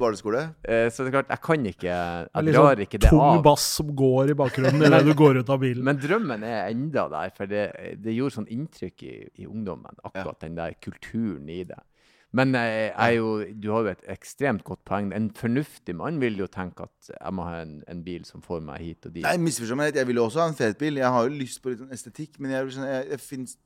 barneskole. 0.00 0.42
eh, 0.64 0.88
så 0.94 1.04
det 1.04 1.10
er 1.12 1.16
klart, 1.18 1.30
jeg 1.34 1.42
kan 1.44 1.66
ikke 1.72 1.90
Jeg 1.92 2.48
drar 2.54 2.72
sånn 2.72 2.84
ikke 2.86 3.00
det 3.04 3.10
tung 3.12 3.42
bass 3.44 3.66
som 3.78 3.92
går 3.98 4.32
i 4.32 4.38
bakgrunnen 4.38 4.86
idet 4.88 5.02
du 5.06 5.12
går 5.18 5.42
ut 5.42 5.52
av 5.54 5.60
bilen. 5.62 5.84
Men 5.86 6.00
drømmen 6.00 6.44
er 6.48 6.70
enda 6.72 7.04
der, 7.12 7.34
for 7.36 7.50
det, 7.50 7.66
det 8.00 8.16
gjorde 8.16 8.38
sånn 8.38 8.48
inntrykk 8.54 9.04
i, 9.04 9.14
i 9.42 9.46
ungdommen, 9.46 9.57
akkurat 9.66 10.40
den 10.44 10.56
der 10.58 10.76
kulturen 10.82 11.48
i 11.50 11.62
det. 11.68 11.80
Men 12.36 12.52
jeg, 12.52 12.72
jeg 12.92 12.92
er 12.98 13.14
jo, 13.16 13.28
du 13.56 13.70
har 13.72 13.86
jo 13.86 13.92
et 13.94 14.02
ekstremt 14.12 14.64
godt 14.66 14.82
poeng. 14.88 15.08
En 15.16 15.30
fornuftig 15.34 15.94
mann 15.96 16.18
vil 16.20 16.36
jo 16.36 16.48
tenke 16.52 16.84
at 16.84 17.10
jeg 17.14 17.34
må 17.34 17.46
ha 17.48 17.62
en, 17.62 17.78
en 17.88 18.02
bil 18.04 18.26
som 18.28 18.44
får 18.44 18.60
meg 18.66 18.82
hit 18.84 19.08
og 19.08 19.14
dit. 19.14 19.24
Nei, 19.24 19.38
misforstå 19.40 19.78
meg 19.80 19.88
rett. 19.88 20.00
Jeg 20.02 20.10
vil 20.10 20.20
jo 20.20 20.26
også 20.28 20.42
ha 20.44 20.50
en 20.52 20.58
fet 20.58 20.76
bil. 20.80 21.00
Jeg 21.00 21.14
har 21.14 21.24
jo 21.24 21.38
lyst 21.40 21.62
på 21.64 21.72
litt 21.72 21.80
sånn 21.80 21.94
estetikk, 21.96 22.36
men 22.42 22.52
jeg, 22.52 22.74
jeg, 22.76 23.06
jeg, 23.14 23.22
finnes, 23.24 23.56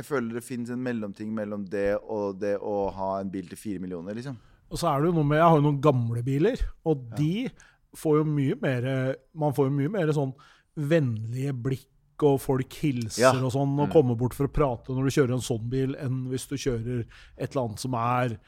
jeg 0.00 0.08
føler 0.08 0.38
det 0.38 0.44
fins 0.46 0.72
en 0.72 0.80
mellomting 0.88 1.34
mellom 1.36 1.66
det 1.68 1.90
og 2.00 2.40
det 2.40 2.54
å 2.56 2.78
ha 2.96 3.10
en 3.20 3.32
bil 3.34 3.50
til 3.50 3.60
fire 3.60 3.84
millioner, 3.84 4.16
liksom. 4.16 4.40
Og 4.68 4.80
så 4.80 4.88
er 4.90 5.00
det 5.00 5.08
jo 5.08 5.16
noe 5.16 5.24
med 5.24 5.38
Jeg 5.40 5.48
har 5.48 5.60
jo 5.60 5.64
noen 5.64 5.82
gamle 5.84 6.22
biler, 6.24 6.64
og 6.88 7.04
de 7.16 7.48
får 7.96 8.18
jo 8.18 8.24
mye 8.28 8.56
mer 8.60 8.88
Man 9.32 9.54
får 9.56 9.70
jo 9.70 9.76
mye 9.78 9.92
mer 9.94 10.12
sånn 10.12 10.34
vennlige 10.78 11.54
blikk, 11.56 11.88
og 12.22 12.40
folk 12.40 12.72
hilser 12.82 13.22
Ja. 13.22 13.32
og 13.32 13.52
sånn, 13.52 13.78
og 13.80 13.90
kommer 13.92 14.16
bort 14.18 14.34
for 14.34 14.46
å 14.48 14.52
prate 14.52 14.88
når 14.94 15.04
du 15.04 15.10
kjører 15.20 15.32
en 15.34 15.44
sånn 15.44 15.68
bil, 15.70 15.94
enn 15.96 16.28
hvis 16.30 16.48
du 16.48 16.56
kjører 16.56 17.04
et 17.38 17.50
eller 17.54 17.66
annet 17.68 17.78
som 17.78 17.94
er 17.94 18.38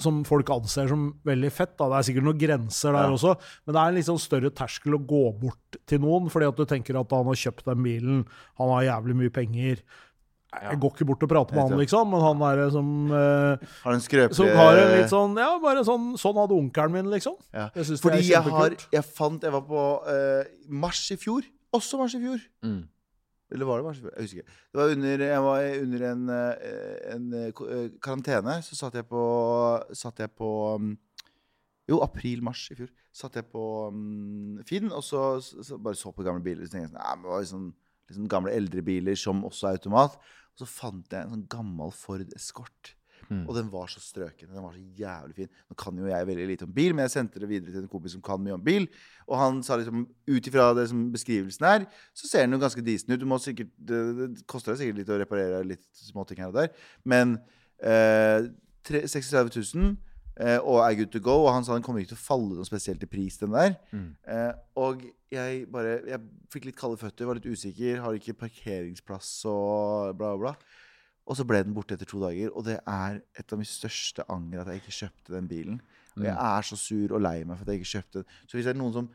som 0.00 0.22
folk 0.24 0.48
anser 0.48 0.88
som 0.88 1.10
veldig 1.28 1.50
fett. 1.52 1.74
Da. 1.76 1.88
Det 1.92 1.96
er 1.98 2.06
sikkert 2.08 2.24
noen 2.24 2.38
grenser 2.40 2.92
der 2.96 3.04
Ja. 3.04 3.12
også, 3.12 3.34
men 3.66 3.74
det 3.74 3.80
er 3.82 3.88
en 3.88 3.94
litt 3.94 4.06
sånn 4.06 4.18
større 4.18 4.50
terskel 4.50 4.94
å 4.96 5.06
gå 5.06 5.38
bort 5.38 5.76
til 5.86 5.98
noen, 6.00 6.30
fordi 6.30 6.48
at 6.48 6.56
du 6.56 6.64
tenker 6.64 6.98
at 6.98 7.10
han 7.10 7.26
har 7.26 7.34
kjøpt 7.36 7.64
den 7.66 7.82
bilen, 7.84 8.26
han 8.56 8.68
har 8.70 8.82
jævlig 8.88 9.14
mye 9.16 9.30
penger. 9.30 9.82
Jeg 10.50 10.80
går 10.80 10.90
ikke 10.96 11.06
bort 11.06 11.22
og 11.22 11.28
prater 11.28 11.54
med 11.54 11.68
han, 11.70 11.78
liksom, 11.78 12.10
men 12.10 12.20
han 12.20 12.42
er 12.42 12.70
som 12.70 13.12
eh, 13.12 13.56
Har 13.84 13.92
en 13.92 14.00
skrøpelig 14.00 14.34
som 14.34 14.48
har 14.48 14.74
en 14.80 14.98
litt 14.98 15.08
sånn 15.12 15.36
Ja, 15.38 15.60
bare 15.62 15.84
sånn 15.86 16.18
Sånn 16.18 16.34
hadde 16.34 16.56
onkelen 16.58 16.90
min, 16.90 17.06
liksom. 17.12 17.36
ja. 17.54 17.68
Jeg 17.72 17.84
synes 17.86 18.00
Fordi 18.02 18.16
det 18.18 18.24
er 18.26 18.42
jeg 18.42 18.50
har. 18.50 18.70
Jeg 18.90 19.04
fant 19.04 19.40
Jeg 19.40 19.52
var 19.52 19.62
på 19.62 20.08
eh, 20.08 20.44
mars 20.68 21.04
i 21.12 21.16
fjor. 21.16 21.42
Også 21.76 22.00
mars 22.00 22.14
i 22.14 22.20
fjor. 22.22 22.40
Mm. 22.66 22.82
Eller 23.50 23.66
var 23.66 23.80
det 23.80 23.86
mars 23.86 23.98
i 23.98 24.04
fjor? 24.04 24.14
Jeg 24.14 24.26
husker 24.26 24.42
ikke. 24.42 24.56
Det 24.72 24.80
var 24.80 24.94
under, 24.94 25.24
jeg 25.26 25.42
var 25.46 25.66
under 25.82 26.06
en, 26.10 26.24
eh, 26.36 27.14
en 27.14 27.28
eh, 27.34 27.62
eh, 27.76 27.90
karantene. 28.02 28.56
Så 28.62 28.78
satt 28.78 28.98
jeg 28.98 29.06
på 29.10 29.22
Satt 29.92 30.22
jeg 30.22 30.30
på 30.38 30.50
um, 30.74 30.96
Jo, 31.90 32.00
april-mars 32.06 32.68
i 32.70 32.78
fjor. 32.78 32.90
Satt 33.12 33.38
jeg 33.38 33.48
på 33.50 33.64
um, 33.90 34.60
Finn 34.66 34.92
og 34.94 35.02
så, 35.02 35.40
så, 35.42 35.64
så 35.66 35.78
bare 35.78 35.98
så 35.98 36.12
på 36.14 36.26
gamle 36.26 36.44
biler. 36.44 36.66
Så 36.66 36.76
tenkte 36.76 36.86
jeg 36.86 36.94
sånn, 36.94 37.18
men 37.18 37.26
det 37.26 37.32
var 37.32 37.44
liksom, 37.46 37.66
liksom 38.10 38.30
gamle 38.30 38.54
eldre 38.54 38.86
biler 38.86 39.18
som 39.18 39.44
også 39.48 39.70
er 39.70 39.80
automat. 39.80 40.18
Og 40.54 40.62
så 40.62 40.70
fant 40.70 41.14
jeg 41.14 41.26
en 41.26 41.34
sånn 41.34 41.48
gammel 41.50 41.94
Ford 41.94 42.38
Escort. 42.38 42.94
Mm. 43.30 43.44
Og 43.46 43.54
den 43.54 43.68
var 43.70 43.86
så 43.86 44.00
strøken. 44.02 44.50
Den 44.50 44.64
var 44.64 44.74
så 44.74 44.82
jævlig 44.98 45.36
fin. 45.36 45.50
Nå 45.70 45.76
kan 45.78 45.98
jo 45.98 46.08
jeg 46.10 46.26
veldig 46.26 46.46
lite 46.50 46.66
om 46.66 46.72
bil, 46.74 46.94
men 46.94 47.06
jeg 47.06 47.14
sendte 47.14 47.42
det 47.42 47.48
videre 47.48 47.70
til 47.70 47.84
en 47.84 47.92
kompis 47.92 48.16
som 48.16 48.24
kan 48.26 48.42
mye 48.42 48.56
om 48.56 48.64
bil. 48.64 48.88
Og 49.30 49.38
han 49.38 49.62
sa 49.62 49.78
liksom 49.78 50.02
ut 50.06 50.50
ifra 50.50 50.72
det 50.74 50.88
som 50.90 51.06
beskrivelsen 51.14 51.68
er, 51.70 51.86
så 52.14 52.26
ser 52.26 52.46
den 52.46 52.58
jo 52.58 52.62
ganske 52.64 52.84
decent 52.84 53.14
ut. 53.14 53.22
Du 53.22 53.28
må 53.30 53.38
sikkert, 53.38 53.70
det, 53.78 54.00
det 54.18 54.28
koster 54.50 54.74
deg 54.74 54.82
sikkert 54.82 55.00
litt 55.02 55.14
å 55.14 55.20
reparere 55.22 55.62
litt 55.68 55.86
småting 55.94 56.42
her 56.42 56.50
og 56.50 56.58
der. 56.58 56.74
Men 57.06 57.38
eh, 57.78 58.50
36 58.90 59.54
000 59.76 59.94
eh, 60.40 60.58
og 60.58 60.82
er 60.82 60.98
good 60.98 61.14
to 61.14 61.22
go. 61.22 61.38
Og 61.44 61.54
han 61.54 61.66
sa 61.66 61.78
den 61.78 61.86
kommer 61.86 62.02
ikke 62.02 62.16
til 62.16 62.20
å 62.20 62.26
falle 62.26 62.58
noe 62.58 62.66
spesielt 62.66 63.06
i 63.06 63.10
pris, 63.14 63.38
den 63.38 63.54
der. 63.54 63.78
Mm. 63.94 64.12
Eh, 64.26 64.52
og 64.82 65.06
jeg 65.30 65.66
bare 65.70 66.00
Jeg 66.08 66.18
fikk 66.50 66.66
litt 66.66 66.78
kalde 66.78 66.98
føtter, 66.98 67.30
var 67.30 67.38
litt 67.38 67.46
usikker, 67.46 68.02
har 68.02 68.16
ikke 68.18 68.40
parkeringsplass 68.42 69.34
og 69.46 70.16
bla, 70.18 70.34
bla. 70.34 70.56
Og 71.28 71.38
så 71.38 71.46
ble 71.46 71.62
den 71.62 71.74
borte 71.76 71.94
etter 71.94 72.08
to 72.08 72.20
dager. 72.22 72.52
Og 72.56 72.64
det 72.66 72.78
er 72.80 73.20
et 73.38 73.52
av 73.52 73.60
mine 73.60 73.68
største 73.68 74.24
anger 74.32 74.62
at 74.62 74.72
jeg 74.72 74.82
ikke 74.82 74.98
kjøpte 74.98 75.34
den 75.36 75.50
bilen. 75.50 75.80
Og 76.16 76.26
jeg 76.26 76.34
er 76.34 76.66
så 76.66 76.76
sur 76.76 77.16
og 77.16 77.22
lei 77.22 77.40
meg 77.46 77.58
for 77.58 77.64
at 77.64 77.74
jeg 77.74 77.82
ikke 77.82 77.94
kjøpte 77.96 78.22
den. 78.22 78.38
Så 78.46 78.58
hvis 78.58 78.66
det 78.66 78.74
er 78.74 78.80
noen 78.80 78.96
som 78.96 79.10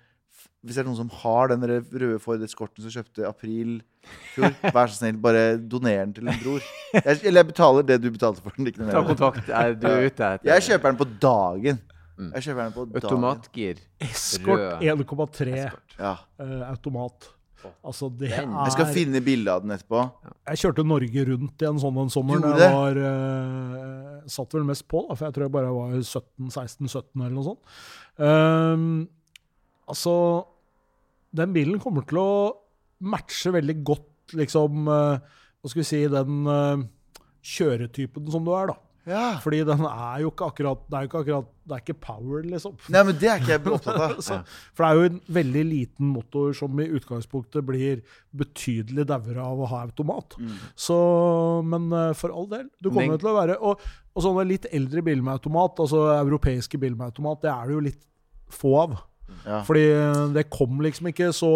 hvis 0.65 0.76
det 0.76 0.82
er 0.82 0.88
noen 0.88 0.98
som 0.98 1.10
har 1.22 1.52
den 1.52 1.63
røde 1.63 2.18
Ford 2.22 2.41
Escorten 2.44 2.84
som 2.84 2.91
kjøpte 2.91 3.28
april 3.28 3.78
fjor, 4.34 4.56
vær 4.76 4.89
så 4.89 4.98
snill, 4.98 5.20
bare 5.22 5.44
doner 5.62 6.00
den 6.02 6.15
til 6.18 6.30
en 6.30 6.39
bror. 6.41 6.65
Jeg, 6.96 7.20
eller 7.22 7.39
jeg 7.39 7.50
betaler 7.52 7.86
det 7.91 8.00
du 8.04 8.10
betalte 8.12 8.44
for 8.44 8.58
den. 8.58 8.70
Ikke 8.72 8.82
noe 8.82 8.96
Ta 8.96 9.04
kontakt. 9.06 9.52
Er 9.62 9.78
du 9.78 9.88
ute 9.88 10.10
etter 10.10 10.50
Jeg 10.50 10.65
kjøper 10.68 10.91
den 10.91 11.00
på 11.00 11.08
dagen. 11.28 11.80
Mm. 12.15 12.32
Jeg 12.34 12.48
kjøper 12.48 12.62
den 12.63 12.76
på 12.76 12.86
dagen. 12.89 13.06
automatgir? 13.06 13.82
Escort 14.10 14.65
1,3 14.82 15.56
Escort. 15.60 15.98
Ja. 16.00 16.13
uh, 16.41 16.62
automat. 16.72 17.30
Altså, 17.86 18.10
det 18.13 18.32
er 18.32 18.44
Jeg 18.46 18.74
skal 18.76 18.89
finne 18.94 19.22
bilde 19.26 19.54
av 19.54 19.63
den 19.63 19.74
etterpå. 19.76 20.02
Jeg 20.52 20.62
kjørte 20.62 20.86
Norge 20.88 21.26
rundt 21.30 21.63
i 21.63 21.68
en 21.70 21.80
sånn 21.82 22.00
en 22.02 22.12
sommer. 22.13 22.41
Gjorde 22.41 22.58
det? 22.60 22.68
Jeg 22.68 22.76
var, 22.76 23.00
uh, 23.02 24.26
satt 24.36 24.58
vel 24.58 24.68
mest 24.68 24.86
på, 24.91 25.04
da, 25.08 25.18
for 25.18 25.28
jeg 25.28 25.36
tror 25.36 25.46
jeg 25.46 25.56
bare 25.56 25.72
var 25.76 25.96
17-16-17 26.02 27.24
eller 27.26 27.36
noe 27.38 27.48
sånt. 27.48 27.78
Um, 28.18 28.86
altså 29.91 30.15
Den 31.36 31.52
bilen 31.56 31.82
kommer 31.84 32.06
til 32.08 32.22
å 32.22 32.30
matche 33.06 33.52
veldig 33.56 33.78
godt, 33.86 34.36
liksom 34.39 34.88
uh, 34.88 35.20
Hva 35.60 35.72
skal 35.72 35.82
vi 35.82 35.88
si 35.89 36.00
Den 36.10 36.48
uh, 36.48 36.86
kjøretypen 37.46 38.32
som 38.34 38.46
du 38.46 38.54
er, 38.56 38.72
da. 38.72 38.80
Ja. 39.06 39.38
Fordi 39.44 39.60
den 39.68 39.84
er 39.86 40.22
jo 40.24 40.32
ikke 40.32 40.48
akkurat 40.50 40.80
Det 40.89 40.98
er 40.98 41.04
jo 41.04 41.10
ikke 41.12 41.20
akkurat 41.20 41.50
Det 41.65 41.76
er 41.76 41.82
ikke 41.84 41.98
power, 42.02 42.46
liksom. 42.46 42.74
Nei, 42.94 43.04
men 43.06 43.20
det 43.22 43.30
er 43.30 43.41
ikke 43.41 43.54
jeg 43.54 43.63
opptatt 43.76 44.02
av. 44.02 44.15
Så, 44.26 44.39
for 44.74 44.86
det 44.86 44.89
er 44.89 44.98
jo 44.98 45.12
en 45.12 45.20
veldig 45.38 45.65
liten 45.70 46.10
motor 46.13 46.56
som 46.58 46.82
i 46.82 46.88
utgangspunktet 47.00 47.65
blir 47.65 48.02
betydelig 48.38 49.08
dauere 49.10 49.46
av 49.46 49.62
å 49.62 49.70
ha 49.72 49.84
automat. 49.86 50.38
Mm. 50.41 50.56
Så, 50.88 50.98
men 51.70 51.88
eh, 51.94 52.12
for 52.18 52.34
all 52.34 52.50
del. 52.52 52.68
Du 52.82 52.89
kommer 52.91 53.15
jo 53.15 53.22
til 53.24 53.32
å 53.32 53.38
være 53.39 53.58
Og, 53.62 53.82
og 54.15 54.26
sånne 54.26 54.48
litt 54.50 54.70
eldre 54.74 55.06
biler 55.06 55.26
med 55.26 55.38
automat, 55.39 55.82
altså 55.86 56.06
europeiske 56.20 56.80
biler 56.82 56.98
med 56.98 57.10
automat, 57.12 57.41
det 57.46 57.54
er 57.54 57.70
det 57.70 57.78
jo 57.78 57.86
litt 57.89 58.02
få 58.54 58.78
av. 58.86 58.98
Ja. 59.46 59.60
Fordi 59.66 59.84
eh, 59.90 60.20
det 60.34 60.44
kom 60.54 60.80
liksom 60.82 61.08
ikke 61.10 61.28
så 61.34 61.50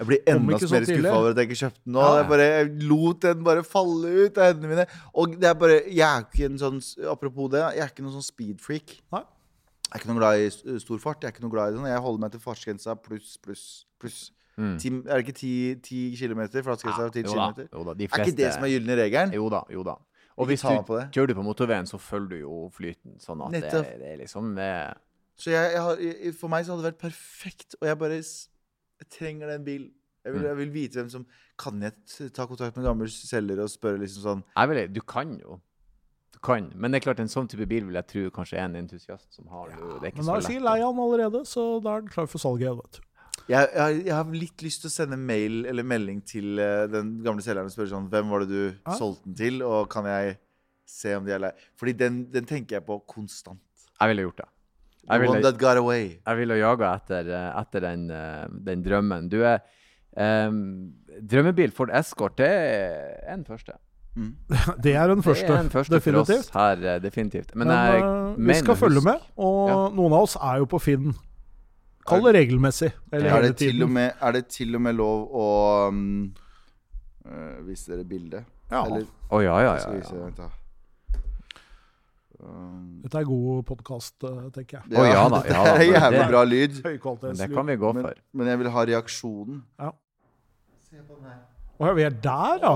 Jeg 0.00 0.06
blir 0.08 0.20
enda 0.30 0.56
mer 0.56 0.58
skuffa 0.62 1.12
over 1.14 1.30
at 1.30 1.40
jeg 1.40 1.48
ikke 1.48 1.58
kjøpte 1.60 1.80
den 1.84 1.94
nå. 1.96 2.02
Ja. 2.02 2.16
Jeg, 2.18 2.28
bare, 2.30 2.46
jeg 2.50 2.88
lot 2.90 3.22
den 3.26 3.44
bare 3.46 3.64
falle 3.66 4.12
ut 4.24 4.38
av 4.38 4.50
hendene 4.50 4.70
mine. 4.72 4.86
Og 5.18 5.36
det 5.38 5.50
er 5.50 5.56
bare 5.58 5.78
Jeg 5.86 6.06
er 6.08 6.26
ikke 6.26 6.50
en 6.50 6.58
sånn 6.62 6.80
Apropos 7.10 7.50
det, 7.54 7.62
jeg 7.76 7.84
er 7.86 7.90
ikke 7.94 8.04
noen 8.06 8.16
sånn 8.18 8.26
speed-freak. 8.26 8.96
Nei. 9.14 9.22
Jeg 9.22 9.98
er 9.98 10.00
ikke 10.00 10.12
noe 10.12 10.20
glad 10.22 10.42
i 10.42 10.78
stor 10.82 11.02
fart. 11.02 11.20
Jeg 11.22 11.30
er 11.30 11.36
ikke 11.36 11.44
noe 11.44 11.54
glad 11.54 11.74
i 11.74 11.76
sånn 11.80 11.90
Jeg 11.90 12.04
holder 12.06 12.24
meg 12.26 12.32
til 12.36 12.44
fartsgrensa 12.46 12.96
pluss, 13.02 13.34
pluss, 13.42 13.66
pluss. 14.00 14.22
Mm. 14.56 14.74
Ti, 14.80 14.88
er 15.08 15.14
det 15.20 15.22
ikke 15.26 15.38
10, 15.38 15.52
10 15.82 16.00
km? 16.20 16.42
Fartsgrensa 16.64 17.06
Ja, 17.06 17.10
er 17.10 17.14
10 17.18 17.22
jo 17.28 17.36
da, 17.38 17.46
km? 17.52 17.68
jo 17.72 17.84
da, 17.88 17.94
de 17.98 18.08
Er 18.08 18.24
ikke 18.26 18.36
det 18.42 18.50
som 18.54 18.66
er 18.66 18.72
gylne 18.74 18.98
regelen? 18.98 19.32
Jo 19.36 19.46
da, 19.52 19.62
jo 19.72 19.84
da. 19.86 19.98
Og 20.40 20.48
hvis 20.48 20.62
du 20.64 20.68
meg 20.72 20.84
på 20.88 20.96
det. 20.96 21.06
kjører 21.12 21.28
du 21.28 21.34
på 21.36 21.44
motorveien, 21.44 21.86
så 21.88 21.98
følger 22.00 22.28
du 22.38 22.44
jo 22.46 22.58
flyten. 22.72 23.18
Sånn 23.20 23.42
at 23.44 23.52
det, 23.52 23.68
det 23.72 24.12
er 24.14 24.20
liksom 24.22 24.54
eh, 24.60 24.92
Så 25.36 25.50
jeg, 25.50 25.72
jeg 25.72 25.82
har, 25.82 25.96
for 26.38 26.48
meg 26.52 26.64
så 26.66 26.72
hadde 26.74 26.84
det 26.84 26.92
vært 26.92 27.02
perfekt, 27.08 27.74
og 27.80 27.88
jeg 27.88 27.98
bare 27.98 28.18
jeg 28.22 29.08
trenger 29.10 29.48
den 29.50 29.64
bilen. 29.66 29.90
Jeg 30.24 30.32
vil, 30.32 30.40
Mm. 30.42 30.46
jeg 30.46 30.56
vil 30.56 30.70
vite 30.70 30.94
hvem 31.00 31.08
som 31.10 31.26
Kan 31.58 31.82
jeg 31.82 31.92
ta 32.32 32.44
kontakt 32.46 32.76
med 32.76 32.84
gammel 32.86 33.08
selger 33.10 33.58
og 33.60 33.68
spørre 33.68 33.98
liksom 33.98 34.22
sånn 34.22 34.42
jeg 34.56 34.68
vil, 34.70 34.92
Du 34.94 35.00
kan 35.00 35.32
jo. 35.40 35.56
Du 36.32 36.38
kan. 36.38 36.70
Men 36.76 36.92
det 36.92 37.00
er 37.02 37.04
klart, 37.12 37.20
en 37.20 37.28
sånn 37.28 37.48
type 37.50 37.66
bil 37.68 37.84
vil 37.88 37.94
jeg 37.98 38.06
tro 38.06 38.30
kanskje 38.30 38.58
er 38.60 38.64
en 38.68 38.76
entusiast 38.76 39.34
som 39.34 39.46
har 39.50 39.68
det. 39.68 39.76
Det 39.76 40.06
er 40.06 40.12
ikke 40.12 40.16
Men 40.22 40.26
da 40.26 40.32
sier 40.32 40.36
er 40.38 40.46
sikkert 40.46 40.62
lei 40.68 40.80
av 40.86 41.00
allerede, 41.02 41.42
så 41.44 41.64
da 41.82 41.96
er 41.96 42.00
den 42.04 42.08
klar 42.14 42.26
for 42.30 42.38
salget 42.38 42.78
vet 42.78 42.92
du. 42.92 43.00
jeg, 43.48 43.68
jeg, 43.74 44.04
jeg 44.06 44.14
har 44.14 44.24
litt 44.32 44.62
lyst 44.62 44.80
til 44.82 44.88
å 44.88 44.94
sende 44.94 45.18
mail 45.18 45.66
eller 45.66 45.82
melding 45.82 46.22
til 46.24 46.58
uh, 46.62 46.86
den 46.86 47.22
gamle 47.24 47.42
selgeren 47.42 47.66
og 47.66 47.74
spørre 47.74 47.90
sånn 47.90 48.08
Hvem 48.08 48.30
var 48.30 48.46
det 48.46 48.48
du 48.48 48.62
Ja. 48.86 48.94
solgte 48.96 49.24
den 49.26 49.34
til, 49.42 49.62
og 49.66 49.88
kan 49.90 50.04
jeg 50.06 50.38
se 50.86 51.16
om 51.16 51.24
de 51.26 51.32
er 51.34 51.38
lei? 51.48 51.52
Fordi 51.76 51.92
den, 51.98 52.24
den 52.30 52.44
tenker 52.46 52.76
jeg 52.78 52.86
på 52.86 53.00
konstant. 53.10 53.58
Jeg 54.00 54.08
ville 54.08 54.22
gjort 54.30 54.36
det. 54.36 54.48
The 55.02 55.18
Jeg 55.18 55.28
one 55.28 55.42
that 55.42 55.58
got 55.58 55.76
away. 55.76 56.18
jeg 56.26 56.36
ville 56.38 56.54
jaga 56.60 56.94
etter, 56.94 57.26
eh, 57.34 57.60
etter 57.60 57.80
den, 57.80 58.10
eh, 58.10 58.44
den 58.66 58.82
drømmen. 58.84 59.28
Du 59.28 59.40
er 59.42 59.58
um, 60.16 60.92
Drømmebil 61.30 61.72
Ford 61.72 61.90
Escort, 61.92 62.36
det 62.38 62.46
er 62.48 63.32
en 63.34 63.44
første. 63.44 63.72
Mm. 64.14 64.36
Det 64.84 64.94
er 64.94 65.06
den 65.08 65.22
første, 65.24 65.46
det 65.48 65.56
er 65.56 65.60
en 65.64 65.70
første 65.72 65.94
definitivt. 65.94 66.50
for 66.52 66.58
her, 66.60 66.94
eh, 66.94 67.00
definitivt. 67.02 67.54
Men, 67.56 67.68
Men, 67.68 67.76
jeg 67.76 68.02
eh, 68.02 68.46
vi 68.46 68.54
skal 68.54 68.76
følge 68.76 69.00
med, 69.04 69.20
og 69.36 69.68
Ja. 69.68 69.76
noen 69.96 70.12
av 70.12 70.22
oss 70.28 70.36
er 70.36 70.58
jo 70.58 70.64
på 70.66 70.80
Finn. 70.80 71.14
Kall 72.06 72.22
det 72.22 72.34
regelmessig. 72.34 72.92
Eller 73.12 73.30
Er 73.30 73.42
det, 73.42 73.56
til 73.56 73.82
og 73.82 73.90
med, 73.90 74.12
er 74.20 74.32
det 74.32 74.46
til 74.48 74.74
og 74.74 74.80
med 74.82 74.94
lov 74.98 75.28
å 75.32 75.88
um, 75.88 76.34
vise 77.66 77.92
dere 77.92 78.04
bildet? 78.04 78.44
Ja. 78.70 78.84
Eller 78.86 79.06
oh, 79.30 79.42
ja, 79.42 79.58
ja, 79.62 79.76
ja. 79.76 80.32
ja. 80.38 80.48
Da. 82.42 82.48
Um, 82.48 82.98
Dette 83.04 83.20
er 83.22 83.28
god 83.28 83.62
podkast, 83.68 84.16
tenker 84.56 84.80
jeg. 84.80 84.90
Å, 84.98 85.06
ja 85.06 85.22
da, 85.30 85.40
ja 85.46 85.62
da, 85.62 85.72
er 85.72 85.78
men 85.78 85.94
jævlig 85.94 86.26
bra 86.32 86.42
lyd. 86.48 86.76
Men 86.82 87.40
det 87.40 87.48
kan 87.54 87.70
vi 87.70 87.76
gå 87.80 87.94
for. 88.00 88.20
men 88.32 88.52
jeg 88.52 88.60
vil 88.62 88.70
ha 88.76 88.84
reaksjonen. 88.92 89.62
Ja. 89.78 89.90
Se 90.90 91.00
på 91.00 91.16
den 91.16 91.30
her. 91.30 91.40
Å 91.82 91.86
ja, 91.88 91.92
vi 91.98 92.02
er 92.06 92.14
der, 92.22 92.58
ja. 92.62 92.72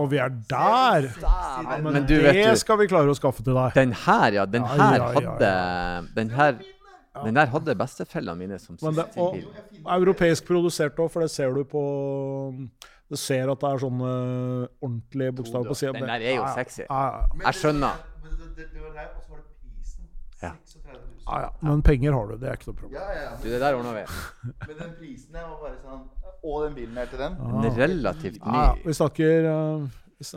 Og 0.00 0.08
vi 0.10 0.18
er 0.18 0.30
der. 0.50 1.04
Ja, 1.22 1.76
men, 1.78 1.92
Men 1.92 2.06
du, 2.08 2.14
det 2.16 2.22
vet 2.34 2.54
du- 2.54 2.58
skal 2.58 2.78
vi 2.80 2.86
klare 2.90 3.12
å 3.12 3.14
skaffe 3.14 3.44
til 3.46 3.54
deg. 3.54 3.74
Den 3.76 3.92
her, 4.06 4.32
ja. 4.40 4.46
Den 4.46 4.64
her 4.66 5.04
hadde 5.14 5.50
Den 6.16 6.30
her 6.34 6.56
den 7.14 7.36
der 7.38 7.46
hadde 7.46 7.76
bestefellene 7.78 8.34
mine 8.34 8.56
som 8.58 8.74
Men 8.82 8.96
det, 8.96 9.04
siste 9.06 9.20
og 9.22 9.36
bil. 9.36 9.44
europeisk 9.86 10.48
produsert 10.48 10.96
òg, 10.98 11.12
for 11.12 11.22
det 11.22 11.30
ser 11.30 11.52
du 11.54 11.62
på 11.62 11.82
Du 13.08 13.14
ser 13.20 13.52
at 13.52 13.60
det 13.60 13.68
er 13.70 13.78
sånne 13.84 14.10
ordentlige 14.82 15.36
bokstaver 15.36 15.68
på 15.68 15.76
sida. 15.78 15.92
Den 15.92 16.08
der 16.08 16.24
er 16.24 16.34
jo 16.40 16.48
sexy. 16.56 16.82
Jeg 16.88 17.54
skjønner. 17.60 18.02
Det, 18.54 18.62
det, 18.62 18.68
det 18.74 18.82
var 18.82 18.92
der, 18.98 19.08
og 19.16 19.22
så 19.24 19.34
var 19.34 19.40
det 19.42 19.48
prisen. 19.62 20.06
Ja. 20.42 20.50
36 20.64 21.00
000. 21.00 21.24
Ah, 21.26 21.40
ja. 21.44 21.50
Men 21.64 21.82
penger 21.82 22.12
har 22.12 22.28
du, 22.30 22.36
det 22.40 22.48
er 22.50 22.58
ikke 22.58 22.70
noe 22.70 22.78
problem. 22.82 23.00
Ja, 23.00 23.06
ja, 23.16 23.30
men, 23.32 23.42
Du, 23.42 23.48
det 23.50 23.60
der 23.62 23.78
ordner 23.78 23.94
vi. 23.98 24.04
Men 24.68 24.76
den 24.82 24.94
prisen 25.00 25.36
der 25.38 25.46
var 25.48 25.58
bare 25.62 25.76
sånn 25.82 26.02
Og 26.44 26.56
den 26.66 26.74
bilen 26.76 26.98
her 27.00 27.06
til 27.12 27.22
den. 27.24 27.38
En 27.40 27.68
relativt 27.78 28.40
Ja, 28.42 28.64
ja. 28.68 28.74
Vi 28.84 28.96
snakker 29.00 29.48
uh, 29.48 29.86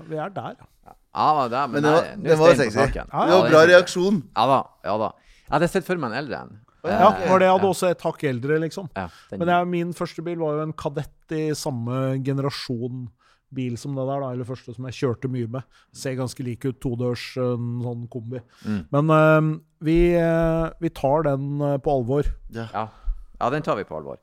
vi 0.08 0.20
er 0.20 0.32
der, 0.36 0.56
ja. 0.62 0.94
Ja, 1.18 1.48
det, 1.50 1.60
men, 1.72 1.82
Men 1.82 1.84
det 1.84 1.92
var, 1.92 2.08
nei, 2.22 2.36
var 2.38 2.54
steinen 2.54 2.72
sexy. 2.72 2.78
saken. 2.78 3.10
Ja, 3.12 3.26
Det 3.26 3.38
var 3.42 3.50
bra 3.50 3.62
reaksjon. 3.72 4.18
Ja 4.38 4.44
da. 4.52 4.58
ja 4.86 4.96
da. 5.02 5.12
Jeg 5.48 5.54
hadde 5.56 5.70
sett 5.74 5.86
for 5.88 6.00
meg 6.02 6.12
en 6.14 6.18
eldre 6.22 6.42
en. 6.46 6.56
Ja, 6.88 7.08
Eh, 7.10 7.30
var 7.32 7.42
det 7.42 7.48
jeg 7.48 7.56
hadde 7.56 7.68
ja. 7.68 7.74
også 7.74 7.88
et 7.92 8.04
hakk 8.06 8.22
eldre, 8.30 8.58
liksom. 8.64 8.86
Ja, 8.96 9.08
den, 9.32 9.40
Men 9.42 9.50
jeg, 9.52 9.68
min 9.74 9.94
første 9.98 10.24
bil 10.24 10.38
var 10.40 10.54
jo 10.56 10.62
en 10.68 10.74
kadett 10.78 11.34
i 11.36 11.42
samme 11.58 11.98
generasjon 12.24 13.08
bil 13.56 13.78
som 13.80 13.96
det 13.96 14.06
der, 14.10 14.22
da, 14.24 14.32
eller 14.34 14.48
første 14.48 14.74
som 14.76 14.88
jeg 14.90 14.98
kjørte 14.98 15.30
mye 15.32 15.48
med. 15.58 15.80
Ser 15.96 16.18
ganske 16.20 16.44
lik 16.44 16.66
ut, 16.68 16.80
todørs, 16.84 17.30
en 17.40 17.80
sånn 17.84 18.06
kombi. 18.12 18.42
Mm. 18.66 18.82
Men 18.94 19.14
uh, 19.14 19.52
vi, 19.84 19.98
uh, 20.20 20.68
vi 20.84 20.92
tar 20.96 21.28
den 21.30 21.62
eh, 21.62 21.78
på 21.84 21.94
alvor. 22.00 22.28
Ja. 22.54 22.68
ja. 22.74 22.86
ja, 23.40 23.50
den 23.54 23.66
tar 23.66 23.78
vi 23.80 23.86
på 23.88 23.98
alvor. 24.00 24.20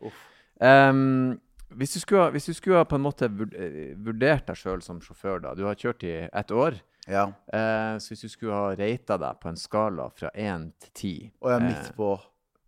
Um, 0.61 1.39
hvis, 1.75 1.95
du 1.95 2.01
skulle, 2.03 2.29
hvis 2.35 2.51
du 2.51 2.55
skulle 2.55 2.85
på 2.89 2.99
en 2.99 3.05
måte 3.05 3.29
eh, 3.29 3.95
vurdert 3.99 4.47
deg 4.51 4.59
sjøl 4.59 4.83
som 4.85 5.01
sjåfør, 5.03 5.41
da 5.43 5.55
Du 5.59 5.65
har 5.67 5.79
kjørt 5.79 6.05
i 6.07 6.15
ett 6.27 6.51
år. 6.55 6.79
ja. 7.09 7.29
Uh, 7.53 7.97
så 8.01 8.13
hvis 8.13 8.27
du 8.27 8.33
skulle 8.33 8.55
ha 8.55 8.75
rata 8.79 9.19
deg 9.21 9.41
på 9.41 9.51
en 9.51 9.59
skala 9.61 10.09
fra 10.15 10.31
én 10.35 10.71
til 10.81 10.95
ti 10.95 11.15
Og 11.41 11.51
jeg 11.51 11.61
er 11.61 11.67
midt 11.67 11.91
på 11.97 12.15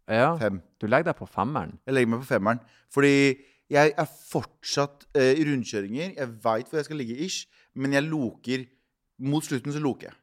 Ja, 0.06 0.36
fem. 0.38 0.60
du 0.78 0.86
legger 0.86 1.10
deg 1.12 1.18
på 1.18 1.26
femmeren. 1.26 1.78
Jeg 1.86 1.94
legger 1.94 2.12
meg 2.12 2.20
på 2.22 2.30
femmeren. 2.30 2.60
Fordi 2.94 3.14
jeg 3.70 3.92
er 3.98 4.06
fortsatt 4.30 5.06
eh, 5.16 5.32
i 5.40 5.44
rundkjøringer. 5.48 6.14
Jeg 6.16 6.28
veit 6.44 6.68
hvor 6.70 6.78
jeg 6.80 6.84
skal 6.88 7.00
ligge 7.02 7.16
ish, 7.26 7.46
men 7.74 7.92
jeg 7.96 8.06
loker 8.08 8.66
Mot 9.18 9.40
slutten 9.46 9.72
så 9.72 9.80
loker 9.80 10.10
jeg. 10.10 10.16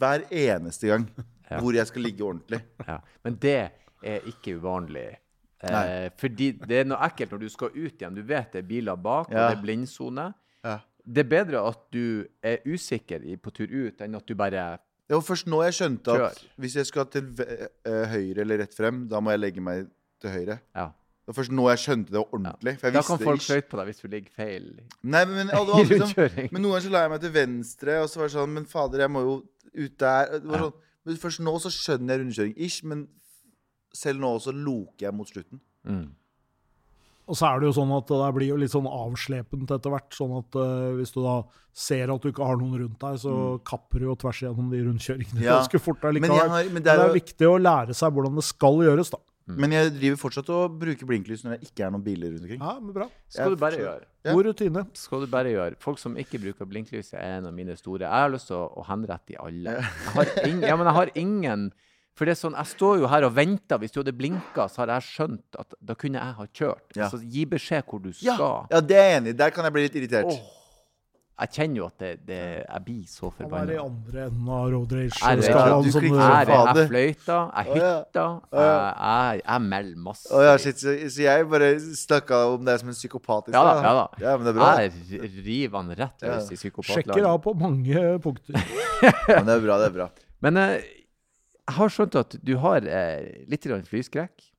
Hver 0.00 0.24
eneste 0.30 0.88
gang 0.90 1.08
Mm. 1.16 1.24
Ja. 1.50 1.58
hvor 1.60 1.74
jeg 1.74 1.86
skal 1.86 2.02
ligge 2.02 2.22
ordentlig. 2.22 2.60
Ja. 2.86 2.98
Men 3.24 3.34
det 3.42 3.54
er 4.06 4.20
ikke 4.30 4.52
uvanlig. 4.60 5.16
Eh, 5.66 6.10
fordi 6.18 6.52
det 6.62 6.76
er 6.80 6.84
noe 6.86 6.98
ekkelt 7.08 7.32
når 7.34 7.40
du 7.42 7.48
skal 7.50 7.72
ut 7.74 7.96
igjen. 7.98 8.14
Du 8.14 8.22
vet 8.22 8.52
det 8.54 8.60
er 8.62 8.68
biler 8.68 8.94
bak, 8.96 9.26
og 9.28 9.34
det 9.34 9.56
er 9.56 9.62
blindsone. 9.62 10.28
Ja. 10.64 10.76
Det 11.04 11.24
er 11.24 11.28
bedre 11.32 11.62
at 11.68 11.80
du 11.92 12.24
er 12.42 12.62
usikker 12.70 13.24
på 13.42 13.50
tur 13.56 13.66
ut, 13.66 14.00
enn 14.00 14.14
at 14.14 14.26
du 14.30 14.34
bare 14.38 14.78
Det 15.10 15.16
var 15.18 15.24
først 15.26 15.46
nå 15.50 15.58
jeg 15.66 15.74
skjønte 15.74 16.12
at 16.14 16.20
Kjør. 16.22 16.42
hvis 16.62 16.76
jeg 16.78 16.86
skal 16.86 17.06
til 17.10 17.24
eh, 17.42 18.04
høyre 18.14 18.44
eller 18.44 18.58
rett 18.62 18.74
frem, 18.76 19.08
da 19.10 19.18
må 19.20 19.30
jeg 19.34 19.40
legge 19.42 19.60
meg 19.60 19.88
til 20.22 20.30
høyre. 20.30 20.60
Ja. 20.76 20.86
Det 21.30 21.36
var 21.36 21.44
først 21.44 21.52
nå 21.54 21.64
jeg 21.70 21.80
skjønte 21.84 22.10
det 22.10 22.20
ordentlig. 22.24 22.72
For 22.80 22.88
jeg 22.88 22.96
Da 22.96 23.02
kan 23.06 23.20
folk 23.22 23.42
skøyte 23.44 23.68
på 23.70 23.78
deg 23.78 23.90
hvis 23.90 24.00
du 24.02 24.06
ligger 24.10 24.32
feil 24.34 24.64
Nei, 25.06 25.20
men, 25.30 25.50
i 25.52 25.54
alle, 25.54 25.82
liksom, 25.86 26.16
men 26.50 26.56
noen 26.58 26.72
ganger 26.72 26.86
så 26.88 26.90
la 26.90 27.02
jeg 27.04 27.12
meg 27.12 27.20
til 27.22 27.34
venstre, 27.36 27.98
og 28.02 28.08
så 28.10 28.18
var 28.18 28.30
det 28.30 28.34
sånn 28.34 28.56
Men 28.56 28.66
fader, 28.66 29.04
jeg 29.04 29.12
må 29.14 29.22
jo 29.22 29.36
ut 29.70 29.98
der. 30.02 30.32
Det 30.40 30.50
var 30.50 30.56
Ja. 30.58 30.64
sånn, 30.64 30.88
men 31.06 31.20
først 31.22 31.42
nå 31.46 31.52
så 31.62 31.70
skjønner 31.70 32.16
jeg 32.16 32.24
rundkjøring 32.24 32.56
ish, 32.66 32.80
men 32.90 33.06
selv 33.94 34.18
nå 34.24 34.32
også 34.40 34.56
loker 34.56 35.06
jeg 35.06 35.14
mot 35.14 35.30
slutten. 35.30 35.62
Mm. 35.86 36.08
Og 37.30 37.38
så 37.38 37.46
er 37.46 37.62
det 37.62 37.68
jo 37.70 37.76
sånn 37.78 37.92
at 37.94 38.10
det 38.10 38.34
blir 38.34 38.50
jo 38.50 38.58
litt 38.58 38.74
sånn 38.74 38.90
avslepent 38.90 39.70
etter 39.70 39.92
hvert. 39.94 40.10
Sånn 40.16 40.32
at 40.40 40.56
uh, 40.58 40.90
hvis 40.98 41.14
du 41.14 41.20
da 41.22 41.36
ser 41.70 42.10
at 42.10 42.24
du 42.24 42.32
ikke 42.32 42.46
har 42.46 42.58
noen 42.58 42.74
rundt 42.82 42.98
deg, 42.98 43.20
så 43.22 43.34
kapper 43.62 44.02
du 44.02 44.08
jo 44.08 44.16
tvers 44.18 44.42
igjennom 44.42 44.70
de 44.72 44.82
rundkjøringene 44.82 45.38
Mm. 45.38 45.44
Ja. 45.46 45.58
ganske 45.60 45.78
fort 45.78 46.02
Men, 46.02 46.26
har, 46.26 46.50
men, 46.50 46.58
det 46.58 46.66
er, 46.66 46.72
men, 46.74 46.82
det 46.82 46.90
er 46.90 47.04
er 47.04 47.12
jo, 47.12 47.18
viktig 47.20 47.46
å 47.46 47.58
lære 47.62 47.94
seg 47.94 48.16
hvordan 48.16 48.34
det 48.40 48.46
skal 48.48 48.82
gjøres, 48.82 49.12
da. 49.14 49.22
Men 49.58 49.72
jeg 49.74 49.90
driver 49.96 50.18
fortsatt 50.20 50.48
og 50.54 50.78
bruker 50.80 51.08
blinklys 51.08 51.42
når 51.46 51.56
det 51.56 51.68
ikke 51.70 51.86
er 51.86 51.92
noen 51.94 52.04
biler 52.04 52.30
rundt 52.34 52.44
omkring. 52.46 52.60
Ja, 52.62 52.74
men 52.80 52.94
bra. 52.94 53.06
Skal 53.28 53.48
Jeg 53.48 53.56
du 53.56 53.60
bare 53.64 53.80
gjøre. 53.80 54.06
Ja. 54.26 54.34
God 54.36 54.46
rutine. 54.50 54.82
Skal 54.94 55.24
du 55.24 55.26
bare 55.32 55.52
gjøre. 55.54 55.78
Folk 55.80 55.98
som 56.02 56.16
ikke 56.20 56.40
bruker 56.42 56.68
blinklys, 56.68 57.12
er 57.16 57.38
en 57.38 57.46
av 57.48 57.54
mine 57.56 57.76
store. 57.78 58.04
Jeg 58.04 58.26
har 58.26 58.32
lyst 58.34 58.50
til 58.52 58.58
å, 58.60 58.84
henrette 58.90 59.32
de 59.32 59.38
alle. 59.40 59.76
Jeg 59.80 60.14
har 60.18 60.32
ingen, 60.46 60.66
ja, 60.68 60.76
men 60.76 60.90
jeg 60.90 60.98
har 61.00 61.12
ingen 61.16 61.70
For 62.18 62.28
det 62.28 62.34
er 62.34 62.40
sånn, 62.42 62.56
jeg 62.58 62.68
står 62.74 62.98
jo 63.00 63.08
her 63.08 63.24
og 63.24 63.34
venter. 63.38 63.78
Hvis 63.80 63.94
du 63.94 64.00
hadde 64.02 64.12
blinka, 64.12 64.66
så 64.68 64.82
hadde 64.82 64.98
jeg 64.98 65.06
skjønt 65.08 65.56
at 65.62 65.74
da 65.80 65.94
kunne 65.96 66.20
jeg 66.20 66.36
ha 66.36 66.46
kjørt. 66.52 66.88
Ja. 66.98 67.08
Så 67.08 67.22
gi 67.22 67.46
beskjed 67.48 67.86
hvor 67.88 68.02
du 68.02 68.10
skal. 68.12 68.66
ja, 68.68 68.80
det 68.84 68.98
er 68.98 69.06
jeg 69.08 69.20
enig 69.22 69.32
i. 69.32 69.38
Der 69.40 69.54
kan 69.54 69.64
jeg 69.64 69.72
bli 69.72 69.86
litt 69.86 69.96
irritert. 70.02 70.28
Åh. 70.28 70.59
Jeg 71.40 71.50
kjenner 71.56 71.78
jo 71.80 71.84
at 71.86 71.94
det, 72.02 72.08
det, 72.28 72.38
jeg 72.66 72.82
blir 72.84 73.04
så 73.08 73.30
Han 73.40 73.54
er 73.56 73.70
i 73.72 73.76
andre 73.80 74.24
enden 74.26 74.48
av 74.52 74.66
road 74.74 74.90
Er 74.92 74.98
det- 75.00 75.20
rage-skalaen. 75.22 75.84
Du 75.86 75.90
som 75.94 76.02
klikker 76.04 76.20
Jeg, 76.20 76.46
fader. 76.50 76.80
jeg 76.82 76.90
fløyter, 76.90 77.52
jeg 77.56 77.66
hytta, 77.70 78.24
jeg, 78.52 78.90
jeg, 79.00 79.42
jeg 79.46 79.62
melder 79.70 80.02
masse. 80.04 80.28
Å, 80.36 80.42
ja, 80.44 80.52
shit, 80.60 80.82
så, 80.84 80.94
så 81.08 81.22
jeg 81.24 81.48
bare 81.54 81.70
snakka 82.02 82.40
om 82.54 82.68
deg 82.68 82.82
som 82.82 82.92
en 82.92 82.98
psykopat 82.98 83.48
i 83.48 83.56
Ja 83.56 83.64
da, 83.64 83.72
stad? 83.78 83.88
ja 83.88 83.94
da. 83.96 84.06
Ja, 84.26 84.36
men 84.36 84.44
det 84.44 84.52
er 84.52 84.58
bra. 84.60 84.70
Jeg 84.84 85.32
river 85.48 85.80
han 85.80 85.94
rett 86.02 86.26
løs 86.28 86.52
Ja. 86.52 86.60
i 86.60 86.84
Sjekker 86.92 87.30
av 87.32 87.40
på 87.48 87.56
mange 87.56 88.04
punkter. 88.20 88.60
Men 89.32 89.46
det 89.48 89.56
er 89.56 89.64
bra, 89.64 89.78
det 89.80 89.88
er 89.88 89.96
bra. 89.96 90.10
Men 90.44 90.56
eh, 90.60 90.76
jeg 91.70 91.76
har 91.78 91.88
skjønt 91.96 92.16
at 92.20 92.36
du 92.44 92.56
har 92.60 92.84
eh, 92.84 93.44
litt 93.48 93.64
flyskrekk. 93.88 94.49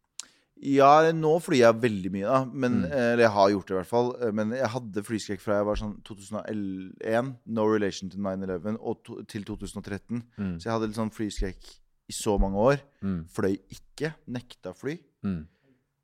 Ja, 0.61 1.11
nå 1.17 1.31
flyr 1.41 1.57
jeg 1.63 1.79
veldig 1.81 2.11
mye, 2.13 2.25
da. 2.29 2.39
Men, 2.45 2.81
Mm. 2.83 2.91
Eller 2.91 3.23
jeg 3.25 3.31
har 3.33 3.49
gjort 3.49 3.67
det, 3.67 3.73
i 3.73 3.79
hvert 3.79 3.89
fall. 3.89 4.09
Eh, 4.21 4.31
Men 4.31 4.51
jeg 4.51 4.69
hadde 4.69 5.03
flyskrekk 5.07 5.41
fra 5.41 5.55
jeg 5.57 5.65
var 5.65 5.75
sånn 5.79 5.95
2001, 6.05 7.31
no 7.47 7.65
relation 7.65 8.09
to 8.09 8.17
9-11, 8.17 8.77
og 8.79 9.03
to, 9.03 9.21
til 9.25 9.43
2013. 9.43 10.21
Mm. 10.37 10.59
Så 10.59 10.63
jeg 10.69 10.73
hadde 10.75 10.87
litt 10.91 10.99
sånn 10.99 11.13
flyskrekk 11.15 11.71
i 12.11 12.13
så 12.13 12.37
mange 12.39 12.57
år. 12.61 12.81
Mm. 13.01 13.23
Fløy 13.33 13.57
ikke. 13.73 14.13
Nekta 14.27 14.73
fly. 14.77 14.97
Mm. 15.25 15.47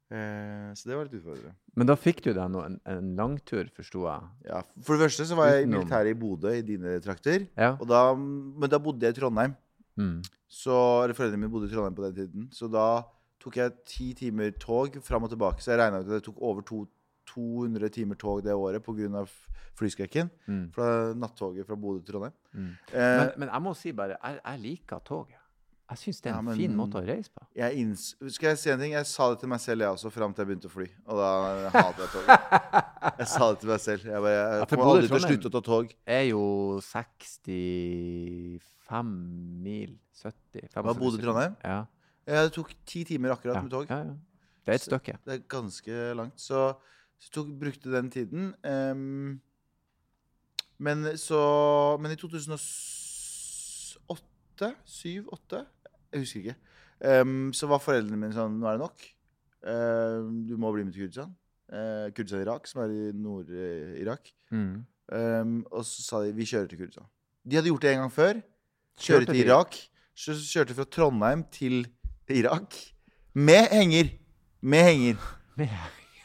Eh, 0.09 0.69
så 0.73 0.87
det 0.87 0.95
var 0.95 1.05
litt 1.09 1.17
utfordrende. 1.19 1.53
Men 1.75 1.89
da 1.89 1.95
fikk 1.99 2.21
du 2.23 2.29
deg 2.31 2.39
en, 2.57 2.79
en 2.87 3.09
langtur, 3.19 3.67
forsto 3.75 4.05
jeg. 4.07 4.29
Ja, 4.47 4.61
For 4.81 4.95
det 4.95 5.03
første 5.09 5.25
så 5.27 5.35
var 5.37 5.51
jeg 5.51 5.65
i 5.65 5.69
militæret 5.69 6.13
i 6.15 6.17
Bodø, 6.17 6.53
i 6.55 6.63
dine 6.65 6.95
trakter. 7.03 7.45
Ja. 7.59 7.73
Og 7.75 7.85
da, 7.91 8.05
men 8.15 8.71
da 8.71 8.79
bodde 8.81 9.03
jeg 9.05 9.13
i 9.13 9.19
Trondheim. 9.19 9.53
Mm. 9.99 10.21
Så, 10.47 10.73
eller 11.03 11.13
Foreldrene 11.17 11.43
mine 11.43 11.51
bodde 11.51 11.67
i 11.69 11.73
Trondheim 11.73 11.97
på 11.97 12.05
den 12.07 12.15
tiden. 12.21 12.47
Så 12.55 12.69
da 12.71 13.03
tok 13.39 13.55
jeg 13.59 13.71
ti 13.85 14.13
timer 14.13 14.51
tog 14.59 14.97
fram 15.03 15.23
og 15.23 15.29
tilbake. 15.33 15.61
Så 15.61 15.71
jeg 15.75 15.79
regna 15.79 15.99
ut 16.01 16.05
at 16.09 16.13
det 16.17 16.23
tok 16.25 16.41
over 16.41 16.61
to, 16.67 16.85
200 17.27 17.89
timer 17.91 18.15
tog 18.15 18.43
det 18.43 18.53
året 18.55 18.83
pga. 18.83 19.25
flyskrekken. 19.77 20.29
Mm. 20.47 20.71
Fra 20.73 21.13
nattoget 21.13 21.65
fra 21.67 21.75
Bodø 21.75 21.99
til 22.01 22.13
Trondheim. 22.13 22.33
Mm. 22.53 22.69
Eh, 22.93 23.17
Men, 23.19 23.29
men 23.37 23.49
jeg 23.53 23.61
må 23.61 23.73
si 23.77 23.91
bare, 23.91 24.15
jeg, 24.23 24.39
jeg 24.45 24.59
liker 24.63 24.99
tog. 25.05 25.27
Jeg 25.89 25.97
syns 26.01 26.21
det 26.21 26.29
er 26.31 26.33
Ja, 26.33 26.39
en 26.39 26.45
men- 26.45 26.55
fin 26.57 26.75
måte 26.75 26.93
å 26.99 27.05
reise 27.07 27.29
på. 27.31 27.45
jeg 27.55 27.95
skal 28.33 28.47
jeg 28.49 28.57
si 28.57 28.69
en 28.71 28.79
ting? 28.79 28.91
Jeg 28.91 29.05
sa 29.05 29.29
det 29.29 29.39
til 29.39 29.47
meg 29.49 29.59
selv, 29.61 29.81
jeg 29.81 29.89
også, 29.89 30.09
fram 30.11 30.33
til 30.33 30.41
jeg 30.43 30.47
begynte 30.57 30.67
å 30.67 30.71
fly. 30.73 30.87
Og 31.07 31.17
da 31.21 31.69
hater 31.69 32.01
jeg 32.03 32.09
toget. 32.11 32.37
Jeg 33.17 33.27
sa 33.27 33.51
det 33.53 33.59
til 33.61 33.69
meg 33.69 33.79
selv. 33.79 34.03
Jeg, 34.03 34.21
bare, 34.21 34.31
jeg 34.35 34.59
Ja, 34.59 34.65
kommer 34.65 34.85
aldri 34.91 35.07
til 35.07 35.15
å 35.15 35.19
slutte 35.23 35.47
å 35.47 35.51
ta 35.53 35.59
tog. 35.63 35.93
er 36.05 36.23
jo 36.27 36.79
65 36.81 38.59
mil 39.63 39.93
70 40.17 40.67
Hva, 40.73 40.93
Bodø 40.97 41.17
til 41.17 41.25
Trondheim? 41.25 41.55
Ja. 41.63 41.85
Jeg 42.27 42.51
tok 42.55 42.73
ti 42.85 43.03
timer 43.07 43.35
akkurat 43.35 43.55
ja. 43.55 43.61
med 43.63 43.71
tog. 43.71 43.85
Ja, 43.89 43.97
ja. 43.97 44.03
Det 44.67 44.73
er 44.73 44.81
et 44.81 44.83
stykke. 44.83 45.17
Det 45.25 45.33
er 45.33 45.43
ganske 45.47 45.91
langt. 46.19 46.41
Så, 46.41 46.73
så 47.19 47.29
tok, 47.31 47.47
brukte 47.59 47.93
den 47.93 48.11
tiden. 48.11 48.55
Um, 48.67 49.41
men 50.77 51.17
så 51.17 51.97
Men 52.01 52.11
i 52.11 52.15
2008 52.15 54.73
7, 54.85 55.27
8 55.31 55.65
Jeg 56.11 56.19
husker 56.19 56.39
ikke. 56.39 56.55
Um, 57.21 57.53
så 57.53 57.67
var 57.67 57.79
foreldrene 57.81 58.17
mine 58.19 58.33
sånn 58.35 58.59
Nå 58.59 58.67
er 58.67 58.77
det 58.77 58.83
nok. 58.83 59.07
Ehm, 59.67 60.47
du 60.47 60.55
må 60.59 60.71
bli 60.73 60.85
med 60.85 60.95
til 60.95 61.07
Kurdistan. 61.07 61.33
Uh, 61.67 62.07
Kurdistan 62.15 62.45
Irak, 62.45 62.67
som 62.69 62.83
er 62.85 62.93
i 62.93 63.11
Nord-Irak. 63.15 64.31
Mm. 64.51 64.85
Um, 65.07 65.65
og 65.71 65.85
så 65.87 66.03
sa 66.03 66.21
de 66.23 66.35
vi 66.35 66.47
kjører 66.47 66.69
til 66.71 66.83
Kurdistan. 66.83 67.07
De 67.43 67.57
hadde 67.57 67.71
gjort 67.71 67.85
det 67.85 67.93
en 67.93 68.03
gang 68.05 68.13
før. 68.13 68.41
Kjøre 68.97 69.07
Kjørte 69.07 69.33
til? 69.33 69.45
Irak. 69.45 69.79
Så 70.17 70.33
kjørte 70.41 70.77
fra 70.77 70.87
Trondheim 70.89 71.43
til 71.53 71.83
Irak. 72.29 72.73
Med 73.33 73.67
henger. 73.71 74.09
Med 74.61 74.83
henger. 74.83 75.17
Med- 75.57 75.69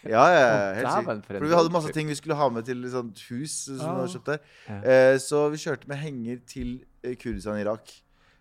Ja, 0.04 0.24
ja, 0.34 0.74
helt 0.74 0.88
sikkert. 0.90 1.26
for 1.26 1.46
vi 1.46 1.54
hadde 1.54 1.70
masse 1.70 1.92
ting 1.94 2.08
vi 2.08 2.14
skulle 2.18 2.34
ha 2.34 2.48
med 2.50 2.64
til 2.66 2.84
et 2.84 2.90
sånt 2.90 3.20
hus 3.30 3.52
som 3.66 3.76
vi 3.76 3.82
Ja. 3.84 3.92
hadde 3.94 4.08
kjøpt 4.10 4.26
der. 4.26 4.38
Ja. 4.68 4.78
Eh, 5.12 5.18
så 5.18 5.48
vi 5.50 5.56
kjørte 5.62 5.86
med 5.86 5.96
henger 5.98 6.40
til 6.46 6.84
Kurdistan 7.22 7.56
i 7.58 7.62
Irak. 7.62 7.86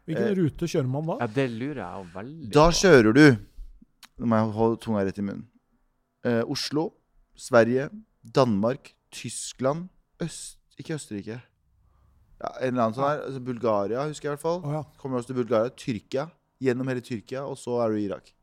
Hvilken 0.08 0.24
Eh, 0.32 0.36
rute 0.42 0.66
kjører 0.66 0.88
man 0.90 1.06
da? 1.06 1.18
ja, 1.22 1.28
det 1.28 1.52
lurer 1.52 1.76
jeg 1.86 2.08
veldig 2.16 2.52
Da 2.52 2.70
kjører 2.72 3.14
du 3.14 3.38
Nå 4.18 4.26
må 4.26 4.36
jeg 4.36 4.52
holde 4.54 4.80
tunga 4.82 5.04
rett 5.06 5.18
i 5.18 5.22
munnen. 5.22 5.46
Eh, 6.26 6.42
Oslo, 6.50 6.94
Sverige, 7.38 7.90
Danmark, 8.36 8.94
Tyskland 9.12 9.90
Øst... 10.20 10.58
Ikke 10.80 10.94
Østerrike. 10.96 11.42
Ja, 12.42 12.48
en 12.62 12.68
eller 12.74 12.84
annen 12.84 12.94
sånn 12.96 13.08
her. 13.10 13.22
Altså 13.26 13.40
Bulgaria, 13.40 14.08
husker 14.08 14.30
jeg 14.30 14.34
i 14.34 14.36
hvert 14.36 14.42
fall. 14.42 14.62
Oh, 14.66 14.72
ja. 14.74 14.84
Kommer 14.98 15.18
også 15.20 15.28
til 15.28 15.36
Bulgaria. 15.36 15.70
Tyrkia. 15.70 16.28
Gjennom 16.62 16.88
hele 16.92 17.02
Tyrkia, 17.02 17.44
og 17.50 17.58
så 17.58 17.80
er 17.86 17.90
du 17.94 17.98
i 18.00 18.06
Irak. 18.06 18.34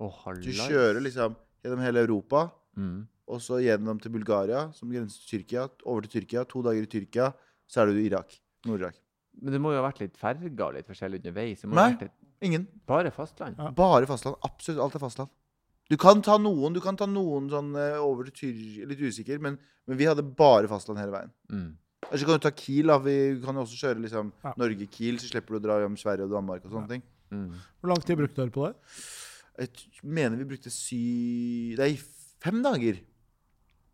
Oh, 0.00 0.14
Du 0.40 0.50
kjører 0.54 1.00
liksom 1.02 1.34
gjennom 1.64 1.82
hele 1.84 2.04
Europa. 2.06 2.50
mm. 2.76 3.00
Og 3.30 3.38
så 3.38 3.60
gjennom 3.62 4.00
til 4.02 4.10
Bulgaria, 4.10 4.72
som 4.74 4.90
grenser 4.90 5.20
til 5.22 5.38
Tyrkia. 5.44 5.68
Over 5.86 6.02
til 6.02 6.16
Tyrkia. 6.20 6.42
To 6.50 6.62
dager 6.66 6.82
i 6.82 6.86
Tyrkia, 6.90 7.28
så 7.70 7.82
er 7.82 7.86
du 7.86 7.98
i 8.00 8.06
Irak. 8.08 8.32
Nord-Irak. 8.66 8.96
Men 9.40 9.52
det 9.54 9.60
må 9.62 9.70
jo 9.70 9.78
ha 9.78 9.84
vært 9.86 10.00
litt 10.02 10.16
ferger 10.18 10.50
og 10.66 10.74
litt 10.74 10.88
forskjellig 10.88 11.20
underveis. 11.22 11.62
Må 11.64 11.76
Nei. 11.78 11.92
litt, 11.94 12.10
Ingen. 12.42 12.66
bare 12.90 13.12
fastland. 13.14 13.54
Ja. 13.56 13.70
Bare 13.70 14.08
fastland. 14.10 14.34
Absolutt 14.42 14.80
alt 14.82 14.96
er 14.98 15.04
fastland. 15.04 15.30
Du 15.88 15.96
kan 15.96 16.20
ta 16.22 16.38
noen 16.38 16.74
du 16.74 16.80
kan 16.80 16.96
ta 16.98 17.06
noen 17.06 17.46
sånn 17.50 17.70
eh, 17.78 17.98
over 18.02 18.24
til 18.24 18.34
Tyrkia, 18.50 18.86
litt 18.90 18.98
usikker, 18.98 19.38
men, 19.40 19.58
men 19.86 19.96
vi 19.96 20.06
hadde 20.10 20.22
bare 20.26 20.66
fastland 20.66 20.98
hele 20.98 21.14
veien. 21.14 21.30
Mm. 21.52 21.70
Eller 22.10 22.18
så 22.18 22.26
kan 22.26 22.34
du 22.40 22.42
ta 22.48 22.50
Kiel. 22.50 22.86
da, 22.90 22.98
Vi 22.98 23.14
kan 23.44 23.54
jo 23.54 23.62
også 23.62 23.78
kjøre 23.78 24.02
liksom 24.02 24.32
Ja. 24.42 24.54
Norge-Kiel, 24.58 25.20
så 25.22 25.30
slipper 25.30 25.54
du 25.54 25.60
å 25.60 25.62
dra 25.68 25.78
hjem 25.84 25.94
Sverige 25.96 26.26
og 26.26 26.34
Danmark 26.34 26.64
og 26.66 26.72
sånne 26.74 26.88
ting. 26.96 27.02
Mm. 27.30 27.50
Hvor 27.80 27.92
lang 27.92 28.02
tid 28.04 28.18
brukte 28.20 28.42
dere 28.42 28.54
på 28.54 28.66
det? 28.68 28.74
Jeg 29.60 30.02
mener 30.02 30.40
vi 30.40 30.48
brukte 30.54 30.72
sy... 30.72 31.00
Nei, 31.78 31.94
fem 32.42 32.62
dager. 32.64 33.00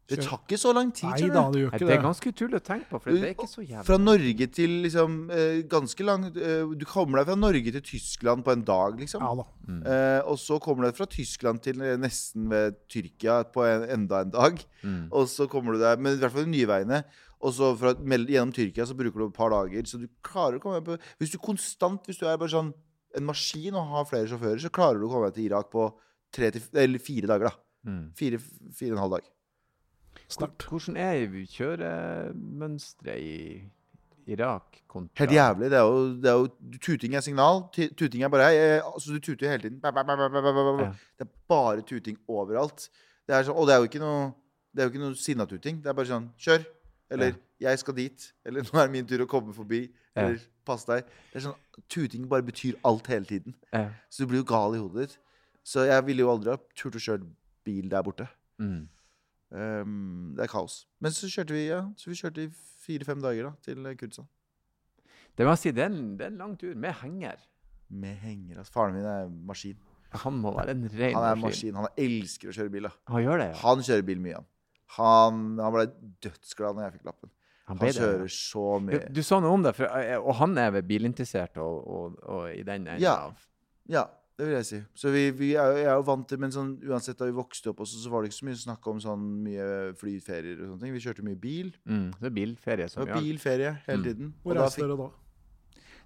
Det 0.07 0.20
tar 0.22 0.38
ikke 0.38 0.59
så 0.61 0.70
lang 0.75 0.92
tid. 0.94 1.09
Nei 1.11 1.31
da, 1.35 1.42
det 1.51 1.62
gjør 1.64 1.72
Nei, 1.72 1.79
ikke 1.81 1.88
det 1.88 1.94
er 1.96 2.03
ganske 2.05 2.31
utrolig 2.31 2.59
å 2.61 2.62
tenke 2.62 2.87
på, 2.92 3.01
for 3.03 3.11
det 3.11 3.27
er 3.27 3.33
ikke 3.35 3.49
så 3.51 3.64
jævlig 3.64 3.87
Fra 3.88 3.96
Norge 3.99 4.46
til 4.55 4.77
liksom 4.85 5.16
eh, 5.35 5.57
ganske 5.72 6.07
langt 6.07 6.38
eh, 6.38 6.75
Du 6.79 6.85
kommer 6.87 7.20
deg 7.20 7.33
fra 7.33 7.38
Norge 7.40 7.72
til 7.75 7.85
Tyskland 7.88 8.46
på 8.46 8.55
en 8.55 8.62
dag, 8.68 9.01
liksom. 9.03 9.25
Ja 9.27 9.33
da. 9.40 9.46
Mm. 9.66 9.81
Eh, 9.83 10.20
og 10.31 10.38
så 10.38 10.61
kommer 10.62 10.85
du 10.85 10.90
deg 10.92 11.01
fra 11.01 11.09
Tyskland 11.11 11.64
til 11.66 11.83
nesten 11.99 12.46
ved 12.53 12.79
Tyrkia 12.92 13.40
på 13.51 13.66
en, 13.66 13.88
enda 13.96 14.22
en 14.22 14.35
dag. 14.37 14.62
Mm. 14.87 15.09
Og 15.11 15.27
så 15.33 15.49
kommer 15.51 15.75
du 15.75 15.83
deg 15.83 15.99
Men 15.99 16.14
i 16.14 16.22
hvert 16.22 16.37
fall 16.37 16.46
de 16.46 16.55
nye 16.55 16.70
veiene. 16.70 17.03
Og 17.42 17.53
så 17.59 17.75
fra, 17.79 17.96
gjennom 17.99 18.55
Tyrkia 18.55 18.87
så 18.87 18.94
bruker 18.96 19.25
du 19.25 19.27
et 19.27 19.37
par 19.42 19.51
dager. 19.53 19.90
Så 19.90 19.99
du 19.99 20.07
klarer 20.25 20.61
å 20.61 20.62
komme 20.62 20.79
deg 20.79 20.87
på 20.87 21.18
Hvis 21.18 21.35
du 21.35 21.40
konstant 21.42 22.07
Hvis 22.07 22.22
du 22.22 22.29
er 22.31 22.38
bare 22.38 22.55
sånn 22.55 22.70
en 23.16 23.26
maskin 23.26 23.74
og 23.74 23.87
har 23.94 24.09
flere 24.09 24.29
sjåfører, 24.31 24.61
så 24.62 24.72
klarer 24.72 25.00
du 25.00 25.07
å 25.09 25.12
komme 25.12 25.31
deg 25.31 25.38
til 25.38 25.48
Irak 25.50 25.70
på 25.72 25.87
tre 26.37 26.50
til, 26.55 26.62
eller 26.74 27.02
fire 27.02 27.31
dager. 27.33 27.50
da 27.50 27.62
Mm. 27.87 28.11
Fire, 28.18 28.38
fire 28.74 28.92
og 28.92 28.96
en 28.96 29.02
halv 29.05 29.12
dag. 29.14 29.26
Snart. 30.26 30.64
Hvordan 30.66 30.96
er 30.98 31.29
kjøremønsteret 31.55 33.20
i 33.22 33.70
Irak 34.26 34.81
kontra 34.90 35.22
Helt 35.22 35.37
jævlig. 35.37 35.70
Det 35.70 35.79
er 35.79 35.85
jo, 35.87 36.00
det 36.18 36.31
er 36.31 36.40
jo 36.40 36.79
Tuting 36.83 37.14
er 37.14 37.22
signal. 37.22 37.62
Tuting 37.70 38.24
er 38.26 38.29
bare 38.33 38.48
jeg, 38.50 38.81
altså 38.83 39.12
Du 39.14 39.20
tuter 39.20 39.46
jo 39.46 39.50
hele 39.52 39.62
tiden. 39.62 39.79
Ja. 40.83 40.88
Det 41.18 41.29
er 41.29 41.33
bare 41.48 41.83
tuting 41.87 42.18
overalt. 42.29 42.88
Det 43.26 43.37
er 43.37 43.46
sånn, 43.46 43.55
og 43.55 43.66
det 43.68 43.74
er 43.74 43.79
jo 43.79 43.90
ikke 43.90 44.02
noe 44.02 44.33
Det 44.74 44.83
er 44.83 44.88
jo 44.88 44.92
ikke 44.92 45.05
noe 45.05 45.14
sinnatuting. 45.14 45.79
Det 45.83 45.88
er 45.88 45.94
bare 45.94 46.11
sånn 46.11 46.26
Kjør. 46.38 46.66
Eller 47.11 47.35
'Jeg 47.61 47.79
skal 47.79 47.94
dit'. 47.94 48.33
Eller 48.44 48.62
'Nå 48.66 48.81
er 48.81 48.87
det 48.87 48.92
min 48.92 49.07
tur 49.07 49.22
å 49.24 49.29
komme 49.31 49.55
forbi'. 49.55 49.88
Eller 50.16 50.40
'Pass 50.66 50.85
deg'. 50.88 51.07
Det 51.33 51.38
er 51.38 51.44
sånn, 51.46 51.61
Tuting 51.88 52.29
bare 52.29 52.42
betyr 52.42 52.74
alt 52.85 53.07
hele 53.07 53.24
tiden. 53.24 53.55
Ja. 53.72 53.90
Så 54.11 54.24
du 54.24 54.31
blir 54.33 54.42
jo 54.42 54.48
gal 54.48 54.74
i 54.74 54.79
hodet 54.83 55.09
ditt. 55.09 55.18
Så 55.62 55.85
jeg 55.87 56.07
ville 56.07 56.24
jo 56.24 56.31
aldri 56.31 56.50
ha 56.50 56.59
turt 56.74 56.96
å 56.98 57.02
kjøre 57.02 57.26
bil 57.66 57.88
der 57.90 58.02
borte. 58.02 58.26
Mm. 58.59 58.88
Um, 59.50 60.35
det 60.37 60.42
er 60.46 60.50
kaos. 60.50 60.87
Men 61.00 61.14
så 61.14 61.29
kjørte 61.31 61.55
vi 61.55 61.66
ja, 61.68 61.85
Så 61.96 62.11
vi 62.11 62.16
kjørte 62.18 62.42
i 62.42 62.50
fire-fem 62.83 63.20
dager 63.22 63.50
da 63.50 63.52
til 63.62 63.85
Kurdistan. 63.94 64.26
Det 65.37 65.44
må 65.44 65.52
jeg 65.52 65.59
si, 65.59 65.70
det 65.76 65.85
er, 65.85 65.92
en, 65.92 66.16
det 66.16 66.26
er 66.26 66.33
en 66.33 66.40
lang 66.40 66.57
tur 66.59 66.74
med 66.74 66.96
henger. 67.02 67.37
Med 67.92 68.16
henger. 68.24 68.59
Altså, 68.59 68.72
faren 68.72 68.96
min 68.96 69.05
er 69.07 69.29
maskin. 69.29 69.76
Han 70.22 70.38
må 70.40 70.52
være 70.57 70.72
en 70.72 70.87
ren 70.88 71.14
Han 71.14 71.24
er 71.29 71.38
maskin. 71.38 71.74
maskin. 71.74 71.81
Han 71.83 71.88
elsker 72.07 72.50
å 72.50 72.57
kjøre 72.57 72.72
bil. 72.72 72.88
da 72.88 72.94
Han 73.12 73.22
gjør 73.22 73.42
det, 73.42 73.48
ja. 73.52 73.57
Han 73.62 73.85
kjører 73.85 74.07
bil 74.09 74.22
mye, 74.24 74.40
han. 74.40 74.48
Han, 74.96 75.42
han 75.61 75.74
ble 75.74 75.87
dødsglad 76.24 76.79
når 76.79 76.87
jeg 76.87 76.96
fikk 76.96 77.09
lappen. 77.11 77.33
Han 77.68 77.79
Han 77.83 77.88
kjører 77.90 78.29
så 78.31 78.81
mye. 78.81 79.12
du 79.12 79.22
sa 79.26 79.40
noe 79.40 79.50
om 79.57 79.62
det, 79.62 79.74
for, 79.74 79.85
eh, 79.87 80.16
og 80.20 80.35
han 80.38 80.57
er 80.59 80.70
vel 80.70 80.83
bilinteressert 80.87 81.57
og, 81.59 81.81
og, 81.87 82.20
og 82.22 82.44
i 82.55 82.62
den 82.62 82.87
enden 82.87 83.02
Ja. 83.02 83.16
av 83.26 83.35
Ja, 83.88 84.05
det 84.38 84.46
vil 84.46 84.55
jeg 84.55 84.66
si. 84.68 84.79
Så 84.94 85.11
vi, 85.11 85.31
vi 85.33 85.48
er, 85.57 85.72
jeg 85.81 85.87
er 85.90 85.94
jo 85.96 86.02
vant 86.07 86.29
til 86.29 86.38
Men 86.38 86.50
sånn, 86.52 86.76
uansett 86.87 87.16
da 87.18 87.24
vi 87.26 87.33
vokste 87.33 87.70
opp 87.70 87.79
også, 87.81 87.98
så 88.05 88.11
var 88.11 88.22
det 88.22 88.31
ikke 88.31 88.38
så 88.42 88.46
mye 88.50 88.62
snakk 88.62 88.87
om 88.87 88.98
sånn 89.00 89.26
mye 89.42 89.68
flyferier 89.98 90.61
og 90.62 90.68
sånne 90.74 90.81
ting. 90.85 90.92
Vi 90.94 91.00
kjørte 91.00 91.24
mye 91.26 91.40
bil. 91.40 91.72
mm, 91.88 92.11
Det 92.20 92.26
er 92.31 92.35
bilferie 92.38 92.88
som 92.90 93.07
gjaldt. 93.07 93.22
bilferie 93.24 93.72
hele 93.87 93.98
Mm. 93.98 94.05
tiden. 94.05 94.35
Hvor 94.44 94.55
reiste 94.61 94.83
dere 94.87 94.96
da? 94.96 95.11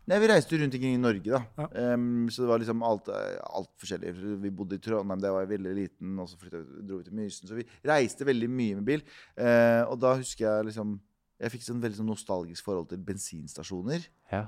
Nei, 0.08 0.18
vi 0.18 0.26
reiste 0.28 0.58
rundt 0.58 0.74
omkring 0.74 0.94
i 0.94 0.98
Norge, 0.98 1.28
da. 1.30 1.42
Ja. 1.58 1.92
Um, 1.94 2.26
så 2.32 2.42
det 2.42 2.48
var 2.48 2.58
liksom 2.58 2.82
alt, 2.82 3.08
eh, 3.08 3.36
alt 3.54 3.68
forskjellig. 3.78 4.40
Vi 4.40 4.50
bodde 4.50 4.74
i 4.74 4.78
Trondheim 4.78 5.20
da 5.20 5.28
jeg 5.28 5.36
var 5.36 5.46
veldig 5.46 5.74
liten, 5.76 6.18
og 6.18 6.26
så 6.26 6.36
flyttet, 6.40 6.66
dro 6.88 6.96
vi 6.98 7.04
til 7.04 7.12
Mysen. 7.14 7.46
Så 7.46 7.54
vi 7.54 7.66
reiste 7.84 8.24
veldig 8.26 8.48
mye 8.48 8.74
med 8.80 8.84
bil. 8.88 9.02
Uh, 9.38 9.84
og 9.92 10.00
da 10.00 10.16
husker 10.16 10.46
jeg 10.48 10.66
liksom 10.72 10.98
Jeg 11.40 11.54
fikk 11.54 11.64
sånn 11.64 11.80
veldig 11.82 12.00
sånn 12.02 12.10
nostalgisk 12.10 12.66
forhold 12.66 12.90
til 12.90 13.00
bensinstasjoner. 13.04 14.04
Ja. 14.32 14.44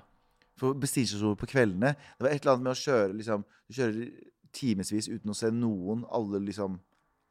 For 0.61 0.76
bensinstasjoner 0.76 1.38
på 1.40 1.48
kveldene 1.48 1.94
Det 1.96 2.26
var 2.26 2.28
et 2.28 2.42
eller 2.42 2.52
annet 2.52 2.66
med 2.66 2.74
å 2.74 2.81
kjøre 2.83 3.14
liksom 3.16 3.44
Du 3.48 3.72
kjører 3.78 4.11
timevis 4.52 5.09
uten 5.09 5.33
å 5.33 5.37
se 5.37 5.48
noen. 5.55 6.05
Alle 6.12 6.42
liksom 6.44 6.76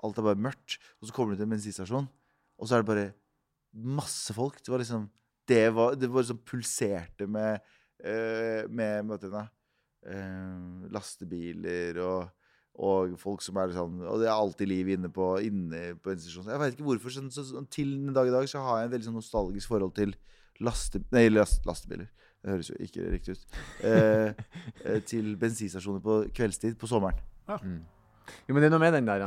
Alt 0.02 0.18
er 0.18 0.26
bare 0.26 0.42
mørkt. 0.42 0.80
Og 1.00 1.08
så 1.08 1.14
kommer 1.14 1.36
du 1.36 1.42
til 1.42 1.46
en 1.46 1.54
bensinstasjon, 1.54 2.08
og 2.58 2.66
så 2.66 2.74
er 2.74 2.82
det 2.82 2.90
bare 2.90 3.10
masse 3.72 4.34
folk. 4.34 4.58
Det 4.66 4.74
var 4.74 4.82
liksom 4.82 5.10
Det 5.48 5.68
var, 5.74 5.96
det 5.96 6.10
var 6.10 6.26
liksom 6.26 6.42
pulserte 6.46 7.28
med 7.28 7.62
eh, 8.04 8.68
Med 8.68 9.06
med, 9.06 9.30
da? 9.30 9.46
Eh, 10.02 10.90
lastebiler 10.90 12.02
og 12.02 12.30
og 12.80 13.18
folk 13.20 13.44
som 13.44 13.58
er 13.60 13.74
sånn 13.76 14.00
Og 14.08 14.22
det 14.22 14.30
er 14.30 14.34
alltid 14.34 14.70
liv 14.70 14.94
inne 14.94 15.10
på, 15.12 15.26
inne 15.44 15.92
på 16.02 16.14
institusjonen. 16.14 16.54
Jeg 16.54 16.62
vet 16.62 16.76
ikke 16.78 16.88
hvorfor. 16.88 17.14
Sånn, 17.14 17.32
så, 17.34 17.44
så, 17.46 17.64
til 17.74 17.92
den 17.98 18.16
dag 18.16 18.30
i 18.30 18.34
dag 18.34 18.48
så 18.50 18.64
har 18.64 18.80
jeg 18.80 18.90
en 18.90 18.94
veldig 18.96 19.10
sånn 19.10 19.20
nostalgisk 19.20 19.74
forhold 19.74 19.96
til 19.98 20.16
laste, 20.64 21.02
nei, 21.14 21.26
last, 21.34 21.66
lastebiler. 21.68 22.08
Det 22.42 22.54
høres 22.54 22.72
jo 22.72 22.78
ikke 22.82 23.10
riktig 23.12 23.36
ut. 23.36 23.60
Eh, 23.86 24.32
eh, 24.86 25.02
til 25.06 25.36
bensinstasjoner 25.42 26.02
på 26.06 26.22
kveldstid 26.38 26.78
på 26.82 26.90
sommeren. 26.90 27.20
Mm. 27.52 27.82
Jo, 28.48 28.56
men 28.56 28.64
det 28.64 28.70
er 28.70 28.74
noe 28.74 28.82
med 28.82 28.96
den 28.96 29.10
der 29.10 29.26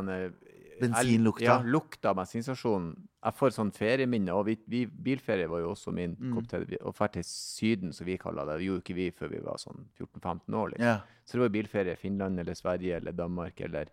Bensinlukta. 0.80 1.44
Ja, 1.44 1.56
lukta 1.62 2.10
av 2.10 2.16
bensinstasjonen. 2.20 2.94
Jeg 3.24 3.34
får 3.38 3.54
sånn 3.56 3.72
ferieminne. 3.74 4.34
Og 4.34 4.46
vi, 4.46 4.56
vi, 4.68 4.84
bilferie 4.86 5.48
var 5.50 5.60
jo 5.64 5.72
også 5.74 5.92
min 5.94 6.16
Mm. 6.18 6.34
kopp 6.34 6.48
til 6.48 6.64
Å 6.82 6.92
dra 6.92 7.08
til 7.08 7.24
Syden, 7.24 7.92
som 7.92 8.06
vi 8.06 8.16
kaller 8.18 8.46
det, 8.46 8.58
det 8.58 8.66
gjorde 8.68 8.82
ikke 8.84 8.94
vi 8.98 9.10
før 9.10 9.28
vi 9.30 9.40
var 9.44 9.56
sånn 9.58 9.86
14-15 9.98 10.54
år. 10.54 10.72
Liksom. 10.74 10.86
Ja. 10.86 10.96
Så 11.24 11.38
det 11.38 11.40
var 11.46 11.48
bilferie 11.56 11.92
i 11.92 12.00
Finland 12.00 12.38
eller 12.40 12.54
Sverige 12.54 12.96
eller 12.96 13.12
Danmark 13.12 13.60
eller 13.60 13.88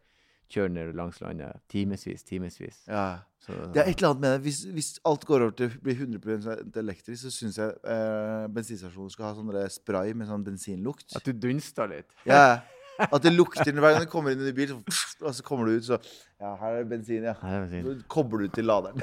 kjøre 0.51 0.69
ned 0.73 0.95
langs 0.95 1.21
landet 1.21 1.61
timevis, 1.71 2.23
timevis. 2.27 2.82
ja. 2.88 3.19
Det 3.47 3.82
er 3.82 3.88
et 3.89 3.97
eller 3.97 4.09
annet 4.11 4.21
med 4.21 4.32
det. 4.36 4.41
Hvis, 4.45 4.59
hvis 4.69 4.89
alt 5.09 5.23
går 5.25 5.41
over 5.41 5.51
til 5.57 5.71
å 5.71 5.79
bli 5.82 5.95
100% 5.95 6.75
elektrisk, 6.77 7.23
så 7.23 7.32
syns 7.34 7.57
jeg 7.57 7.71
eh, 7.89 8.43
bensinstasjoner 8.53 9.09
skal 9.09 9.25
ha 9.25 9.34
sånn 9.34 9.69
spray 9.73 10.13
med 10.13 10.27
sånn 10.29 10.43
bensinlukt. 10.45 11.15
At 11.17 11.25
du 11.25 11.32
dunster 11.34 11.89
litt. 11.89 12.11
Ja, 12.27 12.59
At 13.07 13.23
det 13.23 13.31
lukter 13.33 13.71
hver 13.73 13.95
gang 13.95 14.05
du 14.05 14.09
kommer 14.11 14.35
inn 14.35 14.43
i 14.45 14.51
en 14.51 14.57
bil, 14.57 14.73
så, 14.91 15.15
og 15.25 15.33
så 15.37 15.45
kommer 15.47 15.69
du 15.69 15.77
ut, 15.79 15.87
så 15.87 15.97
Ja, 16.41 16.55
her 16.57 16.77
er 16.77 16.83
det 16.83 16.89
bensin, 16.89 17.23
ja. 17.27 17.33
Her 17.41 17.57
er 17.59 17.65
bensin. 17.67 17.89
Så 18.01 18.07
kobler 18.09 18.45
du 18.47 18.53
til 18.59 18.65
laderen. 18.69 19.01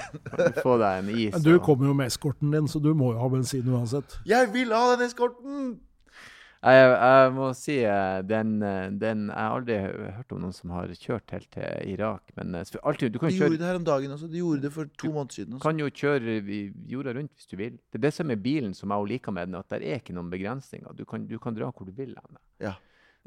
Få 0.62 0.78
deg 0.82 1.02
en 1.04 1.10
is. 1.14 1.34
Men 1.36 1.44
du 1.44 1.52
og- 1.56 1.62
kommer 1.66 1.86
jo 1.90 1.98
med 1.98 2.10
eskorten 2.10 2.50
din, 2.54 2.66
så 2.70 2.82
du 2.82 2.92
må 2.94 3.12
jo 3.14 3.20
ha 3.22 3.28
bensin 3.34 3.68
uansett. 3.74 4.18
Jeg 4.26 4.50
vil 4.54 4.74
ha 4.74 4.96
den 4.96 5.06
eskorten! 5.08 5.76
Jeg, 6.58 6.86
jeg 6.90 7.32
må 7.36 7.48
si 7.54 7.74
eh, 7.86 8.16
den, 8.26 8.56
eh, 8.66 8.88
den 8.98 9.28
Jeg 9.28 9.38
har 9.38 9.52
aldri 9.60 9.76
hørt 10.16 10.32
om 10.34 10.40
noen 10.42 10.54
som 10.56 10.72
har 10.74 10.90
kjørt 10.90 11.30
helt 11.30 11.46
til 11.54 11.92
Irak, 11.92 12.32
men 12.34 12.56
eh, 12.58 12.72
alltid, 12.82 13.12
du 13.14 13.20
kan 13.22 13.30
De 13.30 13.36
jo 13.36 13.44
gjorde 13.44 13.60
det 13.60 13.68
her 13.68 13.78
om 13.78 13.84
dagen 13.86 14.10
også. 14.16 14.26
De 14.32 14.40
gjorde 14.40 14.64
det 14.64 14.72
for 14.74 14.90
to 14.98 15.12
måneder 15.14 15.36
siden. 15.36 15.54
Også. 15.54 15.62
kan 15.62 15.78
jo 15.78 15.86
kjøre 15.86 16.34
jorda 16.90 17.14
rundt 17.14 17.30
hvis 17.38 17.46
du 17.46 17.54
vil. 17.60 17.78
Det 17.78 18.00
er 18.00 18.04
det 18.08 18.12
som 18.16 18.34
er 18.34 18.42
bilen 18.42 18.74
som 18.74 18.90
jeg 18.90 19.06
liker 19.12 19.36
med 19.38 19.46
den, 19.52 19.54
at 19.60 19.70
det 19.70 19.86
er 19.86 20.02
ikke 20.02 20.16
noen 20.18 20.32
begrensninger. 20.34 20.98
Du 20.98 21.04
kan, 21.06 21.28
du 21.30 21.38
kan 21.38 21.54
dra 21.54 21.70
hvor 21.70 21.86
du 21.86 21.94
vil. 21.94 22.16
hen. 22.18 22.42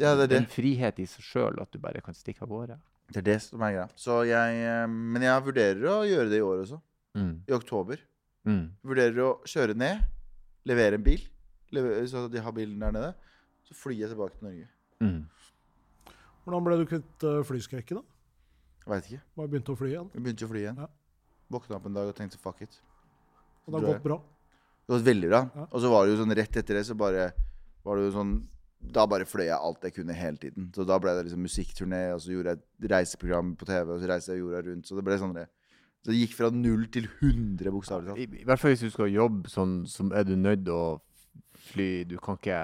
Ja, 0.02 0.16
det 0.18 0.26
er 0.26 0.32
det. 0.32 0.40
En 0.42 0.50
frihet 0.50 1.02
i 1.02 1.08
seg 1.10 1.26
sjøl, 1.26 1.60
at 1.62 1.72
du 1.74 1.80
bare 1.82 2.02
kan 2.04 2.18
stikke 2.18 2.46
av 2.46 2.52
gårde. 2.52 2.78
Det 3.12 3.20
er 3.22 3.28
det 3.28 3.38
som 3.44 3.62
er 3.66 3.76
greia. 3.76 3.90
Så 4.00 4.22
jeg, 4.28 4.62
eh, 4.66 4.86
men 4.88 5.26
jeg 5.26 5.46
vurderer 5.46 5.90
å 5.92 5.98
gjøre 6.08 6.30
det 6.32 6.40
i 6.40 6.46
år 6.46 6.64
også. 6.64 6.80
Mm. 7.20 7.34
I 7.48 7.56
oktober. 7.56 8.00
Mm. 8.48 8.64
Vurderer 8.88 9.20
å 9.26 9.32
kjøre 9.48 9.76
ned, 9.78 10.06
levere 10.70 10.98
en 10.98 11.04
bil, 11.06 11.26
levere, 11.76 12.06
så 12.10 12.26
de 12.32 12.42
har 12.42 12.56
bilen 12.56 12.80
der 12.82 12.96
nede. 12.96 13.12
Så 13.68 13.76
flyr 13.78 14.00
jeg 14.00 14.14
tilbake 14.14 14.38
til 14.38 14.48
Norge. 14.48 14.70
Mm. 15.04 15.20
Hvordan 16.46 16.66
ble 16.66 16.80
du 16.80 16.88
kvitt 16.90 17.28
uh, 17.28 17.42
flyskrekken, 17.46 18.02
da? 18.02 18.88
Veit 18.90 19.12
ikke. 19.12 19.22
Bare 19.38 19.52
begynte 19.52 19.76
å 19.76 19.78
fly 19.78 19.92
igjen? 19.92 20.08
Jeg 20.16 20.26
begynte 20.26 20.48
å 20.48 20.52
fly 20.52 20.64
igjen. 20.64 20.80
Ja. 20.82 20.88
Våkna 21.52 21.78
opp 21.78 21.86
en 21.90 22.00
dag 22.00 22.10
og 22.10 22.18
tenkte 22.18 22.40
fuck 22.42 22.64
it. 22.66 22.80
Og 23.68 23.76
det 23.76 23.78
har 23.78 23.88
gått 23.92 24.08
bra? 24.08 24.18
Det 24.82 24.90
har 24.90 24.98
gått 24.98 25.10
veldig 25.12 25.30
bra. 25.30 25.44
Ja. 25.60 25.68
Og 25.68 25.84
så 25.84 25.92
var 25.92 26.08
det 26.08 26.16
jo 26.16 26.22
sånn 26.24 26.36
rett 26.40 26.58
etter 26.64 26.80
det, 26.80 26.86
så 26.88 26.98
bare 26.98 27.28
var 27.86 28.00
det 28.00 28.08
jo 28.08 28.16
sånn 28.16 28.34
Da 28.82 29.06
bare 29.08 29.28
fløy 29.30 29.46
jeg 29.46 29.58
alt 29.58 29.86
jeg 29.86 29.94
kunne 29.96 30.16
hele 30.18 30.40
tiden. 30.42 30.72
Så 30.76 30.84
da 30.88 30.98
ble 31.00 31.14
det 31.16 31.28
liksom 31.28 31.44
musikkturné, 31.46 32.02
og 32.16 32.22
så 32.24 32.34
gjorde 32.34 32.56
jeg 32.56 32.62
et 32.62 32.92
reiseprogram 32.92 33.54
på 33.60 33.68
TV, 33.70 33.92
og 33.94 34.02
så 34.02 34.10
reiste 34.10 34.34
jeg 34.34 34.42
jorda 34.42 34.64
rundt. 34.66 34.88
Så 34.90 34.98
det 34.98 35.06
ble 35.06 35.20
sånn 35.22 35.36
det. 35.38 35.48
Så 36.02 36.10
det 36.10 36.18
gikk 36.24 36.34
fra 36.34 36.50
null 36.50 36.88
til 36.90 37.06
100, 37.06 37.70
bokstavelig 37.76 38.10
talt. 38.10 38.22
I, 38.24 38.42
I 38.42 38.48
hvert 38.50 38.62
fall 38.62 38.74
hvis 38.74 38.86
du 38.88 38.94
skal 38.94 39.12
jobbe 39.14 39.52
sånn, 39.54 39.76
så 39.86 40.08
er 40.18 40.26
du 40.26 40.34
nødt 40.34 40.66
til 40.66 40.74
å 40.74 40.86
fly. 41.72 41.90
Du 42.10 42.18
kan 42.22 42.38
ikke 42.40 42.58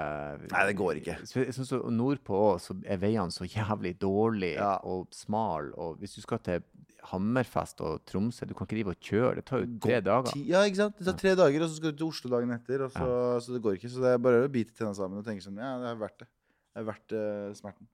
Nei, 0.52 0.64
det 0.68 0.76
går 0.78 1.00
ikke. 1.00 1.16
Så, 1.28 1.44
synes 1.56 1.72
nordpå 1.94 2.40
så 2.62 2.76
er 2.86 3.00
veiene 3.02 3.34
så 3.34 3.48
jævlig 3.48 3.96
dårlige 4.00 4.58
Ja. 4.58 4.76
og 4.84 5.08
smale. 5.16 5.72
Og 5.76 5.98
hvis 6.02 6.16
du 6.18 6.22
skal 6.24 6.42
til 6.44 6.62
Hammerfest 7.08 7.80
og 7.80 8.02
Tromsø, 8.08 8.46
du 8.46 8.54
kan 8.54 8.66
ikke 8.66 8.76
drive 8.76 8.94
og 8.94 9.00
kjøre. 9.00 9.34
Det 9.38 9.44
tar 9.48 9.62
jo 9.62 9.68
tre 9.84 10.00
dager. 10.04 10.32
Ja, 10.44 10.64
ikke 10.68 10.82
sant? 10.82 10.98
Det 10.98 11.06
tar 11.08 11.18
tre 11.20 11.34
dager, 11.38 11.62
og 11.64 11.70
så 11.70 11.78
skal 11.78 11.92
du 11.94 12.00
til 12.02 12.10
Oslo 12.10 12.32
dagen 12.34 12.52
etter. 12.52 12.84
Så, 12.92 13.12
så 13.44 13.54
det 13.54 13.62
går 13.64 13.78
ikke. 13.78 13.90
Så 13.92 14.02
det 14.04 14.12
er 14.12 14.24
bare 14.24 14.42
å 14.44 14.50
bite 14.52 14.74
tenna 14.76 14.92
sammen 14.96 15.20
og 15.20 15.26
tenke 15.26 15.44
sånn 15.44 15.60
Ja, 15.62 15.76
det 15.82 15.92
er 15.92 16.00
verdt 16.02 16.24
det. 16.24 16.28
Det 16.74 16.82
er 16.82 16.88
verdt 16.90 17.14
uh, 17.16 17.54
smerten. 17.58 17.88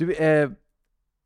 Du, 0.00 0.08
eh, 0.12 0.48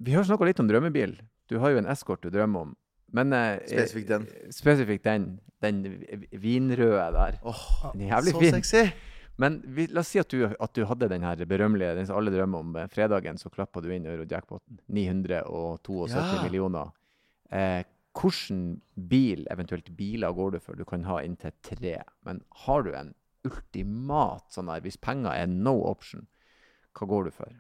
vi 0.03 0.15
har 0.17 0.27
snakka 0.27 0.47
litt 0.49 0.61
om 0.61 0.69
drømmebil. 0.69 1.17
Du 1.51 1.57
har 1.63 1.73
jo 1.73 1.81
en 1.81 1.89
eskort 1.91 2.25
du 2.25 2.31
drømmer 2.35 2.69
om. 2.69 2.75
Men 3.15 3.33
eh, 3.37 3.61
Spesifikt 3.71 4.09
den. 4.11 4.25
eh, 4.27 4.51
Spesifikt 4.55 5.05
den. 5.07 5.27
Den 5.63 5.83
vinrøde 6.33 7.13
der. 7.15 7.39
Åh, 7.47 7.93
Den 7.95 8.03
er 8.05 8.17
jævlig 8.17 8.33
så 8.35 8.41
fin. 8.43 8.55
sexy! 8.59 8.85
Men 9.37 9.57
vi, 9.67 9.87
la 9.91 10.03
oss 10.05 10.11
si 10.15 10.19
at 10.21 10.29
du, 10.31 10.45
at 10.47 10.75
du 10.77 10.85
hadde 10.87 11.09
den 11.11 11.23
her 11.27 11.41
berømmelige, 11.51 11.95
den 11.97 12.07
som 12.07 12.17
alle 12.21 12.31
drømmer 12.35 12.59
om. 12.63 12.77
eh, 12.77 12.87
Fredagen 12.93 13.39
så 13.41 13.51
klappa 13.51 13.81
du 13.83 13.89
inn 13.91 14.07
eurojackpoten. 14.07 14.79
972 14.89 16.15
Ja. 16.15 16.43
millioner. 16.43 16.93
Eh, 17.51 17.83
Hvilken 18.15 18.81
bil, 19.11 19.41
eventuelt 19.51 19.89
biler, 19.97 20.31
går 20.33 20.53
du 20.53 20.59
for? 20.63 20.75
Du 20.79 20.85
kan 20.87 21.03
ha 21.05 21.17
inntil 21.19 21.51
tre. 21.67 21.97
Men 22.23 22.45
har 22.63 22.83
du 22.87 22.93
en 22.95 23.09
ultimat 23.45 24.53
sånn 24.55 24.67
der, 24.71 24.81
hvis 24.85 24.97
penger 25.03 25.33
er 25.35 25.47
no 25.51 25.73
option, 25.91 26.29
hva 26.95 27.09
går 27.11 27.25
du 27.25 27.31
for? 27.35 27.51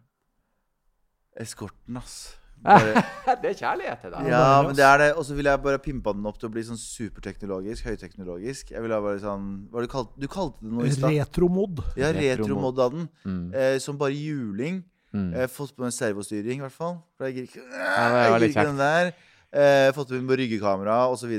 Eskorten, 1.40 1.96
ass. 1.98 2.38
Det 3.42 3.50
er 3.50 3.56
kjærlighet 3.58 4.00
til 4.04 4.12
deg. 4.14 4.28
ja, 4.30 4.46
men 4.64 4.76
det 4.76 4.84
er 4.86 4.98
det. 5.02 5.08
Og 5.18 5.24
så 5.28 5.36
vil 5.36 5.48
jeg 5.50 5.60
bare 5.64 5.80
pimpe 5.82 6.12
den 6.16 6.26
opp 6.28 6.38
til 6.40 6.48
å 6.48 6.52
bli 6.54 6.64
sånn 6.64 6.80
superteknologisk. 6.80 7.86
Høyteknologisk. 7.90 8.72
Jeg 8.74 8.84
vil 8.84 8.94
ha 8.94 9.00
bare 9.04 9.20
sånn 9.22 9.46
Hva 9.68 9.78
var 9.78 9.86
du 9.86 9.92
kalte 9.92 10.24
Du 10.24 10.28
kalte 10.32 10.64
det 10.64 10.72
noe 10.72 10.88
i 10.88 10.94
stad? 10.94 11.12
Retromod. 11.12 11.84
Ja, 12.00 12.12
Retromod. 12.16 12.80
av 12.80 12.96
den. 12.96 13.08
Mm. 13.24 13.46
Eh, 13.52 13.78
som 13.84 14.00
bare 14.00 14.16
juling. 14.16 14.82
Mm. 15.14 15.30
Eh, 15.34 15.48
fått 15.52 15.76
på 15.76 15.86
en 15.86 15.94
servostyring, 15.94 16.58
i 16.62 16.66
hvert 16.66 16.74
fall. 16.74 16.96
For 17.16 17.28
jeg 17.28 17.36
gidder 17.36 17.50
ikke, 17.52 17.66
jeg 17.70 18.32
veldig 18.34 18.48
ikke 18.50 18.68
den 18.70 18.80
der. 18.82 19.12
Eh, 19.54 19.90
fått 19.94 20.10
på 20.10 20.22
med 20.22 20.40
ryggekamera 20.40 21.04
osv. 21.12 21.30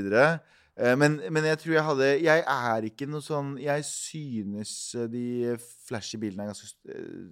Eh, 0.76 0.94
men, 0.96 1.20
men 1.32 1.44
jeg 1.50 1.58
tror 1.62 1.72
jeg 1.72 1.84
hadde 1.84 2.06
Jeg 2.20 2.42
er 2.52 2.84
ikke 2.84 3.06
noe 3.08 3.24
sånn 3.24 3.54
Jeg 3.56 3.80
synes 3.88 4.72
eh, 4.92 5.06
de 5.08 5.54
flashy 5.88 6.18
bilene 6.20 6.44
er 6.44 6.50
ganske 6.52 6.92
eh, 6.92 7.30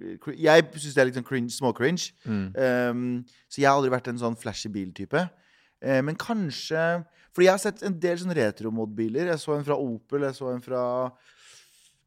Jeg 0.00 0.66
syns 0.74 0.94
det 0.96 1.02
er 1.02 1.08
litt 1.10 1.18
sånn 1.18 1.28
cringe, 1.28 1.52
småcringe. 1.54 2.12
Mm. 2.24 2.46
Um, 2.56 3.02
så 3.50 3.62
jeg 3.62 3.68
har 3.68 3.78
aldri 3.78 3.92
vært 3.92 4.10
en 4.12 4.20
sånn 4.20 4.38
flashy 4.40 4.70
bil-type. 4.72 5.26
Uh, 5.80 6.00
men 6.04 6.18
kanskje 6.20 7.04
Fordi 7.30 7.46
jeg 7.46 7.54
har 7.54 7.62
sett 7.62 7.82
en 7.86 7.98
del 8.02 8.18
sånn 8.18 8.34
retromod-biler. 8.34 9.30
Jeg 9.30 9.38
så 9.38 9.54
en 9.54 9.66
fra 9.66 9.76
Opel, 9.78 10.26
jeg 10.26 10.34
så 10.34 10.48
en 10.50 10.64
fra 10.64 10.82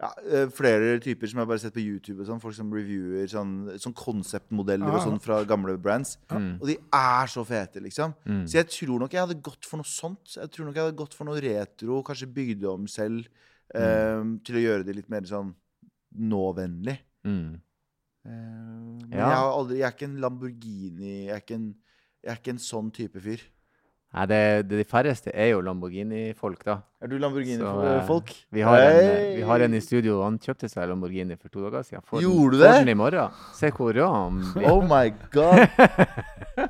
ja, 0.03 0.09
eh, 0.27 0.49
flere 0.51 0.97
typer 0.99 1.29
som 1.29 1.39
jeg 1.39 1.47
bare 1.47 1.57
har 1.57 1.63
sett 1.63 1.75
på 1.75 1.83
YouTube. 1.83 2.21
Og 2.21 2.27
sånn, 2.27 2.41
folk 2.43 2.55
som 2.57 2.71
reviewer 2.73 3.27
sånn, 3.31 3.53
sånn 3.79 3.95
konseptmodeller 3.95 4.89
og 4.89 4.97
Ja, 4.97 4.99
ja. 4.99 5.05
sånn 5.07 5.21
fra 5.23 5.39
gamle 5.47 5.77
brands. 5.79 6.17
Mm. 6.31 6.59
Og 6.59 6.67
de 6.67 6.77
er 6.99 7.31
så 7.31 7.45
fete, 7.47 7.79
liksom. 7.83 8.15
Mm. 8.25 8.45
Så 8.47 8.59
jeg 8.59 8.67
tror 8.73 8.99
nok 8.99 9.15
jeg 9.15 9.23
hadde 9.23 9.41
gått 9.41 9.65
for 9.69 9.79
noe 9.79 9.87
sånt. 9.87 10.35
Jeg 10.35 10.51
tror 10.51 10.67
nok 10.67 10.75
jeg 10.75 10.83
hadde 10.83 10.99
gått 10.99 11.13
for 11.13 11.29
noe 11.29 11.39
retro, 11.39 12.01
kanskje 12.03 12.33
bygd 12.33 12.65
om 12.65 12.87
selv, 12.87 13.27
eh, 13.73 14.23
til 14.43 14.55
å 14.59 14.65
gjøre 14.65 14.85
det 14.85 14.95
litt 14.95 15.09
mer 15.09 15.21
sånn 15.21 15.53
nåvennlig. 16.13 16.99
Mm. 17.25 17.61
Eh, 18.25 18.31
men 18.31 19.11
Ja. 19.11 19.27
jeg, 19.27 19.37
har 19.37 19.51
aldri, 19.57 19.77
jeg 19.81 19.87
er 19.87 19.91
ikke 19.95 20.05
en 20.07 20.19
Lamborghini 20.23 21.25
Jeg 21.25 21.33
er 21.35 21.41
ikke 21.43 21.55
en, 21.59 21.67
jeg 22.23 22.31
er 22.31 22.39
ikke 22.39 22.53
en 22.55 22.61
sånn 22.63 22.91
type 22.95 23.19
fyr. 23.21 23.41
Nei, 24.13 24.25
det, 24.29 24.39
det, 24.69 24.77
de 24.77 24.83
færreste 24.85 25.31
er 25.33 25.47
jo 25.55 25.61
Lamborghini-folk, 25.65 26.59
da. 26.67 26.75
Er 27.01 27.09
du 27.09 27.15
Lamborghini-folk? 27.17 28.29
eh, 28.29 28.43
Vi 28.53 28.61
har, 28.61 28.77
en, 28.85 29.23
vi 29.39 29.41
har 29.49 29.63
en 29.65 29.73
i 29.73 29.79
studio, 29.81 30.19
han 30.21 30.35
kjøpte 30.37 30.69
seg 30.69 30.85
Lamborghini 30.91 31.33
for 31.39 31.49
to 31.49 31.63
dager 31.65 31.81
siden. 31.87 32.03
Får 32.05 32.21
den- 32.21 32.27
Gjorde 32.29 32.51
du 32.53 32.61
får 32.61 32.67
det? 32.69 32.75
den 32.85 32.91
i 32.93 32.93
morgen. 32.99 33.39
Se 33.57 33.71
hvor 33.73 33.89
rå 33.97 34.09
han 34.13 34.37
blir. 34.53 34.69
Oh 34.69 34.83
my 34.85 35.09
god! 35.33 35.65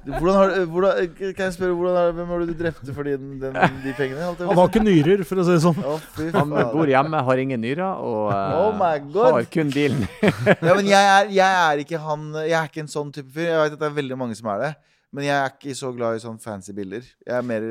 Hvordan 0.08 0.36
har, 0.40 0.54
hvordan, 0.72 1.10
kan 1.20 1.44
jeg 1.44 1.54
spørre, 1.58 1.76
hvordan 1.76 1.98
er, 2.00 2.12
Hvem 2.16 2.28
har 2.32 2.40
du 2.48 2.54
drepte 2.64 2.94
for 2.96 3.04
den, 3.04 3.28
den, 3.42 3.60
de 3.84 3.94
pengene? 3.98 4.22
Han 4.40 4.56
har 4.56 4.70
ikke 4.72 4.84
nyrer, 4.86 5.24
for 5.28 5.42
å 5.44 5.44
si 5.44 5.52
det 5.58 5.62
sånn. 5.66 5.84
Oh, 5.84 6.00
fy 6.16 6.30
Han 6.32 6.56
bor 6.72 6.88
hjemme, 6.88 7.20
har 7.28 7.42
ingen 7.44 7.60
nyrer 7.64 8.00
og 8.00 8.32
uh, 8.32 8.56
Oh 8.62 8.72
my 8.80 8.96
God. 9.12 9.34
har 9.36 9.50
kun 9.52 9.74
bilen. 9.76 10.08
Ja, 10.24 10.72
men 10.80 10.88
jeg 10.88 11.12
er, 11.12 11.28
jeg 11.36 11.60
er 11.68 11.84
ikke 11.84 12.00
han 12.08 12.30
Jeg 12.48 12.56
er 12.62 12.72
ikke 12.72 12.86
en 12.88 12.92
sånn 12.96 13.12
type 13.12 13.28
fyr. 13.36 13.50
Jeg 13.52 13.60
vet 13.66 13.76
at 13.76 13.84
det 13.84 13.90
er 13.92 13.98
veldig 14.00 14.18
mange 14.24 14.40
som 14.40 14.48
er 14.56 14.64
det. 14.64 14.72
Men 15.14 15.26
jeg 15.28 15.36
er 15.38 15.52
ikke 15.54 15.76
så 15.78 15.92
glad 15.94 16.16
i 16.18 16.22
sånn 16.24 16.40
fancy 16.42 16.74
bilder. 16.74 17.06
Er 17.30 17.44
mer 17.46 17.62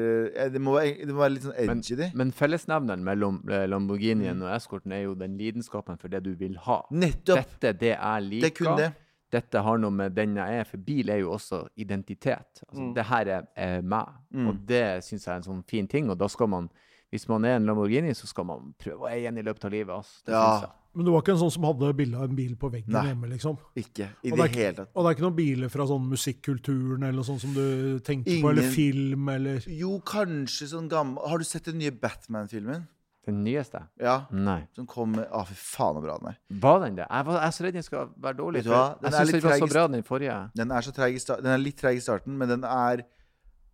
det, 0.52 0.60
må 0.62 0.76
være, 0.76 1.06
det 1.06 1.12
må 1.14 1.24
være 1.24 1.32
litt 1.34 1.42
sånn 1.48 1.56
edgy, 1.58 1.96
Men, 1.98 2.10
Men 2.20 2.30
fellesnevneren 2.38 3.02
mellom 3.04 3.40
Lamborghinien 3.72 4.36
mm. 4.38 4.42
og 4.46 4.52
Escorten 4.56 4.92
er 4.94 5.02
jo 5.08 5.14
den 5.18 5.34
lidenskapen 5.40 5.98
for 5.98 6.08
det 6.12 6.22
du 6.22 6.34
vil 6.38 6.54
ha. 6.68 6.82
Nettopp! 6.94 7.42
Dette, 7.58 7.72
det 7.80 7.96
jeg 7.96 8.22
liker. 8.28 8.46
Det 8.46 8.52
er 8.52 8.58
kun 8.60 8.76
det. 8.78 8.92
Dette 9.32 9.62
har 9.64 9.78
noe 9.80 9.90
med 9.96 10.12
den 10.14 10.36
jeg 10.36 10.58
er, 10.60 10.64
for 10.68 10.76
bil 10.86 11.08
er 11.10 11.22
jo 11.22 11.32
også 11.32 11.64
identitet. 11.80 12.62
Altså, 12.68 12.82
Mm. 12.82 12.94
Det 12.94 13.04
her 13.08 13.26
er, 13.38 13.46
er 13.56 13.80
meg, 13.82 14.06
Mm. 14.32 14.46
og 14.48 14.66
det 14.68 14.84
syns 15.04 15.24
jeg 15.26 15.32
er 15.32 15.36
en 15.36 15.42
sånn 15.50 15.64
fin 15.66 15.88
ting. 15.88 16.10
Og 16.10 16.18
da 16.18 16.28
skal 16.28 16.46
man, 16.48 16.68
hvis 17.10 17.26
man 17.28 17.44
er 17.44 17.56
en 17.56 17.66
Lamborghini, 17.66 18.12
så 18.14 18.26
skal 18.26 18.44
man 18.44 18.74
prøve 18.78 19.00
å 19.06 19.10
eie 19.10 19.26
en 19.28 19.38
i 19.38 19.42
løpet 19.42 19.64
av 19.64 19.70
livet. 19.72 19.90
Altså. 19.96 20.22
Det 20.26 20.32
Ja. 20.34 20.44
synes 20.60 20.62
jeg. 20.68 20.70
Men 20.94 21.06
du 21.06 21.10
var 21.14 21.22
ikke 21.22 21.32
en 21.32 21.40
sånn 21.40 21.52
som 21.54 21.64
hadde 21.64 21.88
bilde 21.96 22.18
av 22.20 22.24
en 22.28 22.34
bil 22.36 22.54
på 22.60 22.68
veggen 22.72 22.92
Nei. 22.92 23.06
hjemme, 23.08 23.28
liksom? 23.30 23.54
Ikke 23.80 24.10
i 24.22 24.30
det 24.30 24.36
det 24.42 24.48
hele 24.56 24.74
tatt. 24.76 24.90
Og 24.94 25.04
det 25.04 25.08
er 25.10 25.14
ikke 25.16 25.24
noen 25.24 25.36
biler 25.38 25.70
fra 25.72 25.86
sånn 25.88 26.08
musikkulturen 26.10 27.02
eller 27.06 27.16
noe 27.20 27.24
sånt 27.24 27.40
som 27.40 27.54
du 27.56 27.98
tenker 28.04 28.42
på, 28.42 28.50
eller 28.50 28.68
film, 28.74 29.28
eller 29.32 29.64
Jo, 29.72 29.94
kanskje 30.04 30.68
sånn 30.74 30.90
gammel 30.92 31.22
Har 31.30 31.38
du 31.40 31.44
sett 31.48 31.64
den 31.70 31.78
nye 31.80 31.90
Batman-filmen? 31.96 32.84
Den 33.24 33.44
nyeste? 33.44 33.84
Ja. 34.02 34.26
Nei. 34.34 34.66
Som 34.74 34.84
kom 34.90 35.12
med 35.14 35.28
Å, 35.30 35.44
fy 35.46 35.54
faen, 35.54 35.94
så 35.94 36.02
bra 36.02 36.16
den 36.18 36.32
er. 36.32 36.38
Var 36.64 36.80
den 36.84 36.96
det? 36.98 37.06
Jeg, 37.08 37.26
var, 37.28 37.36
jeg 37.38 37.46
er 37.46 37.56
så 37.56 37.64
redd 37.64 37.76
den 37.78 37.86
skal 37.86 38.08
være 38.18 38.36
dårlig. 38.40 38.58
Vet 38.58 38.64
du 38.66 38.72
hva? 38.74 38.84
Den 38.98 39.12
Jeg 39.12 39.20
er 39.20 39.24
syns 39.30 39.32
den 39.36 39.46
var 39.48 39.58
så 39.62 39.68
bra, 39.70 39.84
den 39.92 40.02
forrige. 40.08 40.38
Den 40.58 40.70
er, 40.74 40.80
så 40.88 40.92
treg 40.96 41.14
i 41.14 41.20
sta- 41.22 41.38
den 41.40 41.52
er 41.54 41.62
litt 41.62 41.78
treg 41.78 41.96
i 41.96 42.02
starten, 42.02 42.34
men 42.36 42.50
den 42.50 42.64
er 42.66 43.04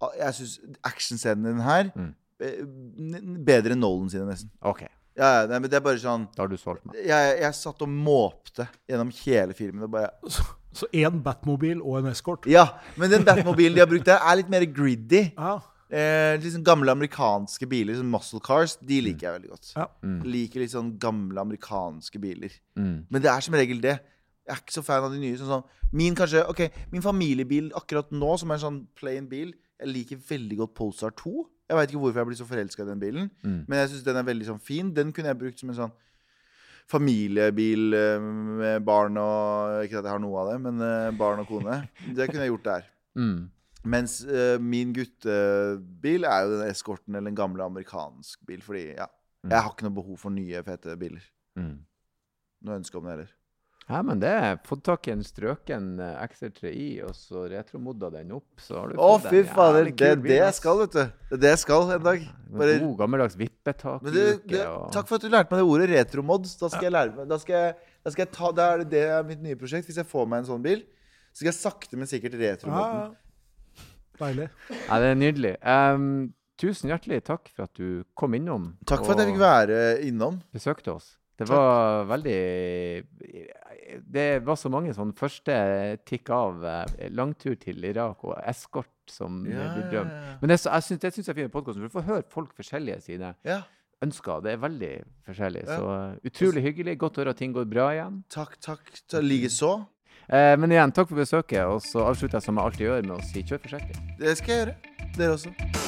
ah, 0.04 0.12
Jeg 0.20 0.36
syns 0.38 0.58
actionscenen 0.84 1.48
i 1.48 1.54
den 1.56 1.64
her 1.64 1.90
Mm. 1.96 2.12
eh, 2.44 2.60
Bedre 3.48 3.72
enn 3.74 3.80
Nolan 3.82 4.10
sine, 4.12 4.26
nesten. 4.28 4.50
OK, 4.62 4.84
Ja, 5.18 5.28
ja, 5.40 5.46
nei, 5.50 5.58
men 5.58 5.70
det 5.70 5.78
er 5.80 5.82
bare 5.82 5.98
sånn 5.98 6.28
da 6.34 6.44
har 6.44 6.50
du 6.50 6.58
solgt 6.60 6.84
meg. 6.86 7.00
jeg, 7.02 7.32
jeg 7.42 7.56
satt 7.58 7.82
og 7.82 7.90
måpte 7.90 8.68
gjennom 8.88 9.10
hele 9.24 9.56
filmen 9.58 9.88
og 9.88 9.90
bare 9.96 10.12
Så 10.78 10.86
én 10.94 11.16
Batmobil 11.24 11.80
og 11.80 11.98
en 11.98 12.12
eskort. 12.12 12.46
Ja, 12.46 12.68
men 13.00 13.10
den 13.10 13.24
Batmobilen 13.26 13.74
de 13.74 13.82
har 13.82 13.90
brukt 13.90 14.06
der, 14.06 14.20
er 14.22 14.38
litt 14.38 14.52
mer 14.52 14.62
griddy. 14.70 15.24
Ja. 15.32 15.56
Eh, 15.88 16.36
sånn 16.44 16.66
gamle 16.66 16.92
amerikanske 16.92 17.66
biler, 17.66 17.96
som 17.96 18.10
muscle 18.12 18.38
cars, 18.44 18.76
de 18.84 19.00
liker 19.06 19.26
jeg 19.26 19.36
veldig 19.38 19.50
godt. 19.54 19.72
Ja. 19.72 19.86
Mm. 20.04 20.20
Liker 20.28 20.62
litt 20.62 20.74
sånn 20.74 20.92
gamle 21.00 21.42
amerikanske 21.42 22.20
biler. 22.22 22.54
Mm. 22.78 23.08
Men 23.08 23.24
det 23.24 23.32
er 23.32 23.46
som 23.46 23.56
regel 23.58 23.80
det. 23.82 23.96
Jeg 24.44 24.54
er 24.54 24.60
ikke 24.62 24.76
så 24.76 24.84
fan 24.84 25.08
av 25.08 25.16
de 25.16 25.22
nye. 25.22 25.38
Sånn, 25.40 25.50
sånn. 25.56 25.88
Min 25.96 26.14
kanskje, 26.16 26.44
okay, 26.52 26.70
min 26.92 27.04
familiebil 27.04 27.72
akkurat 27.76 28.12
nå, 28.12 28.36
som 28.38 28.52
er 28.52 28.60
en 28.60 28.66
sånn 28.66 28.78
plain 29.00 29.26
bil 29.32 29.54
Jeg 29.80 29.88
liker 29.94 30.16
veldig 30.28 30.56
godt 30.58 30.74
Polestar 30.74 31.10
2. 31.16 31.32
Jeg 31.68 31.76
veit 31.76 31.90
ikke 31.92 32.00
hvorfor 32.02 32.18
jeg 32.22 32.26
blir 32.30 32.38
så 32.40 32.46
forelska 32.48 32.82
i 32.82 32.86
den 32.88 33.00
bilen, 33.00 33.30
Mm. 33.44 33.64
men 33.68 33.78
jeg 33.78 33.90
syns 33.90 34.04
den 34.06 34.16
er 34.16 34.22
veldig 34.26 34.46
sånn 34.48 34.60
fin. 34.60 34.92
Den 34.94 35.12
kunne 35.12 35.28
jeg 35.30 35.38
brukt 35.38 35.58
som 35.60 35.68
en 35.70 35.76
sånn 35.76 35.92
familiebil 36.88 37.92
eh, 37.94 38.18
med 38.20 38.84
barn 38.86 39.18
og 39.20 39.84
Ikke 39.84 39.98
at 40.00 40.04
jeg 40.06 40.12
har 40.14 40.22
noe 40.22 40.40
av 40.40 40.50
det, 40.52 40.58
men 40.64 40.80
eh, 40.84 41.10
barn 41.18 41.42
og 41.42 41.48
kone. 41.50 41.82
Det 42.16 42.28
kunne 42.30 42.46
jeg 42.46 42.54
gjort 42.54 42.68
der. 42.70 42.88
Mm. 43.18 43.48
Mens 43.90 44.20
uh, 44.28 44.60
min 44.62 44.92
guttebil 44.94 46.22
er 46.28 46.44
jo 46.44 46.50
den 46.60 46.68
eskorten 46.70 47.16
eller 47.18 47.32
en 47.32 47.38
gamle 47.38 47.64
amerikansk 47.64 48.44
bil. 48.46 48.60
Fordi 48.62 48.82
ja, 48.94 49.06
Mm. 49.42 49.50
jeg 49.50 49.62
har 49.62 49.70
ikke 49.72 49.86
noe 49.86 49.94
behov 49.96 50.18
for 50.18 50.30
nye, 50.34 50.60
fete 50.66 50.94
biler. 50.98 51.22
Mm. 51.58 51.78
Noe 52.66 52.76
ønske 52.78 52.94
om 52.98 53.04
det 53.08 53.10
heller. 53.16 53.32
Ja, 53.88 54.02
men 54.04 54.20
det 54.20 54.28
er 54.28 54.58
fått 54.68 54.82
tak 54.84 55.06
i 55.08 55.14
en 55.14 55.22
strøken 55.24 55.94
eh, 56.04 56.24
XR3i, 56.28 56.88
og 57.06 57.14
så 57.16 57.46
retromodda 57.48 58.10
den 58.18 58.34
opp, 58.36 58.60
så 58.60 58.82
har 58.82 58.90
du 58.92 59.00
Å, 59.00 59.14
fy 59.24 59.40
fader! 59.48 59.88
Det 59.96 60.10
er 60.12 60.18
det 60.20 60.36
jeg 60.36 60.56
skal, 60.58 60.82
vet 60.82 60.92
du. 60.92 61.14
Det 61.30 61.38
er 61.38 61.42
det 61.46 61.52
jeg 61.54 61.60
skal 61.62 61.94
en 61.94 62.04
dag. 62.04 62.26
Bare, 62.52 62.74
God, 62.82 62.92
gammeldags 62.98 63.38
vippetak 63.40 64.04
men 64.04 64.12
du, 64.12 64.20
du, 64.44 64.56
og... 64.60 64.90
takk 64.92 65.08
for 65.08 65.16
at 65.16 65.24
du 65.24 65.32
lærte 65.32 65.54
meg 65.54 65.62
det 65.62 65.68
ordet 65.72 65.88
retromod. 65.94 66.50
Da 66.60 66.68
skal 66.72 66.88
jeg 66.88 66.94
lære 66.94 67.16
meg 67.16 67.28
Da 67.32 67.36
skal 67.40 67.56
jeg, 67.56 67.72
da 68.04 68.12
skal 68.12 68.24
jeg 68.24 68.30
ta 68.36 68.50
Det 68.56 68.66
er 68.66 68.82
det 68.82 68.88
det 68.92 69.02
er 69.16 69.26
mitt 69.28 69.42
nye 69.44 69.58
prosjekt. 69.60 69.88
Hvis 69.88 70.00
jeg 70.00 70.08
får 70.08 70.28
meg 70.28 70.44
en 70.44 70.50
sånn 70.50 70.64
bil, 70.64 70.84
så 71.32 71.40
skal 71.40 71.50
jeg 71.50 71.58
sakte, 71.58 72.00
men 72.00 72.10
sikkert 72.10 72.36
retromodden. 72.40 73.08
ja. 73.08 73.84
Deilig. 74.18 74.48
Ja, 74.74 74.98
det 74.98 75.12
er 75.12 75.18
nydelig. 75.18 75.54
Um, 75.62 76.06
tusen 76.58 76.90
hjertelig 76.90 77.22
takk 77.28 77.48
for 77.54 77.68
at 77.68 77.78
du 77.78 78.02
kom 78.18 78.34
innom 78.34 78.72
Takk 78.88 79.04
for 79.06 79.14
at 79.14 79.22
jeg 79.22 79.32
fikk 79.32 79.40
være 79.40 79.82
innom. 80.08 80.40
besøkte 80.54 80.96
oss. 80.96 81.12
Det 81.38 81.46
Takk. 81.46 81.54
var 81.54 82.04
veldig 82.10 82.38
Det 84.10 84.26
var 84.44 84.56
så 84.58 84.70
mange 84.72 84.92
sånn 84.96 85.12
første 85.16 85.54
tikk 86.08 86.30
av 86.34 86.64
eh, 86.66 87.08
langtur 87.14 87.54
til 87.60 87.84
Irak 87.88 88.24
og 88.26 88.34
eskort 88.42 88.90
som 89.08 89.44
Ja, 89.48 89.68
drømt. 89.88 90.12
ja. 90.12 90.36
Men 90.42 90.50
det, 90.50 90.58
jeg 90.64 91.00
det 91.00 91.12
syns 91.14 91.26
jeg 91.28 91.32
er 91.32 91.38
fint 91.38 91.48
i 91.48 91.54
podkasten, 91.54 91.80
for 91.84 91.88
du 91.88 91.96
får 91.98 92.08
høre 92.10 92.26
folk 92.28 92.50
forskjellige 92.58 93.00
sine 93.06 93.30
ja. 93.46 93.62
ønsker. 94.04 94.42
Det 94.44 94.52
er 94.52 94.60
veldig 94.66 94.92
forskjellig. 95.30 95.64
Så 95.70 95.92
utrolig 96.28 96.62
hyggelig. 96.66 96.98
Godt 97.00 97.16
å 97.16 97.24
høre 97.24 97.30
at 97.36 97.40
ting 97.40 97.54
går 97.56 97.70
bra 97.70 97.88
igjen. 97.94 98.22
Takk, 98.28 98.58
takk. 98.60 98.92
Ta- 99.08 99.22
Likeså. 99.24 99.72
Eh, 100.28 100.56
men 100.60 100.74
igjen, 100.74 100.92
takk 100.92 101.08
for 101.08 101.22
besøket. 101.22 101.64
Og 101.72 101.80
så 101.86 102.04
avslutter 102.04 102.36
jeg 102.36 102.48
som 102.50 102.60
jeg 102.60 102.64
alltid 102.68 102.86
gjør, 102.90 103.06
med 103.08 103.16
å 103.16 103.22
si 103.30 103.42
kjør 103.48 103.62
forsiktig. 103.64 104.02
Det 104.20 104.36
skal 104.42 104.54
jeg 104.54 104.66
gjøre. 104.66 104.76
Dere 105.16 105.38
også. 105.38 105.87